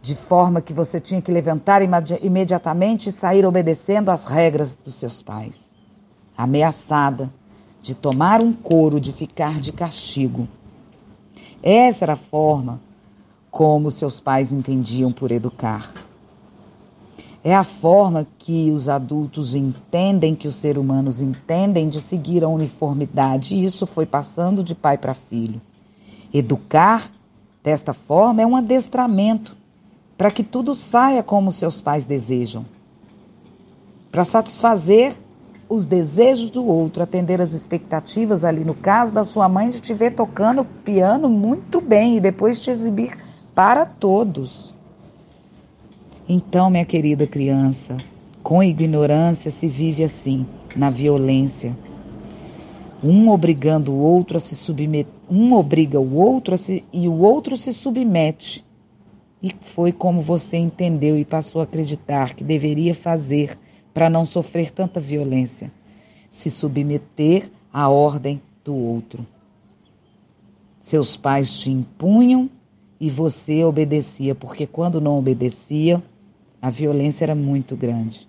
de 0.00 0.14
forma 0.14 0.62
que 0.62 0.72
você 0.72 0.98
tinha 0.98 1.20
que 1.20 1.30
levantar 1.30 1.82
imediatamente 1.82 3.10
e 3.10 3.12
sair 3.12 3.44
obedecendo 3.44 4.08
às 4.08 4.24
regras 4.24 4.74
dos 4.74 4.94
seus 4.94 5.20
pais. 5.20 5.70
Ameaçada 6.34 7.30
de 7.82 7.94
tomar 7.94 8.42
um 8.42 8.54
couro, 8.54 8.98
de 8.98 9.12
ficar 9.12 9.60
de 9.60 9.70
castigo. 9.70 10.48
Essa 11.62 12.06
era 12.06 12.14
a 12.14 12.16
forma 12.16 12.80
como 13.52 13.90
seus 13.90 14.18
pais 14.18 14.50
entendiam 14.50 15.12
por 15.12 15.30
educar. 15.30 15.92
É 17.44 17.54
a 17.54 17.62
forma 17.62 18.26
que 18.38 18.70
os 18.70 18.88
adultos 18.88 19.54
entendem, 19.54 20.34
que 20.34 20.48
os 20.48 20.54
seres 20.54 20.80
humanos 20.80 21.20
entendem 21.20 21.90
de 21.90 22.00
seguir 22.00 22.42
a 22.42 22.48
uniformidade, 22.48 23.54
e 23.54 23.62
isso 23.62 23.86
foi 23.86 24.06
passando 24.06 24.64
de 24.64 24.74
pai 24.74 24.96
para 24.96 25.12
filho. 25.12 25.60
Educar 26.32 27.10
desta 27.62 27.92
forma 27.92 28.40
é 28.40 28.46
um 28.46 28.56
adestramento 28.56 29.54
para 30.16 30.30
que 30.30 30.42
tudo 30.42 30.74
saia 30.74 31.22
como 31.22 31.52
seus 31.52 31.78
pais 31.78 32.06
desejam. 32.06 32.64
Para 34.10 34.24
satisfazer 34.24 35.14
os 35.68 35.84
desejos 35.84 36.48
do 36.48 36.64
outro, 36.64 37.02
atender 37.02 37.42
as 37.42 37.52
expectativas 37.52 38.44
ali, 38.44 38.64
no 38.64 38.74
caso 38.74 39.12
da 39.12 39.24
sua 39.24 39.46
mãe, 39.46 39.68
de 39.68 39.80
te 39.80 39.92
ver 39.92 40.14
tocando 40.14 40.64
piano 40.64 41.28
muito 41.28 41.82
bem 41.82 42.16
e 42.16 42.20
depois 42.20 42.58
te 42.58 42.70
exibir 42.70 43.21
para 43.54 43.84
todos. 43.84 44.74
Então, 46.28 46.70
minha 46.70 46.84
querida 46.84 47.26
criança, 47.26 47.96
com 48.42 48.62
ignorância 48.62 49.50
se 49.50 49.68
vive 49.68 50.04
assim, 50.04 50.46
na 50.74 50.90
violência. 50.90 51.76
Um 53.02 53.28
obrigando 53.28 53.92
o 53.92 53.98
outro 53.98 54.36
a 54.36 54.40
se 54.40 54.54
submeter, 54.54 55.12
um 55.28 55.52
obriga 55.52 55.98
o 55.98 56.14
outro 56.14 56.54
a 56.54 56.56
se, 56.56 56.84
e 56.92 57.08
o 57.08 57.18
outro 57.18 57.56
se 57.56 57.74
submete 57.74 58.64
e 59.42 59.52
foi 59.60 59.90
como 59.90 60.22
você 60.22 60.56
entendeu 60.56 61.18
e 61.18 61.24
passou 61.24 61.60
a 61.60 61.64
acreditar 61.64 62.34
que 62.34 62.44
deveria 62.44 62.94
fazer 62.94 63.58
para 63.92 64.08
não 64.08 64.24
sofrer 64.24 64.70
tanta 64.70 65.00
violência? 65.00 65.72
Se 66.30 66.48
submeter 66.48 67.50
à 67.72 67.88
ordem 67.88 68.40
do 68.64 68.74
outro. 68.74 69.26
Seus 70.78 71.16
pais 71.16 71.58
te 71.58 71.70
impunham 71.70 72.48
e 73.02 73.10
você 73.10 73.64
obedecia, 73.64 74.32
porque 74.32 74.64
quando 74.64 75.00
não 75.00 75.18
obedecia, 75.18 76.00
a 76.60 76.70
violência 76.70 77.24
era 77.24 77.34
muito 77.34 77.74
grande. 77.74 78.28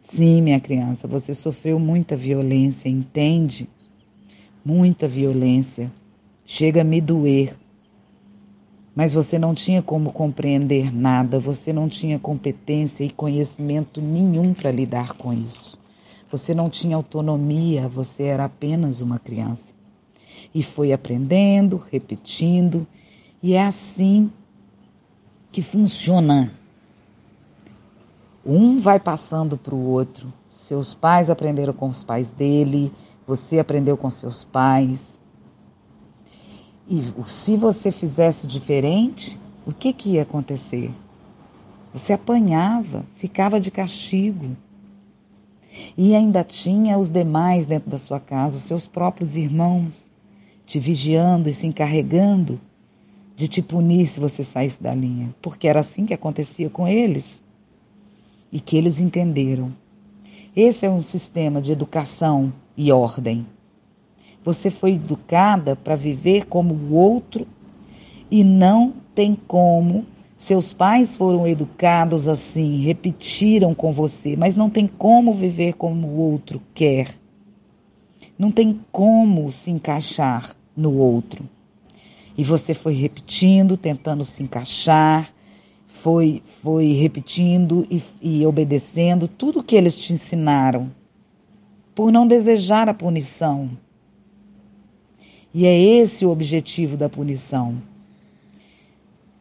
Sim, 0.00 0.40
minha 0.40 0.58
criança, 0.58 1.06
você 1.06 1.34
sofreu 1.34 1.78
muita 1.78 2.16
violência, 2.16 2.88
entende? 2.88 3.68
Muita 4.64 5.06
violência. 5.06 5.92
Chega 6.46 6.80
a 6.80 6.84
me 6.84 6.98
doer 6.98 7.54
mas 8.94 9.14
você 9.14 9.38
não 9.38 9.54
tinha 9.54 9.80
como 9.80 10.12
compreender 10.12 10.92
nada, 10.94 11.38
você 11.38 11.72
não 11.72 11.88
tinha 11.88 12.18
competência 12.18 13.04
e 13.04 13.10
conhecimento 13.10 14.00
nenhum 14.00 14.52
para 14.52 14.70
lidar 14.70 15.14
com 15.14 15.32
isso. 15.32 15.78
Você 16.30 16.54
não 16.54 16.68
tinha 16.68 16.96
autonomia, 16.96 17.88
você 17.88 18.24
era 18.24 18.44
apenas 18.44 19.00
uma 19.00 19.18
criança. 19.18 19.72
E 20.54 20.62
foi 20.62 20.92
aprendendo, 20.92 21.82
repetindo, 21.90 22.86
e 23.42 23.54
é 23.54 23.64
assim 23.64 24.30
que 25.50 25.62
funciona. 25.62 26.52
Um 28.44 28.78
vai 28.78 28.98
passando 28.98 29.56
para 29.56 29.74
o 29.74 29.86
outro. 29.86 30.32
Seus 30.48 30.94
pais 30.94 31.30
aprenderam 31.30 31.72
com 31.72 31.88
os 31.88 32.04
pais 32.04 32.30
dele, 32.30 32.92
você 33.26 33.58
aprendeu 33.58 33.96
com 33.96 34.08
seus 34.08 34.44
pais, 34.44 35.20
e 36.90 37.00
se 37.26 37.56
você 37.56 37.92
fizesse 37.92 38.48
diferente, 38.48 39.38
o 39.64 39.72
que, 39.72 39.92
que 39.92 40.10
ia 40.10 40.22
acontecer? 40.22 40.90
Você 41.94 42.12
apanhava, 42.12 43.04
ficava 43.14 43.60
de 43.60 43.70
castigo. 43.70 44.56
E 45.96 46.16
ainda 46.16 46.42
tinha 46.42 46.98
os 46.98 47.12
demais 47.12 47.64
dentro 47.64 47.88
da 47.88 47.96
sua 47.96 48.18
casa, 48.18 48.56
os 48.56 48.64
seus 48.64 48.88
próprios 48.88 49.36
irmãos, 49.36 50.10
te 50.66 50.80
vigiando 50.80 51.48
e 51.48 51.52
se 51.52 51.64
encarregando 51.64 52.60
de 53.40 53.48
te 53.48 53.62
punir 53.62 54.06
se 54.06 54.20
você 54.20 54.42
saísse 54.42 54.82
da 54.82 54.94
linha, 54.94 55.34
porque 55.40 55.66
era 55.66 55.80
assim 55.80 56.04
que 56.04 56.12
acontecia 56.12 56.68
com 56.68 56.86
eles 56.86 57.42
e 58.52 58.60
que 58.60 58.76
eles 58.76 59.00
entenderam. 59.00 59.72
Esse 60.54 60.84
é 60.84 60.90
um 60.90 61.02
sistema 61.02 61.62
de 61.62 61.72
educação 61.72 62.52
e 62.76 62.92
ordem. 62.92 63.46
Você 64.44 64.70
foi 64.70 64.92
educada 64.92 65.74
para 65.74 65.96
viver 65.96 66.44
como 66.48 66.74
o 66.74 66.94
outro 66.94 67.46
e 68.30 68.44
não 68.44 68.92
tem 69.14 69.34
como. 69.34 70.04
Seus 70.36 70.74
pais 70.74 71.16
foram 71.16 71.46
educados 71.46 72.28
assim, 72.28 72.82
repetiram 72.82 73.74
com 73.74 73.90
você, 73.90 74.36
mas 74.36 74.54
não 74.54 74.68
tem 74.68 74.86
como 74.86 75.32
viver 75.32 75.76
como 75.76 76.06
o 76.06 76.18
outro 76.18 76.60
quer. 76.74 77.08
Não 78.38 78.50
tem 78.50 78.78
como 78.92 79.50
se 79.50 79.70
encaixar 79.70 80.54
no 80.76 80.94
outro. 80.94 81.42
E 82.40 82.42
você 82.42 82.72
foi 82.72 82.94
repetindo, 82.94 83.76
tentando 83.76 84.24
se 84.24 84.42
encaixar, 84.42 85.30
foi, 85.86 86.42
foi 86.62 86.92
repetindo 86.94 87.86
e, 87.90 88.02
e 88.22 88.46
obedecendo 88.46 89.28
tudo 89.28 89.62
que 89.62 89.76
eles 89.76 89.94
te 89.94 90.14
ensinaram, 90.14 90.90
por 91.94 92.10
não 92.10 92.26
desejar 92.26 92.88
a 92.88 92.94
punição 92.94 93.68
e 95.52 95.66
é 95.66 95.78
esse 95.78 96.24
o 96.24 96.30
objetivo 96.30 96.96
da 96.96 97.10
punição. 97.10 97.76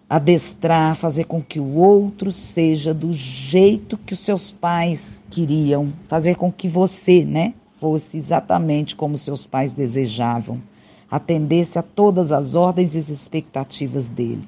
adestrar, 0.10 0.94
fazer 0.98 1.24
com 1.24 1.42
que 1.42 1.58
o 1.58 1.76
outro 1.76 2.34
seja 2.34 2.94
do 2.94 3.14
jeito 3.14 3.98
que 3.98 4.12
os 4.12 4.20
seus 4.20 4.52
pais 4.52 5.22
queriam, 5.30 5.94
fazer 6.10 6.36
com 6.36 6.52
que 6.52 6.68
você, 6.68 7.24
né, 7.24 7.54
fosse 7.80 8.18
exatamente 8.18 8.94
como 8.94 9.16
seus 9.16 9.46
pais 9.46 9.72
desejavam, 9.72 10.62
atendesse 11.10 11.80
a 11.80 11.84
todas 11.84 12.32
as 12.32 12.56
ordens 12.56 12.96
e 12.96 13.00
expectativas 13.00 14.10
dele. 14.10 14.44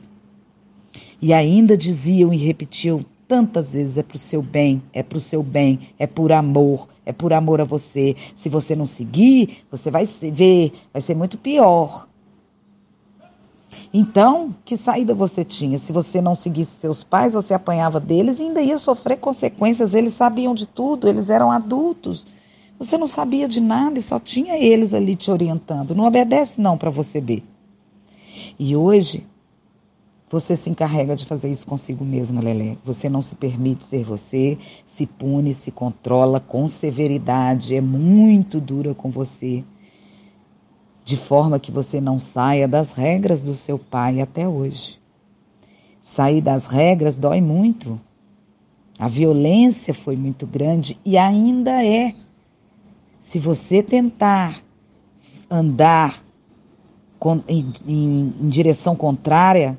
E 1.22 1.34
ainda 1.34 1.78
diziam 1.78 2.34
e 2.34 2.38
repetiam 2.38 3.06
tantas 3.28 3.74
vezes: 3.74 3.98
é 3.98 4.04
para 4.04 4.16
o 4.16 4.20
seu 4.20 4.42
bem, 4.42 4.82
é 4.92 5.02
para 5.02 5.18
o 5.18 5.22
seu 5.22 5.42
bem, 5.42 5.80
é 5.98 6.06
por 6.06 6.32
amor, 6.32 6.88
é 7.06 7.14
por 7.14 7.32
amor 7.32 7.62
a 7.62 7.64
você. 7.64 8.16
Se 8.36 8.50
você 8.50 8.76
não 8.76 8.86
seguir, 8.86 9.64
você 9.70 9.90
vai 9.90 10.06
ver, 10.06 10.74
vai 10.92 11.02
ser 11.02 11.16
muito 11.16 11.38
pior. 11.38 12.08
Então, 13.94 14.56
que 14.64 14.78
saída 14.78 15.14
você 15.14 15.44
tinha? 15.44 15.78
Se 15.78 15.92
você 15.92 16.22
não 16.22 16.34
seguisse 16.34 16.72
seus 16.80 17.04
pais, 17.04 17.34
você 17.34 17.54
apanhava 17.54 18.00
deles 18.00 18.40
e 18.40 18.44
ainda 18.44 18.62
ia 18.62 18.78
sofrer 18.78 19.18
consequências. 19.18 19.94
Eles 19.94 20.14
sabiam 20.14 20.56
de 20.56 20.66
tudo, 20.66 21.10
eles 21.10 21.30
eram 21.30 21.52
adultos. 21.52 22.26
Você 22.82 22.98
não 22.98 23.06
sabia 23.06 23.48
de 23.48 23.62
nada 23.62 24.00
e 24.00 24.02
só 24.02 24.20
tinha 24.20 24.58
eles 24.58 24.96
ali 24.96 25.16
te 25.16 25.30
orientando. 25.30 25.94
Não 25.94 26.04
obedece 26.04 26.60
não 26.60 26.80
para 26.80 26.90
você 26.90 27.22
ver. 27.22 27.44
E 28.58 28.76
hoje 28.76 29.24
você 30.28 30.56
se 30.56 30.68
encarrega 30.68 31.16
de 31.16 31.28
fazer 31.28 31.52
isso 31.52 31.68
consigo 31.68 32.04
mesma, 32.04 32.42
Lelé. 32.42 32.78
Você 32.84 33.08
não 33.08 33.22
se 33.22 33.36
permite 33.36 33.86
ser 33.86 34.04
você, 34.04 34.58
se 34.84 35.06
pune, 35.06 35.54
se 35.54 35.70
controla 35.70 36.40
com 36.40 36.68
severidade, 36.68 37.76
é 37.76 37.82
muito 37.82 38.60
dura 38.60 38.96
com 38.96 39.12
você 39.12 39.64
de 41.06 41.18
forma 41.18 41.60
que 41.60 41.72
você 41.72 42.02
não 42.02 42.18
saia 42.18 42.68
das 42.68 42.94
regras 42.94 43.44
do 43.44 43.54
seu 43.54 43.78
pai 43.78 44.22
até 44.22 44.48
hoje. 44.48 45.00
Sair 46.00 46.42
das 46.42 46.66
regras 46.66 47.20
dói 47.20 47.42
muito. 47.42 48.02
A 48.98 49.08
violência 49.08 49.94
foi 49.94 50.16
muito 50.16 50.48
grande 50.48 50.98
e 51.06 51.16
ainda 51.16 51.86
é. 51.86 52.16
Se 53.22 53.38
você 53.38 53.82
tentar 53.82 54.62
andar 55.50 56.22
em, 57.48 57.72
em, 57.88 58.34
em 58.42 58.50
direção 58.50 58.96
contrária, 58.96 59.78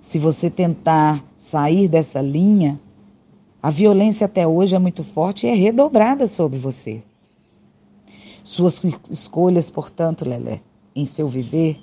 se 0.00 0.18
você 0.18 0.50
tentar 0.50 1.24
sair 1.38 1.88
dessa 1.88 2.20
linha, 2.20 2.78
a 3.62 3.70
violência 3.70 4.24
até 4.26 4.46
hoje 4.46 4.74
é 4.74 4.78
muito 4.78 5.04
forte 5.04 5.46
e 5.46 5.50
é 5.50 5.54
redobrada 5.54 6.26
sobre 6.26 6.58
você. 6.58 7.02
Suas 8.42 8.82
escolhas, 9.08 9.70
portanto, 9.70 10.28
Lelé, 10.28 10.60
em 10.94 11.06
seu 11.06 11.28
viver, 11.28 11.80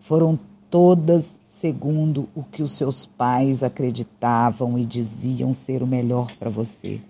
foram 0.00 0.38
todas 0.70 1.40
segundo 1.46 2.28
o 2.34 2.44
que 2.44 2.62
os 2.62 2.72
seus 2.72 3.06
pais 3.06 3.62
acreditavam 3.64 4.78
e 4.78 4.84
diziam 4.84 5.52
ser 5.52 5.82
o 5.82 5.86
melhor 5.86 6.32
para 6.38 6.48
você, 6.48 7.00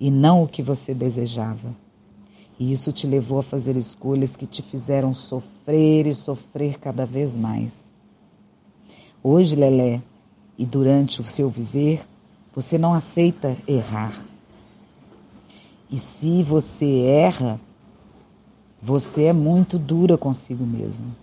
e 0.00 0.10
não 0.10 0.42
o 0.42 0.48
que 0.48 0.62
você 0.62 0.94
desejava. 0.94 1.74
E 2.58 2.72
isso 2.72 2.92
te 2.92 3.06
levou 3.06 3.38
a 3.38 3.42
fazer 3.42 3.76
escolhas 3.76 4.34
que 4.34 4.46
te 4.46 4.62
fizeram 4.62 5.14
sofrer 5.14 6.06
e 6.06 6.14
sofrer 6.14 6.78
cada 6.78 7.06
vez 7.06 7.36
mais. 7.36 7.90
Hoje, 9.22 9.54
Lelé, 9.54 10.02
e 10.56 10.66
durante 10.66 11.20
o 11.20 11.24
seu 11.24 11.48
viver, 11.48 12.04
você 12.54 12.76
não 12.76 12.92
aceita 12.92 13.56
errar. 13.66 14.26
E 15.90 15.98
se 15.98 16.42
você 16.42 17.02
erra, 17.02 17.60
você 18.82 19.24
é 19.24 19.32
muito 19.32 19.78
dura 19.78 20.18
consigo 20.18 20.64
mesmo. 20.66 21.14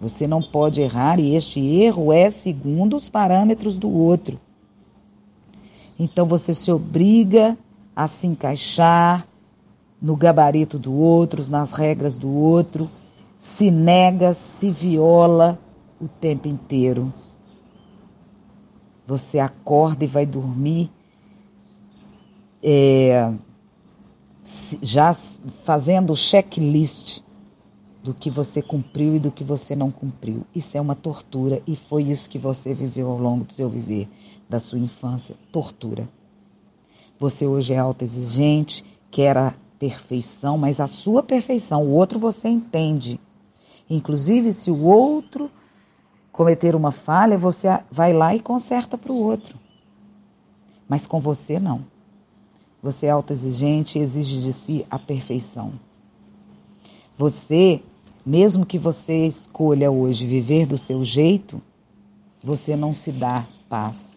Você 0.00 0.26
não 0.26 0.42
pode 0.42 0.82
errar 0.82 1.18
e 1.18 1.34
este 1.34 1.60
erro 1.60 2.12
é 2.12 2.28
segundo 2.30 2.96
os 2.96 3.08
parâmetros 3.08 3.78
do 3.78 3.90
outro. 3.90 4.38
Então 5.98 6.26
você 6.26 6.52
se 6.52 6.70
obriga 6.70 7.56
a 7.94 8.08
se 8.08 8.26
encaixar 8.26 9.26
no 10.00 10.16
gabarito 10.16 10.78
do 10.78 10.92
outro, 10.92 11.48
nas 11.50 11.72
regras 11.72 12.16
do 12.16 12.28
outro, 12.28 12.90
se 13.38 13.70
nega, 13.70 14.32
se 14.32 14.70
viola 14.70 15.58
o 16.00 16.08
tempo 16.08 16.48
inteiro. 16.48 17.12
Você 19.06 19.38
acorda 19.38 20.04
e 20.04 20.08
vai 20.08 20.26
dormir 20.26 20.90
é, 22.62 23.32
já 24.82 25.12
fazendo 25.12 26.12
o 26.12 26.16
checklist 26.16 27.22
do 28.02 28.12
que 28.12 28.30
você 28.30 28.60
cumpriu 28.60 29.16
e 29.16 29.18
do 29.18 29.30
que 29.30 29.44
você 29.44 29.74
não 29.76 29.90
cumpriu. 29.90 30.46
Isso 30.54 30.76
é 30.76 30.80
uma 30.80 30.94
tortura 30.94 31.62
e 31.66 31.76
foi 31.76 32.04
isso 32.04 32.28
que 32.28 32.38
você 32.38 32.74
viveu 32.74 33.10
ao 33.10 33.18
longo 33.18 33.44
do 33.44 33.52
seu 33.52 33.68
viver, 33.68 34.08
da 34.48 34.58
sua 34.58 34.78
infância, 34.78 35.34
tortura. 35.52 36.08
Você 37.18 37.46
hoje 37.46 37.72
é 37.72 37.78
autoexigente, 37.78 38.84
quer 39.10 39.36
a 39.36 39.54
perfeição, 39.78 40.58
mas 40.58 40.80
a 40.80 40.86
sua 40.86 41.22
perfeição, 41.22 41.84
o 41.84 41.90
outro 41.90 42.18
você 42.18 42.48
entende. 42.48 43.20
Inclusive, 43.88 44.52
se 44.52 44.70
o 44.70 44.82
outro 44.82 45.50
cometer 46.32 46.74
uma 46.74 46.90
falha, 46.90 47.38
você 47.38 47.68
vai 47.90 48.12
lá 48.12 48.34
e 48.34 48.40
conserta 48.40 48.98
para 48.98 49.12
o 49.12 49.16
outro. 49.16 49.58
Mas 50.88 51.06
com 51.06 51.20
você 51.20 51.60
não. 51.60 51.84
Você 52.82 53.06
é 53.06 53.10
autoexigente 53.10 53.98
e 53.98 54.02
exige 54.02 54.42
de 54.42 54.52
si 54.52 54.86
a 54.90 54.98
perfeição. 54.98 55.72
Você, 57.16 57.80
mesmo 58.26 58.66
que 58.66 58.78
você 58.78 59.26
escolha 59.26 59.90
hoje 59.90 60.26
viver 60.26 60.66
do 60.66 60.76
seu 60.76 61.04
jeito, 61.04 61.62
você 62.42 62.74
não 62.74 62.92
se 62.92 63.12
dá 63.12 63.46
paz, 63.68 64.10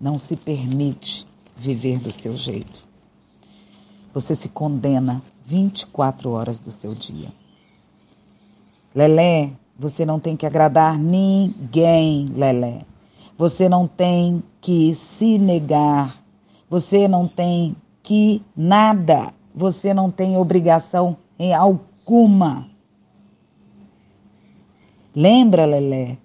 não 0.00 0.18
se 0.18 0.34
permite 0.34 1.26
viver 1.62 1.98
do 1.98 2.10
seu 2.10 2.36
jeito. 2.36 2.82
Você 4.12 4.34
se 4.34 4.48
condena 4.48 5.22
24 5.46 6.28
horas 6.30 6.60
do 6.60 6.72
seu 6.72 6.92
dia. 6.92 7.32
Lelé, 8.92 9.52
você 9.78 10.04
não 10.04 10.18
tem 10.18 10.36
que 10.36 10.44
agradar 10.44 10.98
ninguém, 10.98 12.26
Lelé. 12.34 12.84
Você 13.38 13.68
não 13.68 13.86
tem 13.86 14.42
que 14.60 14.92
se 14.92 15.38
negar. 15.38 16.20
Você 16.68 17.06
não 17.06 17.28
tem 17.28 17.76
que 18.02 18.42
nada, 18.56 19.32
você 19.54 19.94
não 19.94 20.10
tem 20.10 20.36
obrigação 20.36 21.16
em 21.38 21.54
alguma. 21.54 22.66
Lembra, 25.14 25.64
Lelé? 25.64 26.18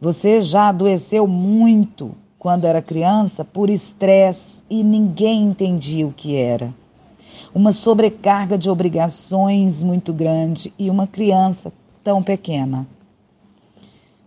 Você 0.00 0.42
já 0.42 0.68
adoeceu 0.68 1.26
muito 1.26 2.14
quando 2.38 2.66
era 2.66 2.80
criança 2.80 3.44
por 3.44 3.68
estresse 3.68 4.56
e 4.70 4.84
ninguém 4.84 5.42
entendia 5.42 6.06
o 6.06 6.12
que 6.12 6.36
era. 6.36 6.72
Uma 7.54 7.72
sobrecarga 7.72 8.56
de 8.56 8.70
obrigações 8.70 9.82
muito 9.82 10.12
grande 10.12 10.72
e 10.78 10.88
uma 10.88 11.06
criança 11.06 11.72
tão 12.04 12.22
pequena. 12.22 12.86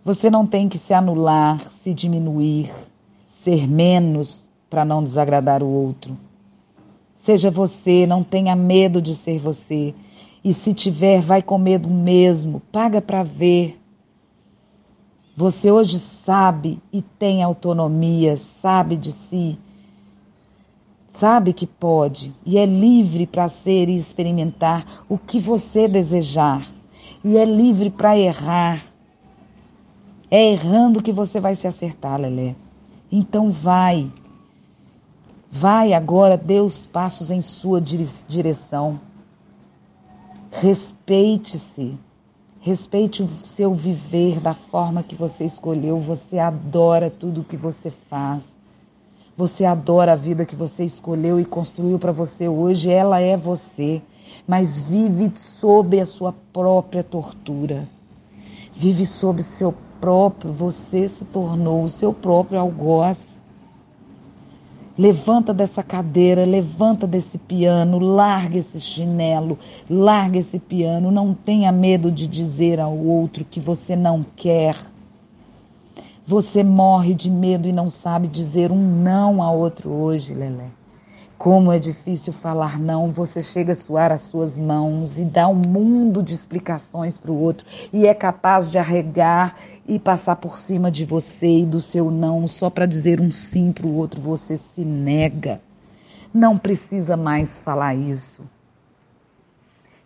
Você 0.04 0.30
não 0.30 0.46
tem 0.46 0.68
que 0.68 0.78
se 0.78 0.94
anular, 0.94 1.72
se 1.72 1.94
diminuir, 1.94 2.74
ser 3.28 3.68
menos 3.68 4.44
para 4.70 4.84
não 4.84 5.04
desagradar 5.04 5.62
o 5.64 5.68
outro. 5.68 6.18
Seja 7.16 7.52
você, 7.52 8.08
não 8.08 8.24
tenha 8.24 8.56
medo 8.56 9.02
de 9.02 9.14
ser 9.16 9.38
você. 9.38 9.94
E 10.44 10.54
se 10.54 10.74
tiver, 10.74 11.22
vai 11.22 11.42
com 11.42 11.58
medo 11.58 11.88
mesmo. 11.88 12.62
Paga 12.72 13.00
para 13.00 13.22
ver. 13.22 13.81
Você 15.36 15.72
hoje 15.72 15.98
sabe 16.00 16.82
e 16.92 17.02
tem 17.02 17.42
autonomia, 17.42 18.36
sabe 18.38 18.96
de 18.96 19.12
si. 19.12 19.58
Sabe 21.10 21.54
que 21.54 21.68
pode 21.68 22.34
e 22.46 22.58
é 22.58 22.66
livre 22.66 23.26
para 23.26 23.48
ser 23.48 23.90
e 23.90 23.96
experimentar 23.96 25.04
o 25.10 25.18
que 25.18 25.40
você 25.40 25.88
desejar. 25.88 26.68
E 27.24 27.38
é 27.38 27.46
livre 27.46 27.90
para 27.90 28.18
errar. 28.18 28.84
É 30.30 30.52
errando 30.52 31.04
que 31.04 31.12
você 31.12 31.40
vai 31.40 31.56
se 31.56 31.68
acertar, 31.68 32.20
Lelé. 32.20 32.56
Então 33.12 33.52
vai, 33.52 34.10
Vai 35.52 35.92
agora, 35.92 36.38
dê 36.38 36.62
os 36.62 36.86
passos 36.86 37.30
em 37.30 37.42
sua 37.42 37.82
direção. 37.82 39.02
Respeite-se. 40.50 42.00
Respeite 42.64 43.24
o 43.24 43.30
seu 43.42 43.74
viver 43.74 44.40
da 44.40 44.54
forma 44.54 45.02
que 45.02 45.16
você 45.16 45.46
escolheu. 45.46 45.98
Você 45.98 46.38
adora 46.38 47.10
tudo 47.10 47.42
o 47.42 47.44
que 47.44 47.58
você 47.58 47.90
faz. 48.08 48.60
Você 49.36 49.66
adora 49.66 50.14
a 50.14 50.16
vida 50.16 50.46
que 50.46 50.56
você 50.56 50.86
escolheu 50.86 51.40
e 51.40 51.46
construiu 51.46 51.98
para 51.98 52.12
você 52.12 52.48
hoje. 52.48 52.92
Ela 52.92 53.20
é 53.20 53.36
você, 53.36 54.00
mas 54.48 54.80
vive 54.80 55.32
sob 55.36 56.00
a 56.00 56.06
sua 56.06 56.36
própria 56.54 57.04
tortura. 57.04 57.90
Vive 58.76 59.08
sob 59.08 59.42
seu 59.42 59.74
próprio. 60.00 60.54
Você 60.54 61.10
se 61.10 61.26
tornou 61.26 61.84
o 61.84 61.90
seu 61.90 62.14
próprio 62.14 62.60
algoz. 62.60 63.40
Levanta 64.98 65.54
dessa 65.54 65.82
cadeira, 65.82 66.46
levanta 66.46 67.08
desse 67.08 67.38
piano, 67.38 67.98
larga 67.98 68.58
esse 68.58 68.80
chinelo, 68.80 69.58
larga 69.90 70.38
esse 70.38 70.60
piano. 70.60 71.10
Não 71.10 71.34
tenha 71.34 71.72
medo 71.72 72.12
de 72.12 72.28
dizer 72.28 72.80
ao 72.80 72.96
outro 72.98 73.46
que 73.46 73.60
você 73.60 73.96
não 73.96 74.26
quer. 74.36 74.76
Você 76.28 76.64
morre 76.64 77.14
de 77.14 77.32
medo 77.32 77.68
e 77.68 77.74
não 77.74 77.90
sabe 77.90 78.28
dizer 78.28 78.72
um 78.72 79.02
não 79.02 79.42
a 79.42 79.52
outro 79.52 79.90
hoje, 79.90 80.34
Lelé. 80.34 80.68
Como 81.38 81.72
é 81.72 81.80
difícil 81.80 82.32
falar 82.32 82.78
não, 82.78 83.10
você 83.10 83.42
chega 83.42 83.74
a 83.74 83.76
suar 83.76 84.12
as 84.12 84.22
suas 84.22 84.56
mãos 84.56 85.18
e 85.18 85.24
dá 85.24 85.48
um 85.48 85.56
mundo 85.56 86.22
de 86.22 86.36
explicações 86.36 87.18
para 87.18 87.32
o 87.32 87.42
outro 87.42 87.66
e 87.92 88.06
é 88.06 88.14
capaz 88.14 88.70
de 88.70 88.78
arregar 88.78 89.56
e 89.88 90.00
passar 90.00 90.36
por 90.36 90.58
cima 90.58 90.92
de 90.92 91.06
você 91.06 91.60
e 91.60 91.66
do 91.66 91.80
seu 91.80 92.12
não 92.12 92.48
só 92.48 92.70
para 92.70 92.86
dizer 92.86 93.20
um 93.20 93.32
sim 93.32 93.72
para 93.72 93.86
o 93.86 93.96
outro. 93.96 94.22
Você 94.22 94.58
se 94.58 94.86
nega. 94.86 95.62
Não 96.34 96.58
precisa 96.58 97.18
mais 97.18 97.58
falar 97.58 97.96
isso. 97.96 98.42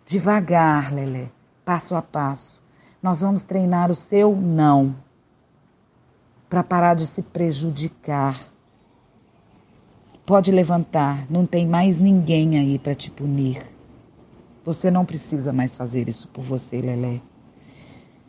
Devagar, 0.06 0.92
Lelé, 0.92 1.28
passo 1.64 1.94
a 1.94 2.02
passo. 2.02 2.60
Nós 3.02 3.20
vamos 3.20 3.42
treinar 3.42 3.90
o 3.90 3.94
seu 3.94 4.34
não 4.34 4.96
para 6.48 6.62
parar 6.62 6.94
de 6.94 7.06
se 7.06 7.22
prejudicar. 7.22 8.40
Pode 10.24 10.50
levantar, 10.50 11.26
não 11.30 11.46
tem 11.46 11.66
mais 11.66 12.00
ninguém 12.00 12.58
aí 12.58 12.78
para 12.78 12.94
te 12.94 13.10
punir. 13.10 13.62
Você 14.64 14.90
não 14.90 15.04
precisa 15.04 15.52
mais 15.52 15.76
fazer 15.76 16.08
isso 16.08 16.26
por 16.28 16.42
você, 16.42 16.80
Lelé. 16.80 17.20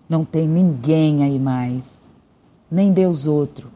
Não 0.07 0.23
tem 0.23 0.47
ninguém 0.47 1.23
aí 1.23 1.37
mais, 1.37 1.83
nem 2.71 2.91
Deus 2.91 3.27
outro. 3.27 3.69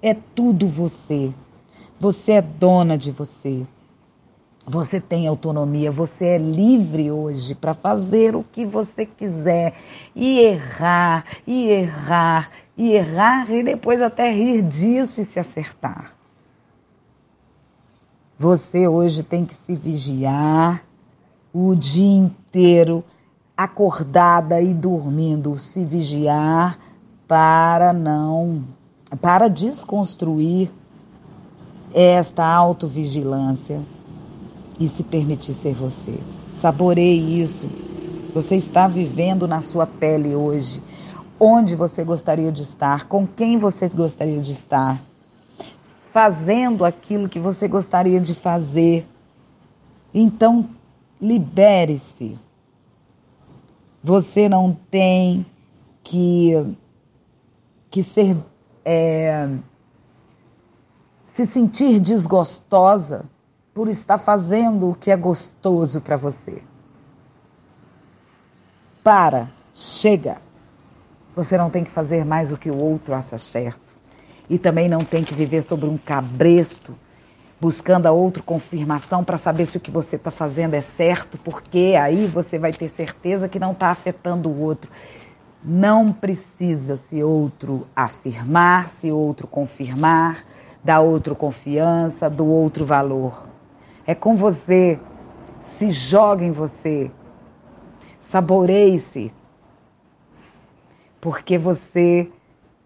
É 0.00 0.14
tudo 0.14 0.66
você. 0.66 1.32
Você 2.00 2.32
é 2.32 2.42
dona 2.42 2.98
de 2.98 3.12
você. 3.12 3.64
Você 4.66 5.00
tem 5.00 5.26
autonomia, 5.26 5.90
você 5.90 6.24
é 6.24 6.38
livre 6.38 7.10
hoje 7.10 7.54
para 7.54 7.74
fazer 7.74 8.36
o 8.36 8.44
que 8.44 8.64
você 8.64 9.04
quiser 9.04 9.74
e 10.14 10.38
errar, 10.38 11.24
e 11.44 11.68
errar, 11.68 12.50
e 12.76 12.92
errar 12.92 13.50
e 13.50 13.64
depois 13.64 14.00
até 14.00 14.32
rir 14.32 14.62
disso 14.62 15.20
e 15.20 15.24
se 15.24 15.40
acertar. 15.40 16.14
Você 18.38 18.86
hoje 18.86 19.24
tem 19.24 19.44
que 19.44 19.54
se 19.54 19.74
vigiar 19.74 20.84
o 21.52 21.74
dia 21.74 22.16
inteiro, 22.16 23.04
acordada 23.56 24.60
e 24.60 24.72
dormindo, 24.72 25.56
se 25.56 25.84
vigiar 25.84 26.78
para 27.28 27.92
não, 27.92 28.64
para 29.20 29.48
desconstruir 29.48 30.70
esta 31.94 32.44
autovigilância 32.44 33.80
e 34.80 34.88
se 34.88 35.02
permitir 35.02 35.54
ser 35.54 35.74
você. 35.74 36.18
Saboreie 36.52 37.42
isso. 37.42 37.66
Você 38.34 38.56
está 38.56 38.88
vivendo 38.88 39.46
na 39.46 39.60
sua 39.60 39.86
pele 39.86 40.34
hoje. 40.34 40.82
Onde 41.38 41.74
você 41.74 42.02
gostaria 42.02 42.50
de 42.50 42.62
estar? 42.62 43.06
Com 43.06 43.26
quem 43.26 43.58
você 43.58 43.88
gostaria 43.88 44.40
de 44.40 44.52
estar? 44.52 45.02
Fazendo 46.12 46.84
aquilo 46.84 47.28
que 47.28 47.38
você 47.38 47.68
gostaria 47.68 48.20
de 48.20 48.34
fazer. 48.34 49.06
Então, 50.14 50.68
libere-se. 51.20 52.38
Você 54.02 54.48
não 54.48 54.76
tem 54.90 55.46
que, 56.02 56.76
que 57.90 58.02
ser. 58.02 58.36
É, 58.84 59.48
se 61.28 61.46
sentir 61.46 61.98
desgostosa 62.00 63.24
por 63.72 63.88
estar 63.88 64.18
fazendo 64.18 64.90
o 64.90 64.94
que 64.94 65.10
é 65.10 65.16
gostoso 65.16 66.00
para 66.00 66.16
você. 66.16 66.62
Para, 69.02 69.50
chega. 69.72 70.38
Você 71.34 71.56
não 71.56 71.70
tem 71.70 71.82
que 71.84 71.90
fazer 71.90 72.24
mais 72.24 72.52
o 72.52 72.58
que 72.58 72.70
o 72.70 72.76
outro 72.76 73.14
acha 73.14 73.38
certo. 73.38 73.80
E 74.50 74.58
também 74.58 74.88
não 74.88 74.98
tem 74.98 75.24
que 75.24 75.32
viver 75.32 75.62
sobre 75.62 75.88
um 75.88 75.96
cabresto, 75.96 76.94
buscando 77.62 78.06
a 78.06 78.10
outra 78.10 78.42
confirmação 78.42 79.22
para 79.22 79.38
saber 79.38 79.66
se 79.66 79.76
o 79.76 79.80
que 79.80 79.88
você 79.88 80.16
está 80.16 80.32
fazendo 80.32 80.74
é 80.74 80.80
certo, 80.80 81.38
porque 81.38 81.94
aí 81.96 82.26
você 82.26 82.58
vai 82.58 82.72
ter 82.72 82.88
certeza 82.88 83.48
que 83.48 83.60
não 83.60 83.70
está 83.70 83.90
afetando 83.90 84.48
o 84.48 84.60
outro. 84.60 84.90
Não 85.62 86.12
precisa 86.12 86.96
se 86.96 87.22
outro 87.22 87.86
afirmar, 87.94 88.88
se 88.88 89.12
outro 89.12 89.46
confirmar, 89.46 90.44
dar 90.82 91.02
outro 91.02 91.36
confiança, 91.36 92.28
do 92.28 92.44
outro 92.44 92.84
valor. 92.84 93.46
É 94.04 94.12
com 94.12 94.34
você. 94.34 94.98
Se 95.78 95.88
joga 95.90 96.44
em 96.44 96.50
você. 96.50 97.12
Saboreie-se. 98.22 99.32
Porque 101.20 101.56
você 101.56 102.28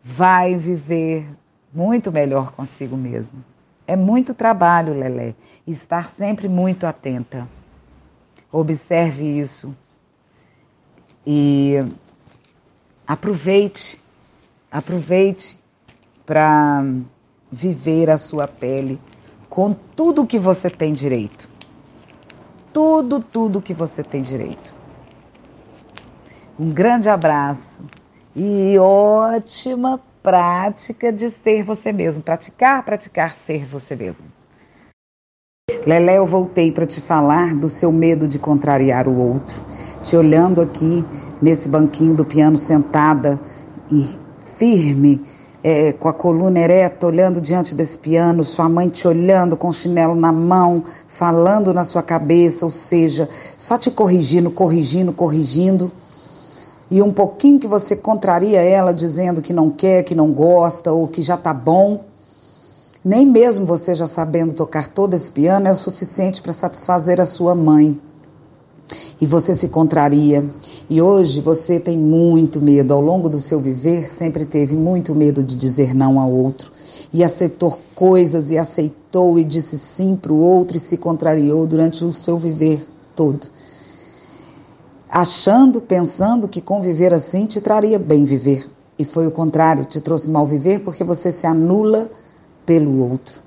vai 0.04 0.54
viver 0.54 1.26
muito 1.72 2.12
melhor 2.12 2.52
consigo 2.52 2.94
mesmo. 2.94 3.55
É 3.86 3.94
muito 3.94 4.34
trabalho, 4.34 4.92
Lelé. 4.92 5.34
Estar 5.66 6.08
sempre 6.10 6.48
muito 6.48 6.86
atenta. 6.86 7.48
Observe 8.50 9.38
isso. 9.38 9.74
E 11.24 11.76
aproveite. 13.06 14.00
Aproveite 14.70 15.58
para 16.24 16.84
viver 17.50 18.10
a 18.10 18.18
sua 18.18 18.48
pele 18.48 19.00
com 19.48 19.72
tudo 19.72 20.26
que 20.26 20.38
você 20.38 20.68
tem 20.68 20.92
direito. 20.92 21.48
Tudo, 22.72 23.20
tudo 23.20 23.62
que 23.62 23.72
você 23.72 24.02
tem 24.02 24.22
direito. 24.22 24.74
Um 26.58 26.70
grande 26.70 27.08
abraço 27.08 27.82
e 28.34 28.76
ótima 28.78 30.00
prática 30.26 31.12
de 31.12 31.30
ser 31.30 31.62
você 31.62 31.92
mesmo. 31.92 32.20
Praticar, 32.20 32.84
praticar 32.84 33.36
ser 33.36 33.64
você 33.64 33.94
mesmo. 33.94 34.26
Lelé, 35.86 36.18
eu 36.18 36.26
voltei 36.26 36.72
para 36.72 36.84
te 36.84 37.00
falar 37.00 37.54
do 37.54 37.68
seu 37.68 37.92
medo 37.92 38.26
de 38.26 38.36
contrariar 38.36 39.06
o 39.06 39.16
outro. 39.16 39.64
Te 40.02 40.16
olhando 40.16 40.60
aqui 40.60 41.04
nesse 41.40 41.68
banquinho 41.68 42.12
do 42.12 42.24
piano 42.24 42.56
sentada 42.56 43.40
e 43.88 44.04
firme 44.58 45.22
é, 45.62 45.92
com 45.92 46.08
a 46.08 46.12
coluna 46.12 46.58
ereta, 46.58 47.06
olhando 47.06 47.40
diante 47.40 47.72
desse 47.72 47.96
piano, 47.96 48.42
sua 48.42 48.68
mãe 48.68 48.88
te 48.88 49.06
olhando 49.06 49.56
com 49.56 49.68
o 49.68 49.72
chinelo 49.72 50.16
na 50.16 50.32
mão, 50.32 50.82
falando 51.06 51.72
na 51.72 51.84
sua 51.84 52.02
cabeça, 52.02 52.64
ou 52.64 52.70
seja, 52.70 53.28
só 53.56 53.78
te 53.78 53.92
corrigindo, 53.92 54.50
corrigindo, 54.50 55.12
corrigindo. 55.12 55.92
E 56.90 57.02
um 57.02 57.10
pouquinho 57.10 57.58
que 57.58 57.66
você 57.66 57.96
contraria 57.96 58.60
ela 58.60 58.92
dizendo 58.92 59.42
que 59.42 59.52
não 59.52 59.70
quer, 59.70 60.04
que 60.04 60.14
não 60.14 60.32
gosta 60.32 60.92
ou 60.92 61.08
que 61.08 61.20
já 61.20 61.36
tá 61.36 61.52
bom. 61.52 62.04
Nem 63.04 63.26
mesmo 63.26 63.64
você 63.64 63.94
já 63.94 64.06
sabendo 64.06 64.52
tocar 64.52 64.88
todo 64.88 65.14
esse 65.14 65.30
piano 65.30 65.68
é 65.68 65.70
o 65.70 65.74
suficiente 65.74 66.42
para 66.42 66.52
satisfazer 66.52 67.20
a 67.20 67.26
sua 67.26 67.54
mãe 67.54 67.98
e 69.20 69.26
você 69.26 69.54
se 69.54 69.68
contraria. 69.68 70.48
E 70.88 71.00
hoje 71.00 71.40
você 71.40 71.80
tem 71.80 71.98
muito 71.98 72.60
medo, 72.60 72.94
ao 72.94 73.00
longo 73.00 73.28
do 73.28 73.38
seu 73.38 73.60
viver, 73.60 74.10
sempre 74.10 74.44
teve 74.44 74.76
muito 74.76 75.14
medo 75.14 75.42
de 75.42 75.56
dizer 75.56 75.94
não 75.94 76.20
ao 76.20 76.30
outro. 76.30 76.72
E 77.12 77.24
aceitou 77.24 77.78
coisas 77.94 78.50
e 78.50 78.58
aceitou 78.58 79.38
e 79.38 79.44
disse 79.44 79.78
sim 79.78 80.16
para 80.16 80.32
o 80.32 80.38
outro 80.38 80.76
e 80.76 80.80
se 80.80 80.96
contrariou 80.96 81.66
durante 81.66 82.04
o 82.04 82.12
seu 82.12 82.36
viver 82.36 82.86
todo. 83.14 83.46
Achando, 85.18 85.80
pensando 85.80 86.46
que 86.46 86.60
conviver 86.60 87.14
assim 87.14 87.46
te 87.46 87.58
traria 87.58 87.98
bem 87.98 88.26
viver. 88.26 88.68
E 88.98 89.02
foi 89.02 89.26
o 89.26 89.30
contrário, 89.30 89.86
te 89.86 89.98
trouxe 89.98 90.28
mal 90.28 90.46
viver 90.46 90.80
porque 90.80 91.02
você 91.02 91.30
se 91.30 91.46
anula 91.46 92.10
pelo 92.66 92.98
outro. 92.98 93.40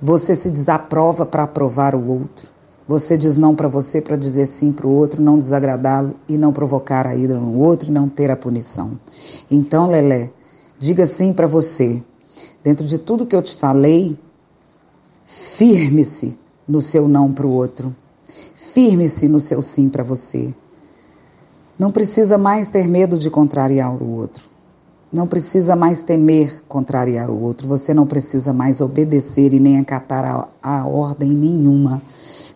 Você 0.00 0.36
se 0.36 0.52
desaprova 0.52 1.26
para 1.26 1.42
aprovar 1.42 1.96
o 1.96 2.08
outro. 2.08 2.48
Você 2.86 3.18
diz 3.18 3.36
não 3.36 3.56
para 3.56 3.66
você 3.66 4.00
para 4.00 4.14
dizer 4.14 4.46
sim 4.46 4.70
para 4.70 4.86
o 4.86 4.92
outro, 4.92 5.20
não 5.20 5.36
desagradá-lo 5.36 6.14
e 6.28 6.38
não 6.38 6.52
provocar 6.52 7.08
a 7.08 7.16
ira 7.16 7.34
no 7.34 7.58
outro 7.58 7.88
e 7.88 7.92
não 7.92 8.08
ter 8.08 8.30
a 8.30 8.36
punição. 8.36 8.92
Então, 9.50 9.88
Lelé, 9.88 10.30
diga 10.78 11.06
sim 11.06 11.32
para 11.32 11.48
você. 11.48 12.00
Dentro 12.62 12.86
de 12.86 12.98
tudo 12.98 13.26
que 13.26 13.34
eu 13.34 13.42
te 13.42 13.56
falei, 13.56 14.16
firme-se 15.24 16.38
no 16.68 16.80
seu 16.80 17.08
não 17.08 17.32
para 17.32 17.48
o 17.48 17.50
outro. 17.50 17.92
Firme-se 18.54 19.26
no 19.26 19.40
seu 19.40 19.60
sim 19.60 19.88
para 19.88 20.04
você. 20.04 20.54
Não 21.78 21.90
precisa 21.90 22.38
mais 22.38 22.68
ter 22.68 22.88
medo 22.88 23.18
de 23.18 23.30
contrariar 23.30 23.92
o 24.02 24.16
outro. 24.16 24.44
Não 25.12 25.26
precisa 25.26 25.76
mais 25.76 26.02
temer 26.02 26.62
contrariar 26.68 27.30
o 27.30 27.40
outro. 27.40 27.68
Você 27.68 27.94
não 27.94 28.06
precisa 28.06 28.52
mais 28.52 28.80
obedecer 28.80 29.52
e 29.52 29.60
nem 29.60 29.78
acatar 29.78 30.24
a, 30.24 30.48
a 30.62 30.86
ordem 30.86 31.30
nenhuma 31.30 32.02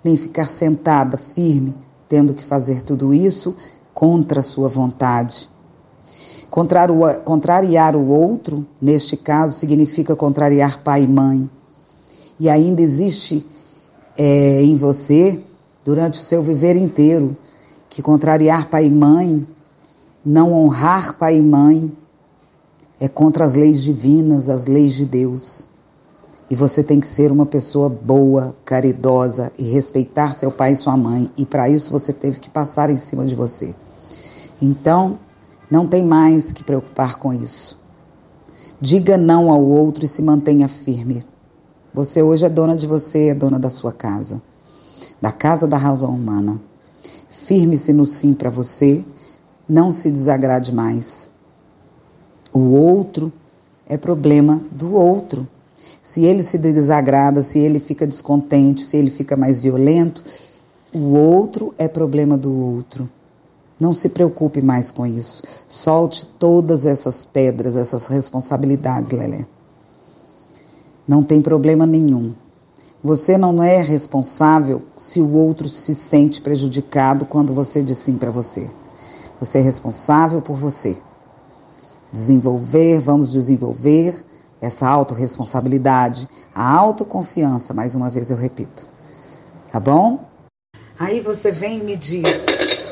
nem 0.02 0.16
ficar 0.16 0.46
sentada 0.46 1.16
firme, 1.16 1.74
tendo 2.08 2.34
que 2.34 2.42
fazer 2.42 2.82
tudo 2.82 3.12
isso 3.12 3.54
contra 3.92 4.40
a 4.40 4.42
sua 4.42 4.68
vontade. 4.68 5.48
Contrariar 7.24 7.94
o 7.94 8.08
outro, 8.08 8.66
neste 8.80 9.16
caso, 9.16 9.56
significa 9.56 10.16
contrariar 10.16 10.82
pai 10.82 11.04
e 11.04 11.06
mãe. 11.06 11.48
E 12.40 12.48
ainda 12.48 12.82
existe 12.82 13.46
é, 14.18 14.60
em 14.62 14.74
você, 14.74 15.40
durante 15.84 16.14
o 16.14 16.22
seu 16.22 16.42
viver 16.42 16.74
inteiro, 16.74 17.36
que 17.90 18.00
contrariar 18.00 18.70
pai 18.70 18.86
e 18.86 18.90
mãe, 18.90 19.44
não 20.24 20.52
honrar 20.52 21.18
pai 21.18 21.36
e 21.36 21.42
mãe, 21.42 21.92
é 23.00 23.08
contra 23.08 23.44
as 23.44 23.54
leis 23.54 23.82
divinas, 23.82 24.48
as 24.48 24.66
leis 24.66 24.94
de 24.94 25.04
Deus. 25.04 25.68
E 26.48 26.54
você 26.54 26.84
tem 26.84 27.00
que 27.00 27.06
ser 27.06 27.32
uma 27.32 27.44
pessoa 27.44 27.88
boa, 27.88 28.56
caridosa 28.64 29.52
e 29.58 29.64
respeitar 29.64 30.34
seu 30.34 30.52
pai 30.52 30.72
e 30.72 30.76
sua 30.76 30.96
mãe. 30.96 31.30
E 31.36 31.44
para 31.44 31.68
isso 31.68 31.90
você 31.90 32.12
teve 32.12 32.38
que 32.38 32.48
passar 32.48 32.90
em 32.90 32.96
cima 32.96 33.26
de 33.26 33.34
você. 33.34 33.74
Então, 34.62 35.18
não 35.70 35.86
tem 35.86 36.04
mais 36.04 36.52
que 36.52 36.62
preocupar 36.62 37.16
com 37.16 37.32
isso. 37.32 37.78
Diga 38.80 39.16
não 39.18 39.50
ao 39.50 39.62
outro 39.62 40.04
e 40.04 40.08
se 40.08 40.22
mantenha 40.22 40.68
firme. 40.68 41.24
Você 41.92 42.22
hoje 42.22 42.46
é 42.46 42.48
dona 42.48 42.76
de 42.76 42.86
você, 42.86 43.28
é 43.28 43.34
dona 43.34 43.58
da 43.58 43.68
sua 43.68 43.92
casa, 43.92 44.40
da 45.20 45.32
casa 45.32 45.66
da 45.66 45.76
razão 45.76 46.14
humana. 46.14 46.60
Firme-se 47.50 47.92
no 47.92 48.04
sim 48.04 48.32
para 48.32 48.48
você, 48.48 49.04
não 49.68 49.90
se 49.90 50.08
desagrade 50.08 50.72
mais. 50.72 51.28
O 52.52 52.60
outro 52.60 53.32
é 53.88 53.96
problema 53.96 54.62
do 54.70 54.94
outro. 54.94 55.48
Se 56.00 56.24
ele 56.24 56.44
se 56.44 56.56
desagrada, 56.56 57.40
se 57.40 57.58
ele 57.58 57.80
fica 57.80 58.06
descontente, 58.06 58.82
se 58.82 58.96
ele 58.96 59.10
fica 59.10 59.36
mais 59.36 59.60
violento, 59.60 60.22
o 60.94 61.16
outro 61.16 61.74
é 61.76 61.88
problema 61.88 62.38
do 62.38 62.54
outro. 62.54 63.10
Não 63.80 63.92
se 63.92 64.10
preocupe 64.10 64.62
mais 64.62 64.92
com 64.92 65.04
isso. 65.04 65.42
Solte 65.66 66.26
todas 66.26 66.86
essas 66.86 67.24
pedras, 67.24 67.76
essas 67.76 68.06
responsabilidades, 68.06 69.10
Lelé. 69.10 69.44
Não 71.04 71.20
tem 71.20 71.42
problema 71.42 71.84
nenhum. 71.84 72.32
Você 73.02 73.38
não 73.38 73.62
é 73.62 73.80
responsável 73.80 74.82
se 74.94 75.22
o 75.22 75.32
outro 75.32 75.66
se 75.66 75.94
sente 75.94 76.38
prejudicado 76.42 77.24
quando 77.24 77.54
você 77.54 77.82
diz 77.82 77.96
sim 77.96 78.18
para 78.18 78.30
você. 78.30 78.68
Você 79.38 79.58
é 79.58 79.62
responsável 79.62 80.42
por 80.42 80.54
você. 80.54 80.98
Desenvolver, 82.12 83.00
vamos 83.00 83.32
desenvolver 83.32 84.22
essa 84.60 84.86
autorresponsabilidade, 84.86 86.28
a 86.54 86.76
autoconfiança, 86.76 87.72
mais 87.72 87.94
uma 87.94 88.10
vez 88.10 88.30
eu 88.30 88.36
repito. 88.36 88.86
Tá 89.72 89.80
bom? 89.80 90.22
Aí 90.98 91.20
você 91.20 91.50
vem 91.50 91.78
e 91.78 91.82
me 91.82 91.96
diz: 91.96 92.44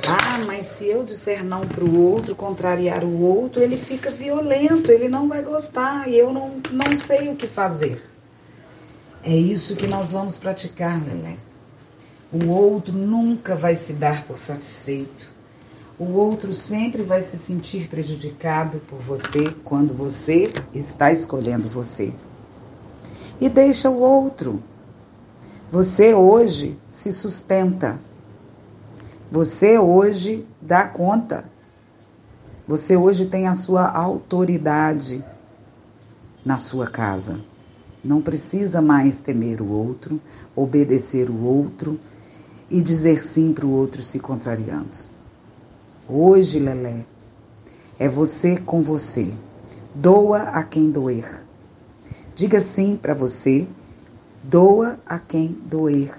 ah, 0.09 0.39
mas 0.47 0.65
se 0.65 0.87
eu 0.87 1.05
disser 1.05 1.45
não 1.45 1.67
para 1.67 1.85
o 1.85 2.01
outro, 2.01 2.35
contrariar 2.35 3.05
o 3.05 3.21
outro, 3.21 3.63
ele 3.63 3.77
fica 3.77 4.11
violento, 4.11 4.91
ele 4.91 5.07
não 5.07 5.29
vai 5.29 5.43
gostar 5.43 6.09
e 6.09 6.17
eu 6.17 6.33
não, 6.33 6.63
não 6.73 6.97
sei 6.97 7.29
o 7.29 7.37
que 7.37 7.47
fazer. 7.47 8.01
É 9.23 9.35
isso 9.35 9.77
que 9.77 9.87
nós 9.87 10.13
vamos 10.13 10.39
praticar, 10.39 11.03
Lelé. 11.03 11.37
O 12.33 12.49
outro 12.49 12.93
nunca 12.93 13.57
vai 13.57 13.75
se 13.75 13.95
dar 13.95 14.25
por 14.25 14.39
satisfeito. 14.39 15.31
O 15.99 16.13
outro 16.13 16.53
sempre 16.53 17.03
vai 17.03 17.23
se 17.23 17.37
sentir 17.37 17.89
prejudicado 17.89 18.79
por 18.81 18.99
você 19.01 19.51
quando 19.65 19.93
você 19.93 20.53
está 20.73 21.11
escolhendo 21.11 21.69
você. 21.69 22.15
E 23.41 23.49
deixa 23.49 23.91
o 23.91 23.99
outro. 23.99 24.63
Você 25.73 26.15
hoje 26.15 26.79
se 26.87 27.13
sustenta. 27.13 27.99
Você 29.31 29.79
hoje 29.79 30.47
dá 30.63 30.87
conta. 30.87 31.51
Você 32.67 32.97
hoje 32.97 33.27
tem 33.27 33.49
a 33.49 33.55
sua 33.55 33.91
autoridade 33.91 35.25
na 36.45 36.59
sua 36.59 36.87
casa. 36.87 37.41
Não 38.05 38.21
precisa 38.21 38.81
mais 38.81 39.19
temer 39.19 39.61
o 39.61 39.69
outro, 39.71 40.21
obedecer 40.55 41.29
o 41.29 41.45
outro 41.45 41.99
e 42.71 42.81
dizer 42.81 43.21
sim 43.21 43.53
para 43.53 43.67
o 43.67 43.71
outro 43.71 44.03
se 44.03 44.21
contrariando. 44.21 44.97
Hoje, 46.09 46.59
Lelé, 46.59 47.05
é 47.99 48.09
você 48.09 48.57
com 48.57 48.81
você. 48.81 49.33
Doa 49.95 50.43
a 50.43 50.63
quem 50.63 50.91
doer. 50.91 51.45
Diga 52.35 52.61
sim 52.61 52.97
para 52.97 53.15
você. 53.15 53.67
Doa 54.43 54.99
a 55.05 55.19
quem 55.19 55.49
doer. 55.67 56.17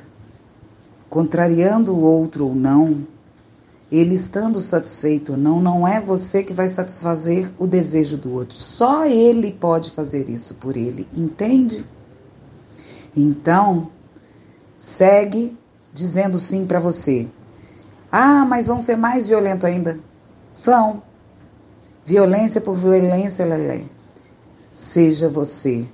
Contrariando 1.09 1.95
o 1.95 2.01
outro 2.01 2.47
ou 2.47 2.53
não, 2.53 3.07
ele 3.91 4.13
estando 4.15 4.61
satisfeito 4.61 5.31
ou 5.31 5.37
não, 5.37 5.59
não 5.59 5.87
é 5.87 5.99
você 5.99 6.43
que 6.43 6.53
vai 6.53 6.67
satisfazer 6.67 7.51
o 7.57 7.65
desejo 7.65 8.17
do 8.17 8.31
outro. 8.33 8.55
Só 8.55 9.05
ele 9.05 9.51
pode 9.51 9.91
fazer 9.91 10.29
isso 10.29 10.53
por 10.55 10.77
ele, 10.77 11.07
entende? 11.13 11.83
Então, 13.15 13.89
segue 14.75 15.57
dizendo 15.93 16.37
sim 16.37 16.65
para 16.65 16.79
você. 16.79 17.27
Ah, 18.11 18.45
mas 18.45 18.67
vão 18.67 18.79
ser 18.79 18.95
mais 18.95 19.27
violentos 19.27 19.65
ainda. 19.65 19.99
Vão. 20.63 21.01
Violência 22.05 22.61
por 22.61 22.75
violência, 22.75 23.45
Lelé. 23.45 23.83
Seja 24.71 25.29
você. 25.29 25.85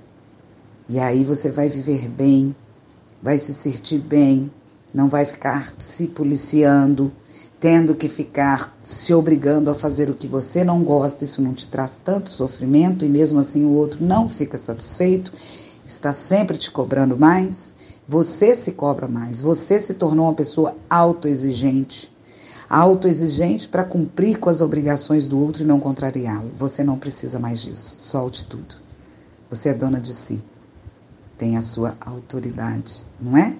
E 0.88 0.98
aí 0.98 1.24
você 1.24 1.50
vai 1.50 1.68
viver 1.68 2.08
bem, 2.08 2.54
vai 3.22 3.38
se 3.38 3.52
sentir 3.52 3.98
bem, 3.98 4.50
não 4.94 5.08
vai 5.08 5.24
ficar 5.24 5.72
se 5.78 6.06
policiando, 6.06 7.12
tendo 7.66 7.96
que 7.96 8.08
ficar 8.08 8.78
se 8.80 9.12
obrigando 9.12 9.68
a 9.68 9.74
fazer 9.74 10.08
o 10.08 10.14
que 10.14 10.28
você 10.28 10.62
não 10.62 10.84
gosta. 10.84 11.24
Isso 11.24 11.42
não 11.42 11.52
te 11.52 11.66
traz 11.66 12.00
tanto 12.04 12.30
sofrimento 12.30 13.04
e 13.04 13.08
mesmo 13.08 13.40
assim 13.40 13.64
o 13.64 13.72
outro 13.72 14.04
não 14.04 14.28
fica 14.28 14.56
satisfeito, 14.56 15.32
está 15.84 16.12
sempre 16.12 16.56
te 16.56 16.70
cobrando 16.70 17.18
mais. 17.18 17.74
Você 18.06 18.54
se 18.54 18.70
cobra 18.70 19.08
mais, 19.08 19.40
você 19.40 19.80
se 19.80 19.94
tornou 19.94 20.26
uma 20.26 20.34
pessoa 20.34 20.76
autoexigente. 20.88 22.14
Autoexigente 22.70 23.66
para 23.66 23.82
cumprir 23.82 24.38
com 24.38 24.48
as 24.48 24.60
obrigações 24.60 25.26
do 25.26 25.36
outro 25.36 25.64
e 25.64 25.66
não 25.66 25.80
contrariá-lo. 25.80 26.52
Você 26.54 26.84
não 26.84 26.96
precisa 26.96 27.40
mais 27.40 27.60
disso. 27.60 27.96
Solte 27.98 28.44
tudo. 28.44 28.76
Você 29.50 29.70
é 29.70 29.74
dona 29.74 30.00
de 30.00 30.12
si. 30.12 30.40
Tem 31.36 31.56
a 31.56 31.60
sua 31.60 31.96
autoridade, 32.00 33.04
não 33.20 33.36
é? 33.36 33.56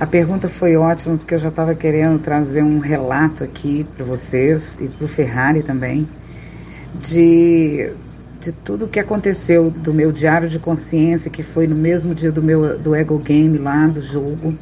A 0.00 0.06
pergunta 0.06 0.48
foi 0.48 0.76
ótima 0.76 1.16
porque 1.16 1.34
eu 1.34 1.38
já 1.38 1.48
estava 1.48 1.74
querendo 1.74 2.18
trazer 2.18 2.62
um 2.62 2.78
relato 2.78 3.44
aqui 3.44 3.86
para 3.94 4.04
vocês 4.04 4.76
e 4.80 4.88
para 4.88 5.04
o 5.04 5.08
Ferrari 5.08 5.62
também 5.62 6.08
de 6.94 7.92
de 8.40 8.50
tudo 8.50 8.86
o 8.86 8.88
que 8.88 8.98
aconteceu 8.98 9.70
do 9.70 9.94
meu 9.94 10.10
diário 10.10 10.48
de 10.48 10.58
consciência, 10.58 11.30
que 11.30 11.44
foi 11.44 11.68
no 11.68 11.76
mesmo 11.76 12.12
dia 12.12 12.32
do 12.32 12.42
meu 12.42 12.76
do 12.76 12.92
Ego 12.92 13.16
Game 13.18 13.56
lá, 13.56 13.86
do 13.86 14.02
jogo, 14.02 14.58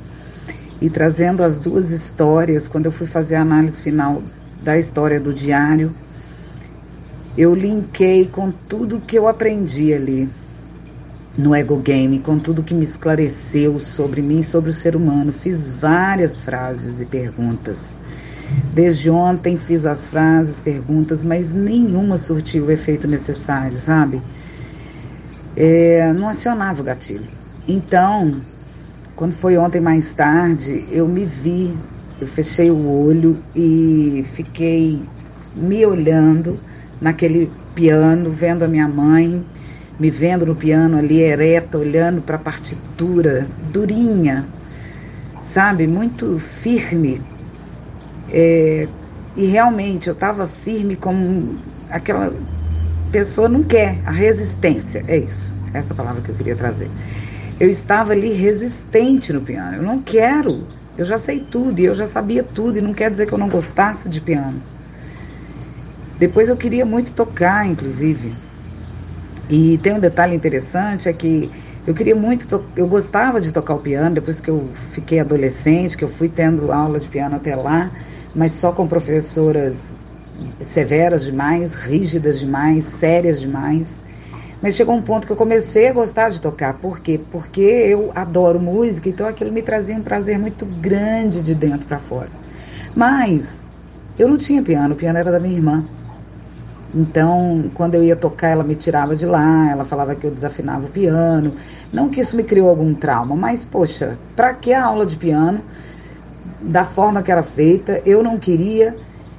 e 0.83 0.91
trazendo 0.91 1.43
as 1.43 1.59
duas 1.59 1.91
histórias, 1.91 2.69
quando 2.69 2.85
eu 2.85 2.93
fui 2.93 3.07
fazer 3.07 3.37
a 3.37 3.41
análise 3.41 3.81
final 3.83 4.23
da 4.63 4.79
história 4.79 5.19
do 5.19 5.33
diário, 5.33 5.95
eu 7.39 7.55
linkei 7.55 8.27
com 8.27 8.51
tudo 8.51 9.01
que 9.01 9.19
eu 9.19 9.27
aprendi 9.27 9.95
ali 9.95 10.29
no 11.41 11.55
Ego 11.55 11.77
Game, 11.77 12.19
com 12.19 12.39
tudo 12.39 12.63
que 12.63 12.75
me 12.75 12.85
esclareceu 12.85 13.79
sobre 13.79 14.21
mim, 14.21 14.43
sobre 14.43 14.71
o 14.71 14.75
ser 14.75 14.95
humano. 14.95 15.33
Fiz 15.33 15.71
várias 15.71 16.45
frases 16.45 17.01
e 17.01 17.07
perguntas. 17.07 17.99
Desde 18.75 19.11
ontem 19.11 19.57
fiz 19.57 19.87
as 19.87 20.09
frases, 20.09 20.61
perguntas, 20.61 21.25
mas 21.25 21.53
nenhuma 21.53 22.17
surtiu 22.17 22.67
o 22.67 22.71
efeito 22.71 23.09
necessário, 23.09 23.77
sabe? 23.79 24.21
É, 25.57 26.13
não 26.13 26.29
acionava 26.29 26.81
o 26.81 26.85
gatilho. 26.85 27.27
Então, 27.67 28.41
quando 29.17 29.33
foi 29.33 29.57
ontem 29.57 29.81
mais 29.81 30.13
tarde, 30.13 30.85
eu 30.91 31.09
me 31.09 31.25
vi, 31.25 31.73
eu 32.21 32.27
fechei 32.27 32.71
o 32.71 32.89
olho 32.89 33.39
e 33.55 34.25
fiquei 34.35 35.01
me 35.55 35.87
olhando 35.87 36.59
naquele 37.01 37.51
piano, 37.75 38.31
vendo 38.31 38.63
a 38.65 38.69
minha 38.69 38.89
mãe, 38.89 39.45
me 40.01 40.11
vendo 40.11 40.47
no 40.47 40.57
piano 40.57 40.97
ali 40.97 41.21
ereta, 41.21 41.77
olhando 41.77 42.23
para 42.23 42.37
a 42.37 42.39
partitura, 42.39 43.47
durinha, 43.71 44.47
sabe? 45.43 45.87
Muito 45.87 46.39
firme 46.39 47.21
é, 48.33 48.89
e 49.37 49.47
realmente 49.47 50.09
eu 50.09 50.15
estava 50.15 50.47
firme 50.47 50.97
como 50.97 51.57
aquela 51.91 52.33
pessoa 53.11 53.49
não 53.49 53.63
quer, 53.63 53.99
a 54.07 54.11
resistência, 54.11 55.03
é 55.07 55.19
isso, 55.19 55.55
essa 55.75 55.95
palavra 55.95 56.23
que 56.23 56.31
eu 56.31 56.35
queria 56.35 56.57
trazer. 56.57 56.89
Eu 57.59 57.69
estava 57.69 58.13
ali 58.13 58.33
resistente 58.33 59.33
no 59.33 59.43
piano, 59.43 59.77
eu 59.77 59.83
não 59.83 60.01
quero, 60.01 60.67
eu 60.97 61.05
já 61.05 61.19
sei 61.19 61.41
tudo 61.41 61.81
e 61.81 61.85
eu 61.85 61.95
já 61.95 62.07
sabia 62.07 62.43
tudo 62.43 62.79
e 62.79 62.81
não 62.81 62.95
quer 62.95 63.11
dizer 63.11 63.27
que 63.27 63.33
eu 63.33 63.39
não 63.39 63.49
gostasse 63.49 64.09
de 64.09 64.21
piano. 64.21 64.63
Depois 66.19 66.49
eu 66.49 66.57
queria 66.57 66.87
muito 66.87 67.13
tocar, 67.13 67.67
inclusive. 67.67 68.33
E 69.51 69.79
tem 69.79 69.93
um 69.93 70.01
detalhe 70.01 70.35
interessante 70.35 71.09
é 71.09 71.13
que 71.13 71.51
eu 71.87 71.93
queria 71.93 72.15
muito, 72.15 72.65
eu 72.77 72.87
gostava 72.87 73.41
de 73.41 73.53
tocar 73.53 73.75
o 73.75 73.79
piano 73.79 74.15
depois 74.15 74.41
que 74.41 74.49
eu 74.49 74.71
fiquei 74.75 75.19
adolescente, 75.19 75.97
que 75.97 76.05
eu 76.05 76.09
fui 76.09 76.29
tendo 76.29 76.71
aula 76.71 77.01
de 77.01 77.09
piano 77.09 77.37
até 77.37 77.57
lá 77.57 77.91
mas 78.35 78.53
só 78.53 78.73
com 78.73 78.87
professoras 78.87 79.97
severas 80.59 81.25
demais, 81.25 81.75
rígidas 81.75 82.39
demais, 82.39 82.85
sérias 82.85 83.41
demais. 83.41 84.01
Mas 84.63 84.75
chegou 84.75 84.95
um 84.95 85.03
ponto 85.03 85.27
que 85.27 85.33
eu 85.33 85.37
comecei 85.37 85.89
a 85.89 85.93
gostar 85.93 86.29
de 86.31 86.41
tocar. 86.41 86.75
Por 86.75 87.01
quê? 87.01 87.19
Porque 87.31 87.61
eu 87.61 88.13
adoro 88.15 88.61
música, 88.61 89.09
então 89.09 89.27
aquilo 89.27 89.51
me 89.51 89.63
trazia 89.63 89.97
um 89.97 90.03
prazer 90.03 90.39
muito 90.39 90.67
grande 90.67 91.43
de 91.43 91.55
dentro 91.55 91.87
para 91.87 91.99
fora. 91.99 92.29
Mas 92.95 93.65
eu 94.19 94.29
não 94.29 94.37
tinha 94.37 94.63
piano, 94.63 94.95
o 94.95 94.97
piano 94.97 95.19
era 95.19 95.31
da 95.31 95.41
minha 95.41 95.57
irmã. 95.57 95.85
Então, 96.93 97.71
quando 97.73 97.95
eu 97.95 98.03
ia 98.03 98.17
tocar, 98.17 98.49
ela 98.49 98.65
me 98.65 98.75
tirava 98.75 99.15
de 99.15 99.25
lá, 99.25 99.71
ela 99.71 99.85
falava 99.85 100.15
que 100.15 100.27
eu 100.27 100.31
desafinava 100.31 100.87
o 100.87 100.91
piano. 100.91 101.55
Não 101.93 102.09
que 102.09 102.21
isso 102.21 102.37
me 102.37 102.43
criou 102.43 102.69
algum 102.69 102.93
trauma, 102.95 103.37
mas, 103.37 103.65
poxa, 103.65 104.19
para 104.35 104.53
que 104.55 104.73
a 104.73 104.85
aula 104.85 105.07
de 105.07 105.17
piano? 105.17 105.61
Da 106.61 106.85
forma 106.85 107.23
que 107.23 107.31
era 107.31 107.43
feita, 107.43 108.03
eu 108.05 108.23
não 108.23 108.39
queria, 108.39 108.97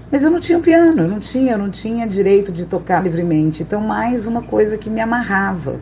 mas 0.10 0.24
eu 0.24 0.32
não 0.32 0.40
tinha 0.40 0.60
piano, 0.60 1.02
eu 1.02 1.08
não 1.10 1.20
tinha, 1.20 1.54
eu 1.54 1.58
não 1.58 1.70
tinha 1.70 2.08
direito 2.08 2.52
de 2.52 2.66
tocar 2.66 3.04
livremente. 3.04 3.64
Então, 3.64 3.82
mais 3.82 4.28
uma 4.28 4.42
coisa 4.42 4.78
que 4.78 4.90
me 4.90 5.02
amarrava. 5.02 5.76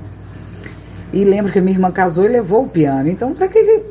E 1.14 1.24
lembro 1.24 1.52
que 1.52 1.62
minha 1.62 1.76
irmã 1.76 1.92
casou 1.92 2.26
e 2.26 2.30
levou 2.30 2.64
o 2.64 2.68
piano. 2.68 3.10
Então, 3.10 3.34
para 3.34 3.48
que 3.48 3.84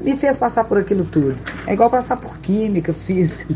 me 0.00 0.16
fez 0.16 0.38
passar 0.38 0.64
por 0.64 0.78
aquilo 0.78 1.04
tudo? 1.04 1.36
É 1.66 1.74
igual 1.74 1.90
passar 1.90 2.16
por 2.16 2.38
química, 2.38 2.92
física. 2.92 3.54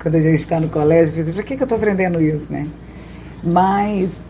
Quando 0.00 0.14
a 0.14 0.20
gente 0.20 0.36
está 0.36 0.58
no 0.58 0.68
colégio, 0.68 1.14
eu 1.16 1.34
por 1.34 1.44
que, 1.44 1.56
que 1.56 1.62
eu 1.62 1.64
estou 1.64 1.76
aprendendo 1.76 2.20
isso, 2.20 2.46
né? 2.48 2.66
Mas 3.44 4.24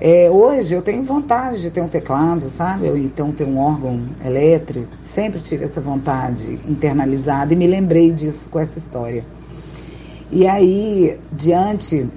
é, 0.00 0.30
hoje 0.30 0.74
eu 0.74 0.80
tenho 0.80 1.02
vontade 1.02 1.60
de 1.60 1.70
ter 1.70 1.80
um 1.80 1.88
teclado, 1.88 2.48
sabe? 2.48 2.88
Ou 2.88 2.96
então 2.96 3.32
ter 3.32 3.44
um 3.44 3.58
órgão 3.58 4.00
elétrico. 4.24 4.88
Sempre 5.00 5.40
tive 5.40 5.64
essa 5.64 5.80
vontade 5.80 6.60
internalizada 6.66 7.52
e 7.52 7.56
me 7.56 7.66
lembrei 7.66 8.12
disso 8.12 8.48
com 8.48 8.58
essa 8.58 8.78
história. 8.78 9.24
E 10.30 10.46
aí, 10.46 11.18
diante 11.32 12.08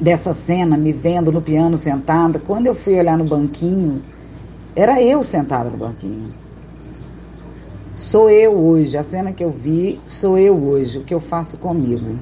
dessa 0.00 0.32
cena, 0.32 0.76
me 0.76 0.92
vendo 0.92 1.32
no 1.32 1.42
piano 1.42 1.76
sentada, 1.76 2.38
quando 2.38 2.68
eu 2.68 2.74
fui 2.74 2.98
olhar 2.98 3.18
no 3.18 3.24
banquinho, 3.24 4.02
era 4.74 5.02
eu 5.02 5.22
sentada 5.22 5.68
no 5.68 5.76
banquinho. 5.76 6.43
Sou 7.94 8.28
eu 8.28 8.52
hoje, 8.54 8.98
a 8.98 9.04
cena 9.04 9.30
que 9.30 9.44
eu 9.44 9.50
vi, 9.50 10.00
sou 10.04 10.36
eu 10.36 10.56
hoje, 10.56 10.98
o 10.98 11.04
que 11.04 11.14
eu 11.14 11.20
faço 11.20 11.56
comigo. 11.58 12.18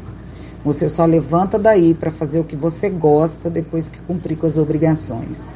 Você 0.63 0.87
só 0.87 1.07
levanta 1.07 1.59
daí 1.59 1.95
para 1.95 2.11
fazer 2.11 2.41
o 2.41 2.45
que 2.45 2.55
você 2.55 2.91
gosta 2.91 3.49
depois 3.49 3.89
que 3.89 3.99
cumprir 4.03 4.37
com 4.37 4.45
as 4.45 4.59
obrigações. 4.59 5.49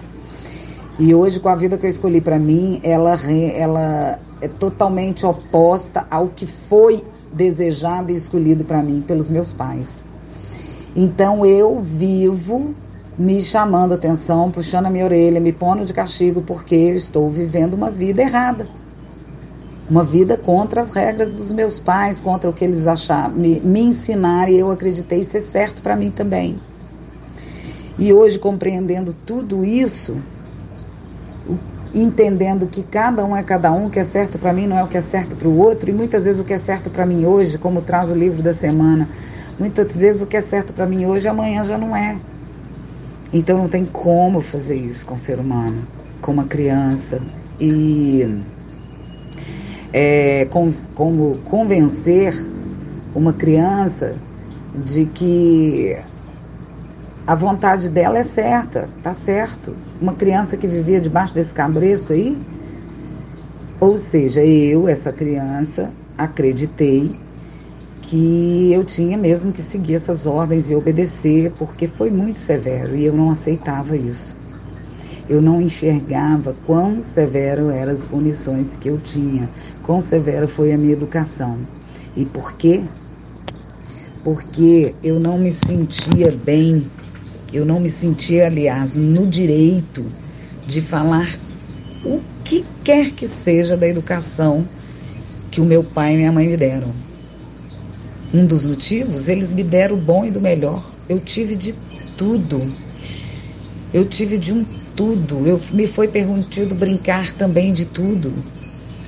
E 0.98 1.14
hoje, 1.14 1.38
com 1.38 1.50
a 1.50 1.54
vida 1.54 1.76
que 1.76 1.84
eu 1.84 1.90
escolhi 1.90 2.22
para 2.22 2.38
mim, 2.38 2.80
ela, 2.82 3.14
ela 3.54 4.18
é 4.40 4.48
totalmente 4.48 5.26
oposta 5.26 6.06
ao 6.10 6.28
que 6.28 6.46
foi 6.46 7.04
desejado 7.30 8.10
e 8.10 8.14
escolhido 8.14 8.64
para 8.64 8.82
mim 8.82 9.02
pelos 9.02 9.30
meus 9.30 9.52
pais. 9.52 10.02
Então 10.96 11.44
eu 11.44 11.78
vivo 11.82 12.74
me 13.18 13.42
chamando 13.42 13.92
atenção, 13.92 14.50
puxando 14.50 14.86
a 14.86 14.90
minha 14.90 15.04
orelha, 15.04 15.40
me 15.40 15.52
pondo 15.52 15.84
de 15.84 15.92
castigo 15.92 16.40
porque 16.40 16.74
eu 16.74 16.96
estou 16.96 17.28
vivendo 17.28 17.74
uma 17.74 17.90
vida 17.90 18.22
errada 18.22 18.66
uma 19.88 20.02
vida 20.02 20.36
contra 20.36 20.80
as 20.80 20.90
regras 20.90 21.32
dos 21.32 21.52
meus 21.52 21.78
pais, 21.78 22.20
contra 22.20 22.50
o 22.50 22.52
que 22.52 22.64
eles 22.64 22.88
acharam, 22.88 23.34
me, 23.34 23.60
me 23.60 23.80
ensinaram 23.80 24.52
e 24.52 24.58
eu 24.58 24.70
acreditei 24.70 25.22
ser 25.22 25.40
certo 25.40 25.80
para 25.80 25.94
mim 25.94 26.10
também. 26.10 26.56
E 27.98 28.12
hoje, 28.12 28.38
compreendendo 28.38 29.16
tudo 29.24 29.64
isso, 29.64 30.16
entendendo 31.94 32.66
que 32.66 32.82
cada 32.82 33.24
um 33.24 33.34
é 33.36 33.42
cada 33.42 33.72
um, 33.72 33.86
o 33.86 33.90
que 33.90 33.98
é 33.98 34.04
certo 34.04 34.38
para 34.38 34.52
mim 34.52 34.66
não 34.66 34.76
é 34.76 34.84
o 34.84 34.88
que 34.88 34.98
é 34.98 35.00
certo 35.00 35.36
para 35.36 35.48
o 35.48 35.56
outro, 35.56 35.88
e 35.88 35.92
muitas 35.92 36.24
vezes 36.24 36.40
o 36.40 36.44
que 36.44 36.52
é 36.52 36.58
certo 36.58 36.90
para 36.90 37.06
mim 37.06 37.24
hoje, 37.24 37.56
como 37.56 37.80
traz 37.80 38.10
o 38.10 38.14
livro 38.14 38.42
da 38.42 38.52
semana, 38.52 39.08
muitas 39.58 39.96
vezes 39.96 40.20
o 40.20 40.26
que 40.26 40.36
é 40.36 40.40
certo 40.40 40.72
para 40.72 40.84
mim 40.84 41.06
hoje, 41.06 41.26
amanhã 41.28 41.64
já 41.64 41.78
não 41.78 41.96
é. 41.96 42.18
Então 43.32 43.56
não 43.58 43.68
tem 43.68 43.84
como 43.84 44.40
fazer 44.40 44.74
isso 44.74 45.06
com 45.06 45.14
o 45.14 45.18
ser 45.18 45.38
humano, 45.38 45.86
com 46.20 46.32
uma 46.32 46.44
criança. 46.44 47.20
E 47.58 48.42
é, 49.98 50.44
com, 50.50 50.70
como 50.94 51.38
convencer 51.38 52.34
uma 53.14 53.32
criança 53.32 54.14
de 54.84 55.06
que 55.06 55.96
a 57.26 57.34
vontade 57.34 57.88
dela 57.88 58.18
é 58.18 58.22
certa, 58.22 58.90
tá 59.02 59.14
certo. 59.14 59.74
Uma 59.98 60.12
criança 60.12 60.58
que 60.58 60.66
vivia 60.66 61.00
debaixo 61.00 61.32
desse 61.32 61.54
cabresto 61.54 62.12
aí, 62.12 62.38
ou 63.80 63.96
seja, 63.96 64.44
eu, 64.44 64.86
essa 64.86 65.10
criança, 65.10 65.90
acreditei 66.18 67.18
que 68.02 68.70
eu 68.70 68.84
tinha 68.84 69.16
mesmo 69.16 69.50
que 69.50 69.62
seguir 69.62 69.94
essas 69.94 70.26
ordens 70.26 70.70
e 70.70 70.74
obedecer, 70.74 71.52
porque 71.58 71.86
foi 71.86 72.10
muito 72.10 72.38
severo 72.38 72.94
e 72.94 73.06
eu 73.06 73.14
não 73.14 73.30
aceitava 73.30 73.96
isso 73.96 74.35
eu 75.28 75.42
não 75.42 75.60
enxergava 75.60 76.54
quão 76.64 77.00
severo 77.00 77.70
eram 77.70 77.92
as 77.92 78.04
punições 78.04 78.76
que 78.76 78.88
eu 78.88 78.98
tinha, 78.98 79.48
quão 79.82 80.00
severa 80.00 80.46
foi 80.46 80.72
a 80.72 80.78
minha 80.78 80.92
educação. 80.92 81.58
E 82.16 82.24
por 82.24 82.52
quê? 82.52 82.82
Porque 84.22 84.94
eu 85.02 85.18
não 85.18 85.36
me 85.36 85.52
sentia 85.52 86.30
bem, 86.30 86.86
eu 87.52 87.64
não 87.64 87.80
me 87.80 87.88
sentia, 87.88 88.46
aliás, 88.46 88.96
no 88.96 89.26
direito 89.26 90.04
de 90.66 90.80
falar 90.80 91.36
o 92.04 92.20
que 92.44 92.64
quer 92.84 93.10
que 93.10 93.26
seja 93.26 93.76
da 93.76 93.86
educação 93.86 94.64
que 95.50 95.60
o 95.60 95.64
meu 95.64 95.82
pai 95.82 96.14
e 96.14 96.16
minha 96.18 96.32
mãe 96.32 96.46
me 96.46 96.56
deram. 96.56 96.92
Um 98.32 98.44
dos 98.44 98.66
motivos, 98.66 99.28
eles 99.28 99.52
me 99.52 99.64
deram 99.64 99.96
o 99.96 100.00
bom 100.00 100.24
e 100.24 100.30
do 100.30 100.40
melhor. 100.40 100.84
Eu 101.08 101.18
tive 101.18 101.56
de 101.56 101.74
tudo. 102.16 102.70
Eu 103.94 104.04
tive 104.04 104.36
de 104.36 104.52
um 104.52 104.64
tudo. 104.96 105.46
Eu, 105.46 105.60
me 105.72 105.86
foi 105.86 106.08
permitido 106.08 106.74
brincar 106.74 107.32
também 107.32 107.72
de 107.72 107.84
tudo. 107.84 108.32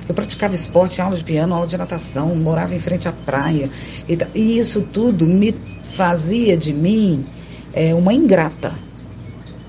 Eu 0.07 0.15
praticava 0.15 0.55
esporte, 0.55 1.01
aula 1.01 1.15
de 1.15 1.23
piano, 1.23 1.53
aula 1.53 1.67
de 1.67 1.77
natação, 1.77 2.33
morava 2.35 2.73
em 2.73 2.79
frente 2.79 3.07
à 3.07 3.11
praia. 3.11 3.69
E, 4.07 4.17
e 4.33 4.57
isso 4.57 4.81
tudo 4.81 5.25
me 5.25 5.53
fazia 5.85 6.55
de 6.55 6.71
mim 6.71 7.25
é, 7.73 7.93
uma 7.93 8.13
ingrata. 8.13 8.73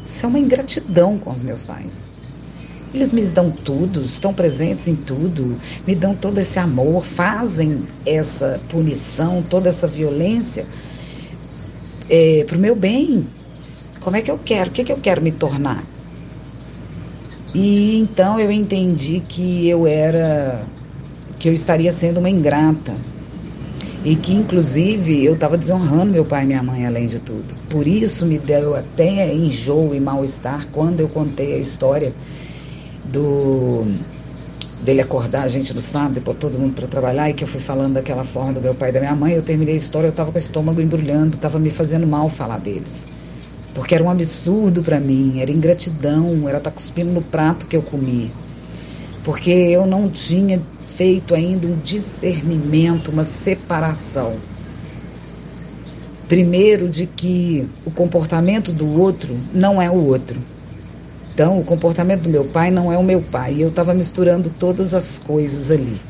Isso 0.04 0.24
é 0.24 0.28
uma 0.28 0.38
ingratidão 0.38 1.18
com 1.18 1.30
os 1.30 1.42
meus 1.42 1.64
pais. 1.64 2.08
Eles 2.92 3.12
me 3.12 3.22
dão 3.22 3.50
tudo, 3.50 4.02
estão 4.02 4.34
presentes 4.34 4.88
em 4.88 4.96
tudo, 4.96 5.56
me 5.86 5.94
dão 5.94 6.14
todo 6.14 6.38
esse 6.38 6.58
amor, 6.58 7.04
fazem 7.04 7.84
essa 8.04 8.60
punição, 8.68 9.42
toda 9.42 9.68
essa 9.68 9.86
violência 9.86 10.66
é, 12.08 12.44
para 12.48 12.56
o 12.56 12.60
meu 12.60 12.74
bem. 12.74 13.26
Como 14.00 14.16
é 14.16 14.22
que 14.22 14.30
eu 14.30 14.38
quero? 14.44 14.70
O 14.70 14.72
que, 14.72 14.82
que 14.82 14.90
eu 14.90 14.96
quero 14.96 15.22
me 15.22 15.30
tornar? 15.30 15.84
E 17.54 17.98
então 17.98 18.38
eu 18.38 18.50
entendi 18.50 19.20
que 19.20 19.68
eu 19.68 19.86
era, 19.86 20.64
que 21.38 21.48
eu 21.48 21.52
estaria 21.52 21.90
sendo 21.90 22.18
uma 22.18 22.30
ingrata. 22.30 22.94
E 24.02 24.16
que 24.16 24.32
inclusive 24.32 25.24
eu 25.24 25.34
estava 25.34 25.58
desonrando 25.58 26.10
meu 26.10 26.24
pai 26.24 26.44
e 26.44 26.46
minha 26.46 26.62
mãe 26.62 26.86
além 26.86 27.06
de 27.06 27.18
tudo. 27.18 27.54
Por 27.68 27.86
isso 27.86 28.24
me 28.24 28.38
deu 28.38 28.74
até 28.74 29.32
enjoo 29.34 29.94
e 29.94 30.00
mal-estar 30.00 30.68
quando 30.72 31.00
eu 31.00 31.08
contei 31.08 31.54
a 31.54 31.58
história 31.58 32.14
do 33.04 33.84
dele 34.82 35.02
acordar 35.02 35.42
a 35.42 35.48
gente 35.48 35.74
no 35.74 35.80
sábado, 35.80 36.14
depois 36.14 36.38
todo 36.38 36.58
mundo 36.58 36.74
para 36.74 36.86
trabalhar, 36.86 37.28
e 37.28 37.34
que 37.34 37.44
eu 37.44 37.48
fui 37.48 37.60
falando 37.60 37.94
daquela 37.94 38.24
forma 38.24 38.54
do 38.54 38.62
meu 38.62 38.74
pai 38.74 38.88
e 38.88 38.92
da 38.92 39.00
minha 39.00 39.14
mãe, 39.14 39.34
eu 39.34 39.42
terminei 39.42 39.74
a 39.74 39.76
história, 39.76 40.06
eu 40.06 40.10
estava 40.10 40.32
com 40.32 40.38
o 40.38 40.40
estômago 40.40 40.80
embrulhando, 40.80 41.36
estava 41.36 41.58
me 41.58 41.68
fazendo 41.68 42.06
mal 42.06 42.30
falar 42.30 42.58
deles. 42.58 43.06
Porque 43.74 43.94
era 43.94 44.02
um 44.02 44.10
absurdo 44.10 44.82
para 44.82 44.98
mim, 44.98 45.40
era 45.40 45.50
ingratidão, 45.50 46.48
era 46.48 46.58
estar 46.58 46.70
tá 46.70 46.74
cuspindo 46.74 47.10
no 47.10 47.22
prato 47.22 47.66
que 47.66 47.76
eu 47.76 47.82
comi. 47.82 48.30
Porque 49.22 49.50
eu 49.50 49.86
não 49.86 50.08
tinha 50.08 50.60
feito 50.78 51.34
ainda 51.34 51.66
um 51.66 51.76
discernimento, 51.76 53.10
uma 53.10 53.24
separação. 53.24 54.34
Primeiro, 56.26 56.88
de 56.88 57.06
que 57.06 57.68
o 57.84 57.90
comportamento 57.90 58.72
do 58.72 58.98
outro 58.98 59.36
não 59.52 59.80
é 59.80 59.90
o 59.90 59.94
outro. 59.94 60.40
Então, 61.32 61.58
o 61.58 61.64
comportamento 61.64 62.22
do 62.22 62.28
meu 62.28 62.44
pai 62.44 62.70
não 62.70 62.92
é 62.92 62.98
o 62.98 63.04
meu 63.04 63.22
pai. 63.22 63.54
E 63.54 63.60
eu 63.62 63.68
estava 63.68 63.94
misturando 63.94 64.52
todas 64.58 64.94
as 64.94 65.18
coisas 65.18 65.70
ali. 65.70 66.00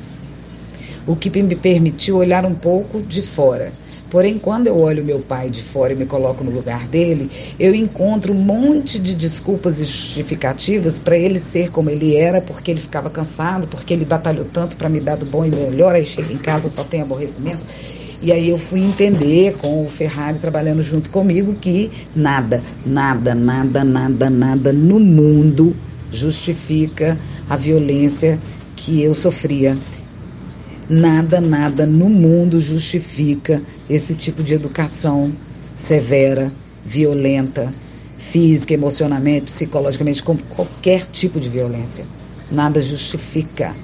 O 1.07 1.15
que 1.15 1.31
me 1.43 1.55
permitiu 1.55 2.17
olhar 2.17 2.45
um 2.45 2.55
pouco 2.55 3.01
de 3.01 3.23
fora 3.23 3.73
Porém, 4.11 4.39
quando 4.39 4.67
eu 4.67 4.77
olho 4.77 5.05
meu 5.05 5.21
pai 5.21 5.49
de 5.49 5.63
fora 5.63 5.93
e 5.93 5.97
me 5.97 6.05
coloco 6.05 6.43
no 6.43 6.51
lugar 6.51 6.89
dele, 6.89 7.31
eu 7.61 7.73
encontro 7.73 8.33
um 8.33 8.37
monte 8.37 8.99
de 8.99 9.15
desculpas 9.15 9.81
e 9.81 9.85
justificativas 9.85 10.99
para 10.99 11.17
ele 11.17 11.39
ser 11.39 11.71
como 11.71 11.91
ele 11.91 12.17
era, 12.17 12.41
porque 12.41 12.73
ele 12.73 12.81
ficava 12.81 13.09
cansado, 13.09 13.69
porque 13.69 13.95
ele 13.95 14.05
batalhou 14.05 14.45
tanto 14.45 14.77
para 14.77 14.89
me 14.89 14.99
dar 14.99 15.17
do 15.17 15.25
bom 15.25 15.45
e 15.45 15.51
melhor, 15.51 15.95
aí 15.95 16.05
chega 16.05 16.33
em 16.33 16.39
casa 16.39 16.69
só 16.69 16.83
tem 16.83 17.01
aborrecimento. 17.01 17.61
E 18.21 18.33
aí 18.33 18.51
eu 18.51 18.59
fui 18.59 18.81
entender 18.81 19.55
com 19.57 19.85
o 19.85 19.89
Ferrari 19.89 20.39
trabalhando 20.39 20.83
junto 20.83 21.09
comigo 21.09 21.55
que 21.55 21.91
nada, 22.15 22.61
nada, 22.85 23.35
nada, 23.35 23.85
nada, 23.85 24.29
nada 24.29 24.73
no 24.73 24.99
mundo 24.99 25.75
justifica 26.13 27.17
a 27.49 27.57
violência 27.57 28.39
que 28.77 29.01
eu 29.01 29.15
sofria. 29.15 29.79
Nada, 30.91 31.41
nada 31.41 31.87
no 31.87 32.11
mundo 32.11 32.61
justifica 32.61 33.63
esse 33.89 34.15
tipo 34.15 34.43
de 34.43 34.55
educação 34.55 35.33
severa, 35.77 36.53
violenta, 36.85 37.73
física, 38.19 38.75
emocionalmente, 38.75 39.47
psicologicamente, 39.47 40.23
com 40.23 40.37
qualquer 40.37 41.07
tipo 41.07 41.39
de 41.39 41.49
violência. 41.49 42.05
Nada 42.51 42.81
justifica. 42.81 43.75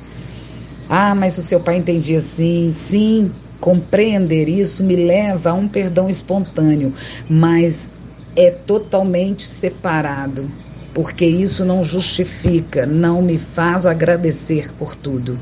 Ah, 0.90 1.14
mas 1.14 1.38
o 1.38 1.42
seu 1.42 1.60
pai 1.60 1.76
entendia 1.76 2.18
assim. 2.18 2.70
Sim, 2.72 3.30
Compreender 3.60 4.48
isso 4.48 4.84
me 4.84 4.96
leva 4.96 5.50
a 5.50 5.54
um 5.54 5.66
perdão 5.66 6.10
espontâneo, 6.10 6.92
mas 7.28 7.90
é 8.36 8.50
totalmente 8.50 9.44
separado, 9.44 10.46
porque 10.92 11.24
isso 11.24 11.64
não 11.64 11.82
justifica, 11.82 12.84
não 12.84 13.22
me 13.22 13.38
faz 13.38 13.86
agradecer 13.86 14.70
por 14.78 14.94
tudo, 14.94 15.38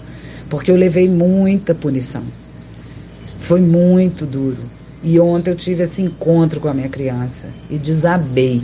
porque 0.48 0.70
eu 0.70 0.76
levei 0.76 1.08
muita 1.08 1.74
punição. 1.74 2.22
Foi 3.40 3.60
muito 3.60 4.24
duro. 4.24 4.62
E 5.02 5.20
ontem 5.20 5.50
eu 5.50 5.56
tive 5.56 5.82
esse 5.82 6.00
encontro 6.00 6.60
com 6.60 6.68
a 6.68 6.74
minha 6.74 6.88
criança 6.88 7.48
e 7.68 7.76
desabei. 7.76 8.62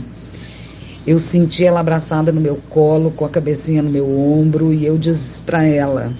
Eu 1.05 1.19
senti 1.19 1.65
ela 1.65 1.79
abraçada 1.79 2.31
no 2.31 2.41
meu 2.41 2.59
colo, 2.69 3.11
com 3.11 3.25
a 3.25 3.29
cabecinha 3.29 3.81
no 3.81 3.89
meu 3.89 4.07
ombro, 4.07 4.73
e 4.73 4.85
eu 4.85 4.97
disse 4.97 5.41
para 5.41 5.63
ela: 5.63 6.11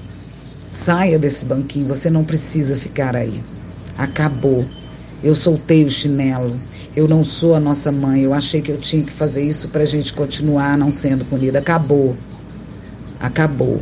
saia 0.70 1.18
desse 1.20 1.46
banquinho, 1.46 1.88
você 1.88 2.10
não 2.10 2.24
precisa 2.24 2.76
ficar 2.76 3.16
aí. 3.16 3.42
Acabou. 3.98 4.66
Eu 5.24 5.36
soltei 5.36 5.86
o 5.86 5.90
chinelo. 5.90 6.56
Eu 6.96 7.08
não 7.08 7.24
sou 7.24 7.56
a 7.56 7.60
nossa 7.60 7.92
mãe. 7.92 8.22
Eu 8.22 8.34
achei 8.34 8.62
que 8.62 8.72
eu 8.72 8.78
tinha 8.78 9.04
que 9.04 9.12
fazer 9.12 9.44
isso 9.44 9.70
para 9.70 9.84
a 9.84 9.86
gente 9.86 10.14
continuar 10.14 10.78
não 10.78 10.90
sendo 10.90 11.24
punida. 11.26 11.60
Acabou. 11.60 12.16
Acabou. 13.20 13.80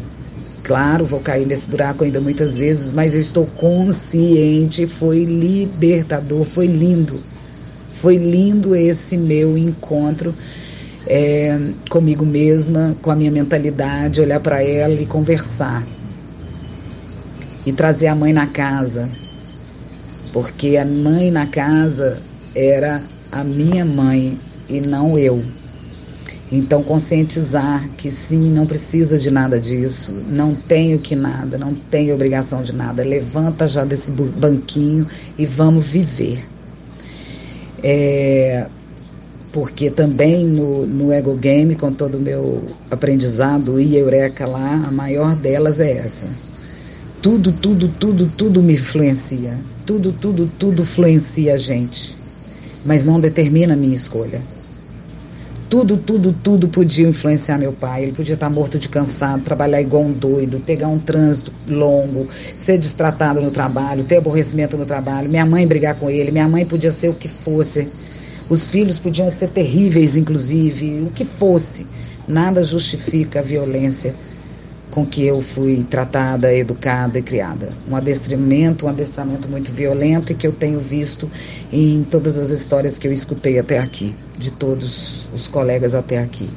Claro, 0.70 1.04
vou 1.04 1.20
cair 1.20 1.48
nesse 1.48 1.68
buraco 1.68 2.04
ainda 2.04 2.22
muitas 2.22 2.60
vezes, 2.60 2.92
mas 2.92 3.16
eu 3.16 3.20
estou 3.20 3.48
consciente. 3.58 4.86
Foi 4.86 5.24
libertador, 5.24 6.44
foi 6.44 6.68
lindo. 6.68 7.20
Foi 7.96 8.18
lindo 8.18 8.76
esse 8.76 9.18
meu 9.18 9.58
encontro 9.58 10.32
é, 11.08 11.60
comigo 11.90 12.24
mesma, 12.24 12.96
com 13.02 13.10
a 13.10 13.16
minha 13.16 13.32
mentalidade, 13.32 14.22
olhar 14.22 14.40
para 14.42 14.62
ela 14.64 14.94
e 14.94 15.08
conversar. 15.08 15.84
E 17.66 17.74
trazer 17.74 18.06
a 18.06 18.14
mãe 18.14 18.32
na 18.32 18.46
casa. 18.46 19.10
Porque 20.32 20.78
a 20.78 20.86
mãe 20.86 21.32
na 21.32 21.48
casa 21.48 22.22
era 22.54 23.02
a 23.32 23.44
minha 23.44 23.84
mãe 23.84 24.38
e 24.70 24.80
não 24.80 25.18
eu. 25.18 25.44
Então, 26.52 26.82
conscientizar 26.82 27.88
que 27.96 28.10
sim, 28.10 28.52
não 28.52 28.66
precisa 28.66 29.20
de 29.20 29.30
nada 29.30 29.60
disso, 29.60 30.12
não 30.30 30.56
tenho 30.56 30.98
que 30.98 31.16
nada, 31.16 31.60
não 31.60 31.76
tenho 31.76 32.16
obrigação 32.16 32.64
de 32.64 32.74
nada. 32.74 33.04
Levanta 33.04 33.68
já 33.68 33.86
desse 33.86 34.10
banquinho 34.10 35.06
e 35.38 35.46
vamos 35.46 35.90
viver. 35.90 36.44
É, 37.84 38.66
porque 39.52 39.92
também 39.92 40.48
no, 40.48 40.88
no 40.88 41.14
Ego 41.14 41.36
Game, 41.36 41.76
com 41.76 41.94
todo 41.94 42.18
o 42.18 42.22
meu 42.22 42.64
aprendizado 42.90 43.80
e 43.80 43.96
Eureka 43.96 44.48
lá, 44.48 44.86
a 44.88 44.92
maior 44.92 45.36
delas 45.36 45.80
é 45.80 45.92
essa. 45.92 46.28
Tudo, 47.22 47.52
tudo, 47.52 47.88
tudo, 48.00 48.32
tudo 48.36 48.64
me 48.64 48.74
influencia. 48.74 49.56
Tudo, 49.86 50.12
tudo, 50.12 50.50
tudo 50.58 50.82
influencia 50.82 51.54
a 51.54 51.58
gente. 51.58 52.18
Mas 52.84 53.06
não 53.06 53.20
determina 53.20 53.76
a 53.76 53.78
minha 53.78 53.96
escolha 53.96 54.42
tudo, 55.70 55.98
tudo, 55.98 56.34
tudo 56.34 56.68
podia 56.68 57.08
influenciar 57.08 57.58
meu 57.58 57.72
pai. 57.72 58.04
Ele 58.04 58.12
podia 58.12 58.34
estar 58.34 58.50
morto 58.50 58.80
de 58.80 58.90
cansado, 58.90 59.44
trabalhar 59.44 59.80
igual 59.80 60.04
um 60.04 60.12
doido, 60.12 60.60
pegar 60.60 60.88
um 60.88 60.98
trânsito 60.98 61.52
longo, 61.68 62.28
ser 62.58 62.78
destratado 62.80 63.40
no 63.40 63.52
trabalho, 63.52 64.04
ter 64.04 64.18
aborrecimento 64.18 64.76
no 64.76 64.86
trabalho, 64.86 65.30
minha 65.30 65.46
mãe 65.46 65.68
brigar 65.68 65.96
com 65.96 66.10
ele, 66.10 66.32
minha 66.32 66.48
mãe 66.48 66.66
podia 66.66 66.92
ser 66.92 67.10
o 67.10 67.14
que 67.14 67.28
fosse. 67.28 67.88
Os 68.50 68.68
filhos 68.70 68.98
podiam 68.98 69.30
ser 69.30 69.50
terríveis, 69.50 70.18
inclusive, 70.18 71.04
o 71.06 71.12
que 71.12 71.24
fosse. 71.24 71.86
Nada 72.28 72.64
justifica 72.64 73.40
a 73.40 73.44
violência 73.44 74.16
com 75.00 75.06
que 75.06 75.26
eu 75.26 75.40
fui 75.40 75.86
tratada, 75.90 76.54
educada 76.54 77.20
e 77.20 77.22
criada. 77.22 77.70
Um 77.90 77.96
adestramento, 77.96 78.86
um 78.86 78.90
adestramento 78.90 79.48
muito 79.48 79.72
violento 79.72 80.34
e 80.34 80.36
que 80.36 80.46
eu 80.46 80.52
tenho 80.52 80.78
visto 80.80 81.30
em 81.72 82.04
todas 82.04 82.38
as 82.38 82.50
histórias 82.50 82.98
que 82.98 83.08
eu 83.08 83.14
escutei 83.14 83.58
até 83.58 83.80
aqui, 83.80 84.14
de 84.38 84.52
todos 84.52 85.30
os 85.34 85.48
colegas 85.48 85.96
até 85.96 86.18
aqui. 86.18 86.50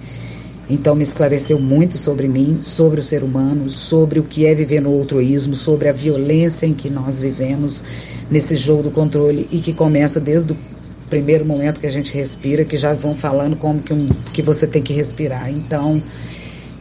Então 0.68 0.96
me 0.96 1.04
esclareceu 1.04 1.58
muito 1.60 1.96
sobre 1.96 2.26
mim, 2.26 2.60
sobre 2.60 2.98
o 2.98 3.02
ser 3.02 3.22
humano, 3.22 3.68
sobre 3.68 4.18
o 4.18 4.24
que 4.24 4.44
é 4.44 4.54
viver 4.54 4.80
no 4.80 4.90
outroísmo, 4.90 5.54
sobre 5.54 5.88
a 5.88 5.92
violência 5.92 6.66
em 6.66 6.74
que 6.74 6.90
nós 6.90 7.20
vivemos 7.20 7.84
nesse 8.28 8.56
jogo 8.56 8.82
do 8.82 8.90
controle 8.90 9.46
e 9.52 9.58
que 9.58 9.72
começa 9.72 10.18
desde 10.18 10.52
o 10.52 10.56
primeiro 11.08 11.44
momento 11.44 11.78
que 11.78 11.86
a 11.86 11.90
gente 11.90 12.12
respira, 12.12 12.64
que 12.64 12.76
já 12.76 12.92
vão 12.92 13.14
falando 13.14 13.54
como 13.54 13.80
que, 13.80 13.92
um, 13.92 14.06
que 14.32 14.42
você 14.42 14.66
tem 14.66 14.82
que 14.82 14.92
respirar. 14.92 15.48
Então, 15.48 16.02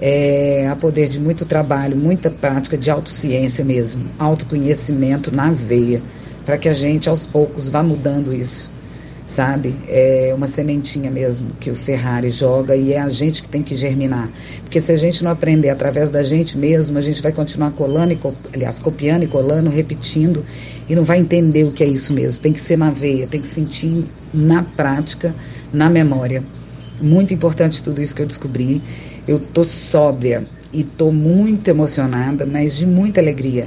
é, 0.01 0.67
a 0.67 0.75
poder 0.75 1.07
de 1.07 1.19
muito 1.19 1.45
trabalho, 1.45 1.95
muita 1.95 2.31
prática 2.31 2.75
de 2.75 2.89
autociência 2.89 3.63
mesmo, 3.63 4.03
autoconhecimento 4.17 5.33
na 5.33 5.51
veia, 5.51 6.01
para 6.43 6.57
que 6.57 6.67
a 6.67 6.73
gente 6.73 7.07
aos 7.07 7.27
poucos 7.27 7.69
vá 7.69 7.83
mudando 7.83 8.33
isso, 8.33 8.71
sabe? 9.27 9.75
É 9.87 10.33
uma 10.35 10.47
sementinha 10.47 11.11
mesmo 11.11 11.51
que 11.59 11.69
o 11.69 11.75
Ferrari 11.75 12.31
joga 12.31 12.75
e 12.75 12.93
é 12.93 12.99
a 12.99 13.09
gente 13.09 13.43
que 13.43 13.49
tem 13.49 13.61
que 13.61 13.75
germinar. 13.75 14.27
Porque 14.61 14.79
se 14.79 14.91
a 14.91 14.95
gente 14.95 15.23
não 15.23 15.29
aprender 15.29 15.69
através 15.69 16.09
da 16.09 16.23
gente 16.23 16.57
mesmo, 16.57 16.97
a 16.97 17.01
gente 17.01 17.21
vai 17.21 17.31
continuar 17.31 17.71
colando, 17.71 18.11
e, 18.11 18.19
aliás, 18.53 18.79
copiando 18.79 19.23
e 19.23 19.27
colando, 19.27 19.69
repetindo 19.69 20.43
e 20.89 20.95
não 20.95 21.03
vai 21.03 21.19
entender 21.19 21.63
o 21.63 21.71
que 21.71 21.83
é 21.83 21.87
isso 21.87 22.11
mesmo. 22.11 22.41
Tem 22.41 22.51
que 22.51 22.59
ser 22.59 22.77
na 22.77 22.89
veia, 22.89 23.27
tem 23.27 23.39
que 23.39 23.47
sentir 23.47 24.03
na 24.33 24.63
prática, 24.63 25.33
na 25.71 25.89
memória. 25.89 26.43
Muito 26.99 27.33
importante 27.33 27.81
tudo 27.81 28.01
isso 28.01 28.15
que 28.15 28.21
eu 28.21 28.27
descobri. 28.27 28.81
Eu 29.31 29.39
tô 29.39 29.63
sóbria 29.63 30.45
e 30.73 30.83
tô 30.83 31.09
muito 31.09 31.69
emocionada, 31.69 32.45
mas 32.45 32.75
de 32.75 32.85
muita 32.85 33.21
alegria, 33.21 33.65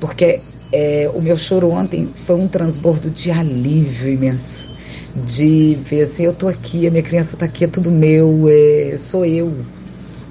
porque 0.00 0.40
é, 0.72 1.10
o 1.12 1.20
meu 1.20 1.36
choro 1.36 1.68
ontem 1.68 2.08
foi 2.14 2.36
um 2.36 2.48
transbordo 2.48 3.10
de 3.10 3.30
alívio 3.30 4.10
imenso, 4.10 4.70
de 5.14 5.76
ver 5.84 6.04
assim, 6.04 6.24
eu 6.24 6.32
tô 6.32 6.48
aqui, 6.48 6.86
a 6.86 6.90
minha 6.90 7.02
criança 7.02 7.36
tá 7.36 7.44
aqui, 7.44 7.64
é 7.64 7.68
tudo 7.68 7.90
meu, 7.90 8.46
é, 8.48 8.96
sou 8.96 9.26
eu, 9.26 9.52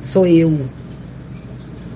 sou 0.01 0.25
eu, 0.25 0.51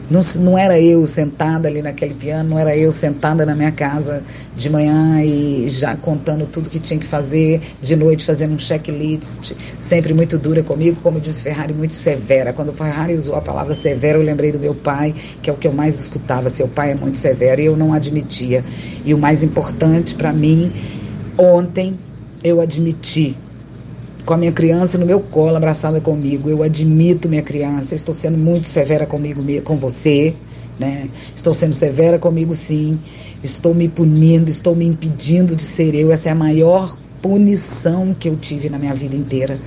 não, 0.10 0.22
não 0.38 0.58
era 0.58 0.80
eu 0.80 1.06
sentada 1.06 1.68
ali 1.68 1.82
naquele 1.82 2.14
piano, 2.14 2.50
não 2.50 2.60
era 2.60 2.76
eu 2.76 2.92
sentada 2.92 3.46
na 3.46 3.54
minha 3.54 3.72
casa 3.72 4.24
de 4.56 4.70
manhã 4.70 5.22
e 5.24 5.70
já 5.70 5.96
contando 5.96 6.46
tudo 6.46 6.70
que 6.70 6.80
tinha 6.80 7.00
que 7.00 7.06
fazer, 7.06 7.62
de 7.82 7.96
noite 7.96 8.26
fazendo 8.26 8.54
um 8.54 8.60
checklist, 8.60 9.54
sempre 9.78 10.14
muito 10.14 10.38
dura 10.38 10.64
comigo, 10.64 11.00
como 11.02 11.20
disse 11.20 11.44
Ferrari, 11.44 11.74
muito 11.74 11.94
severa. 11.94 12.52
Quando 12.54 12.74
Ferrari 12.74 13.14
usou 13.14 13.36
a 13.36 13.42
palavra 13.42 13.74
severa, 13.74 14.18
eu 14.18 14.24
lembrei 14.24 14.52
do 14.52 14.60
meu 14.60 14.74
pai, 14.74 15.14
que 15.42 15.50
é 15.50 15.54
o 15.54 15.56
que 15.56 15.68
eu 15.68 15.74
mais 15.74 16.00
escutava, 16.00 16.50
seu 16.50 16.68
pai 16.68 16.92
é 16.92 16.96
muito 16.96 17.18
severo, 17.18 17.62
e 17.62 17.66
eu 17.66 17.78
não 17.78 17.94
admitia. 17.94 18.64
E 19.06 19.14
o 19.14 19.18
mais 19.18 19.44
importante 19.44 20.16
para 20.16 20.34
mim, 20.34 20.72
ontem 21.38 21.98
eu 22.44 22.60
admiti 22.62 23.38
com 24.26 24.34
a 24.34 24.38
minha 24.38 24.52
criança 24.52 24.98
no 24.98 25.06
meu 25.06 25.20
colo, 25.20 25.56
abraçada 25.56 26.00
comigo. 26.00 26.50
Eu 26.50 26.64
admito 26.64 27.28
minha 27.28 27.42
criança, 27.42 27.96
estou 27.96 28.14
sendo 28.14 28.38
muito 28.38 28.68
severa 28.68 29.06
comigo, 29.06 29.44
com 29.64 29.78
você, 29.78 30.36
né? 30.80 31.10
Estou 31.36 31.54
sendo 31.54 31.74
severa 31.74 32.20
comigo, 32.20 32.56
sim. 32.56 33.00
Estou 33.44 33.74
me 33.74 33.88
punindo, 33.88 34.50
estou 34.50 34.76
me 34.76 34.86
impedindo 34.86 35.56
de 35.56 35.64
ser 35.64 35.96
eu. 35.96 36.12
Essa 36.12 36.30
é 36.30 36.32
a 36.32 36.36
maior 36.36 36.98
punição 37.22 38.16
que 38.18 38.30
eu 38.30 38.36
tive 38.36 38.70
na 38.70 38.78
minha 38.78 38.94
vida 38.94 39.16
inteira. 39.16 39.60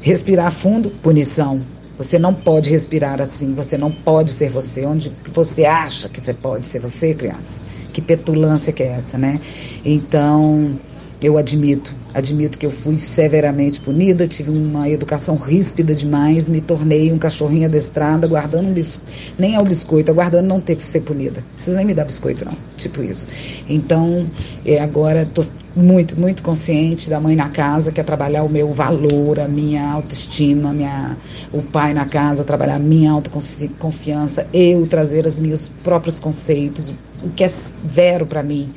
Respirar 0.00 0.52
fundo, 0.52 0.90
punição. 1.02 1.60
Você 1.98 2.18
não 2.18 2.32
pode 2.32 2.70
respirar 2.70 3.20
assim, 3.20 3.54
você 3.54 3.76
não 3.76 3.90
pode 3.90 4.30
ser 4.30 4.48
você. 4.50 4.86
Onde 4.86 5.12
você 5.32 5.64
acha 5.64 6.08
que 6.08 6.20
você 6.20 6.32
pode 6.32 6.64
ser 6.64 6.78
você, 6.78 7.12
criança? 7.12 7.60
Que 7.92 8.00
petulância 8.00 8.72
que 8.72 8.84
é 8.84 8.88
essa, 8.88 9.18
né? 9.18 9.40
Então, 9.84 10.78
eu 11.22 11.36
admito, 11.36 11.92
admito 12.14 12.56
que 12.56 12.64
eu 12.64 12.70
fui 12.70 12.96
severamente 12.96 13.80
punida, 13.80 14.28
tive 14.28 14.50
uma 14.50 14.88
educação 14.88 15.34
ríspida 15.34 15.92
demais, 15.92 16.48
me 16.48 16.60
tornei 16.60 17.12
um 17.12 17.18
cachorrinho 17.18 17.66
adestrada, 17.66 18.26
guardando 18.28 18.68
um 18.68 18.72
biscoito, 18.72 19.06
nem 19.36 19.56
ao 19.56 19.64
biscoito, 19.64 20.10
aguardando 20.10 20.46
não 20.46 20.60
ter 20.60 20.76
que 20.76 20.86
ser 20.86 21.00
punida. 21.00 21.42
Vocês 21.56 21.74
nem 21.74 21.84
me 21.84 21.92
dão 21.92 22.06
biscoito, 22.06 22.44
não, 22.44 22.56
tipo 22.76 23.02
isso. 23.02 23.26
Então, 23.68 24.26
é, 24.64 24.78
agora 24.78 25.22
estou 25.22 25.44
muito, 25.74 26.18
muito 26.18 26.42
consciente 26.42 27.10
da 27.10 27.20
mãe 27.20 27.34
na 27.34 27.48
casa, 27.48 27.90
que 27.90 28.00
é 28.00 28.04
trabalhar 28.04 28.44
o 28.44 28.48
meu 28.48 28.70
valor, 28.72 29.40
a 29.40 29.48
minha 29.48 29.90
autoestima, 29.90 30.72
minha, 30.72 31.16
o 31.52 31.62
pai 31.62 31.94
na 31.94 32.06
casa, 32.06 32.44
trabalhar 32.44 32.76
a 32.76 32.80
minha 32.80 33.10
autoconfiança, 33.10 34.46
eu 34.52 34.86
trazer 34.86 35.26
os 35.26 35.38
meus 35.40 35.68
próprios 35.82 36.20
conceitos, 36.20 36.92
o 37.22 37.28
que 37.30 37.42
é 37.42 37.50
vero 37.84 38.24
para 38.24 38.42
mim, 38.42 38.68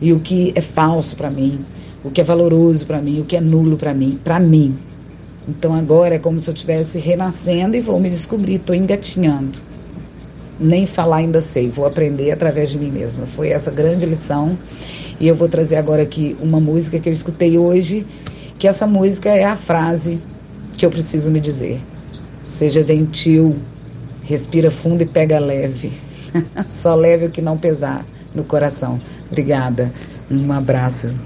e 0.00 0.12
o 0.12 0.20
que 0.20 0.52
é 0.54 0.60
falso 0.60 1.16
para 1.16 1.30
mim, 1.30 1.58
o 2.04 2.10
que 2.10 2.20
é 2.20 2.24
valoroso 2.24 2.86
para 2.86 3.00
mim, 3.00 3.20
o 3.20 3.24
que 3.24 3.36
é 3.36 3.40
nulo 3.40 3.76
para 3.76 3.94
mim, 3.94 4.18
para 4.22 4.38
mim. 4.38 4.78
Então 5.48 5.74
agora 5.74 6.16
é 6.16 6.18
como 6.18 6.40
se 6.40 6.50
eu 6.50 6.54
estivesse 6.54 6.98
renascendo 6.98 7.76
e 7.76 7.80
vou 7.80 8.00
me 8.00 8.10
descobrir, 8.10 8.56
estou 8.56 8.74
engatinhando. 8.74 9.58
Nem 10.58 10.86
falar 10.86 11.16
ainda 11.16 11.40
sei, 11.40 11.68
vou 11.68 11.86
aprender 11.86 12.30
através 12.30 12.70
de 12.70 12.78
mim 12.78 12.90
mesma. 12.90 13.26
Foi 13.26 13.50
essa 13.50 13.70
grande 13.70 14.06
lição. 14.06 14.56
E 15.20 15.28
eu 15.28 15.34
vou 15.34 15.48
trazer 15.48 15.76
agora 15.76 16.02
aqui 16.02 16.36
uma 16.40 16.60
música 16.60 16.98
que 16.98 17.08
eu 17.08 17.12
escutei 17.12 17.56
hoje, 17.56 18.06
que 18.58 18.68
essa 18.68 18.86
música 18.86 19.30
é 19.30 19.44
a 19.44 19.56
frase 19.56 20.18
que 20.76 20.84
eu 20.84 20.90
preciso 20.90 21.30
me 21.30 21.40
dizer. 21.40 21.80
Seja 22.48 22.86
gentil, 22.86 23.56
respira 24.22 24.70
fundo 24.70 25.02
e 25.02 25.06
pega 25.06 25.38
leve. 25.38 25.92
Só 26.68 26.94
leve 26.94 27.26
o 27.26 27.30
que 27.30 27.40
não 27.40 27.56
pesar 27.56 28.04
no 28.34 28.44
coração. 28.44 29.00
Obrigada. 29.30 29.92
Um 30.30 30.52
abraço. 30.52 31.20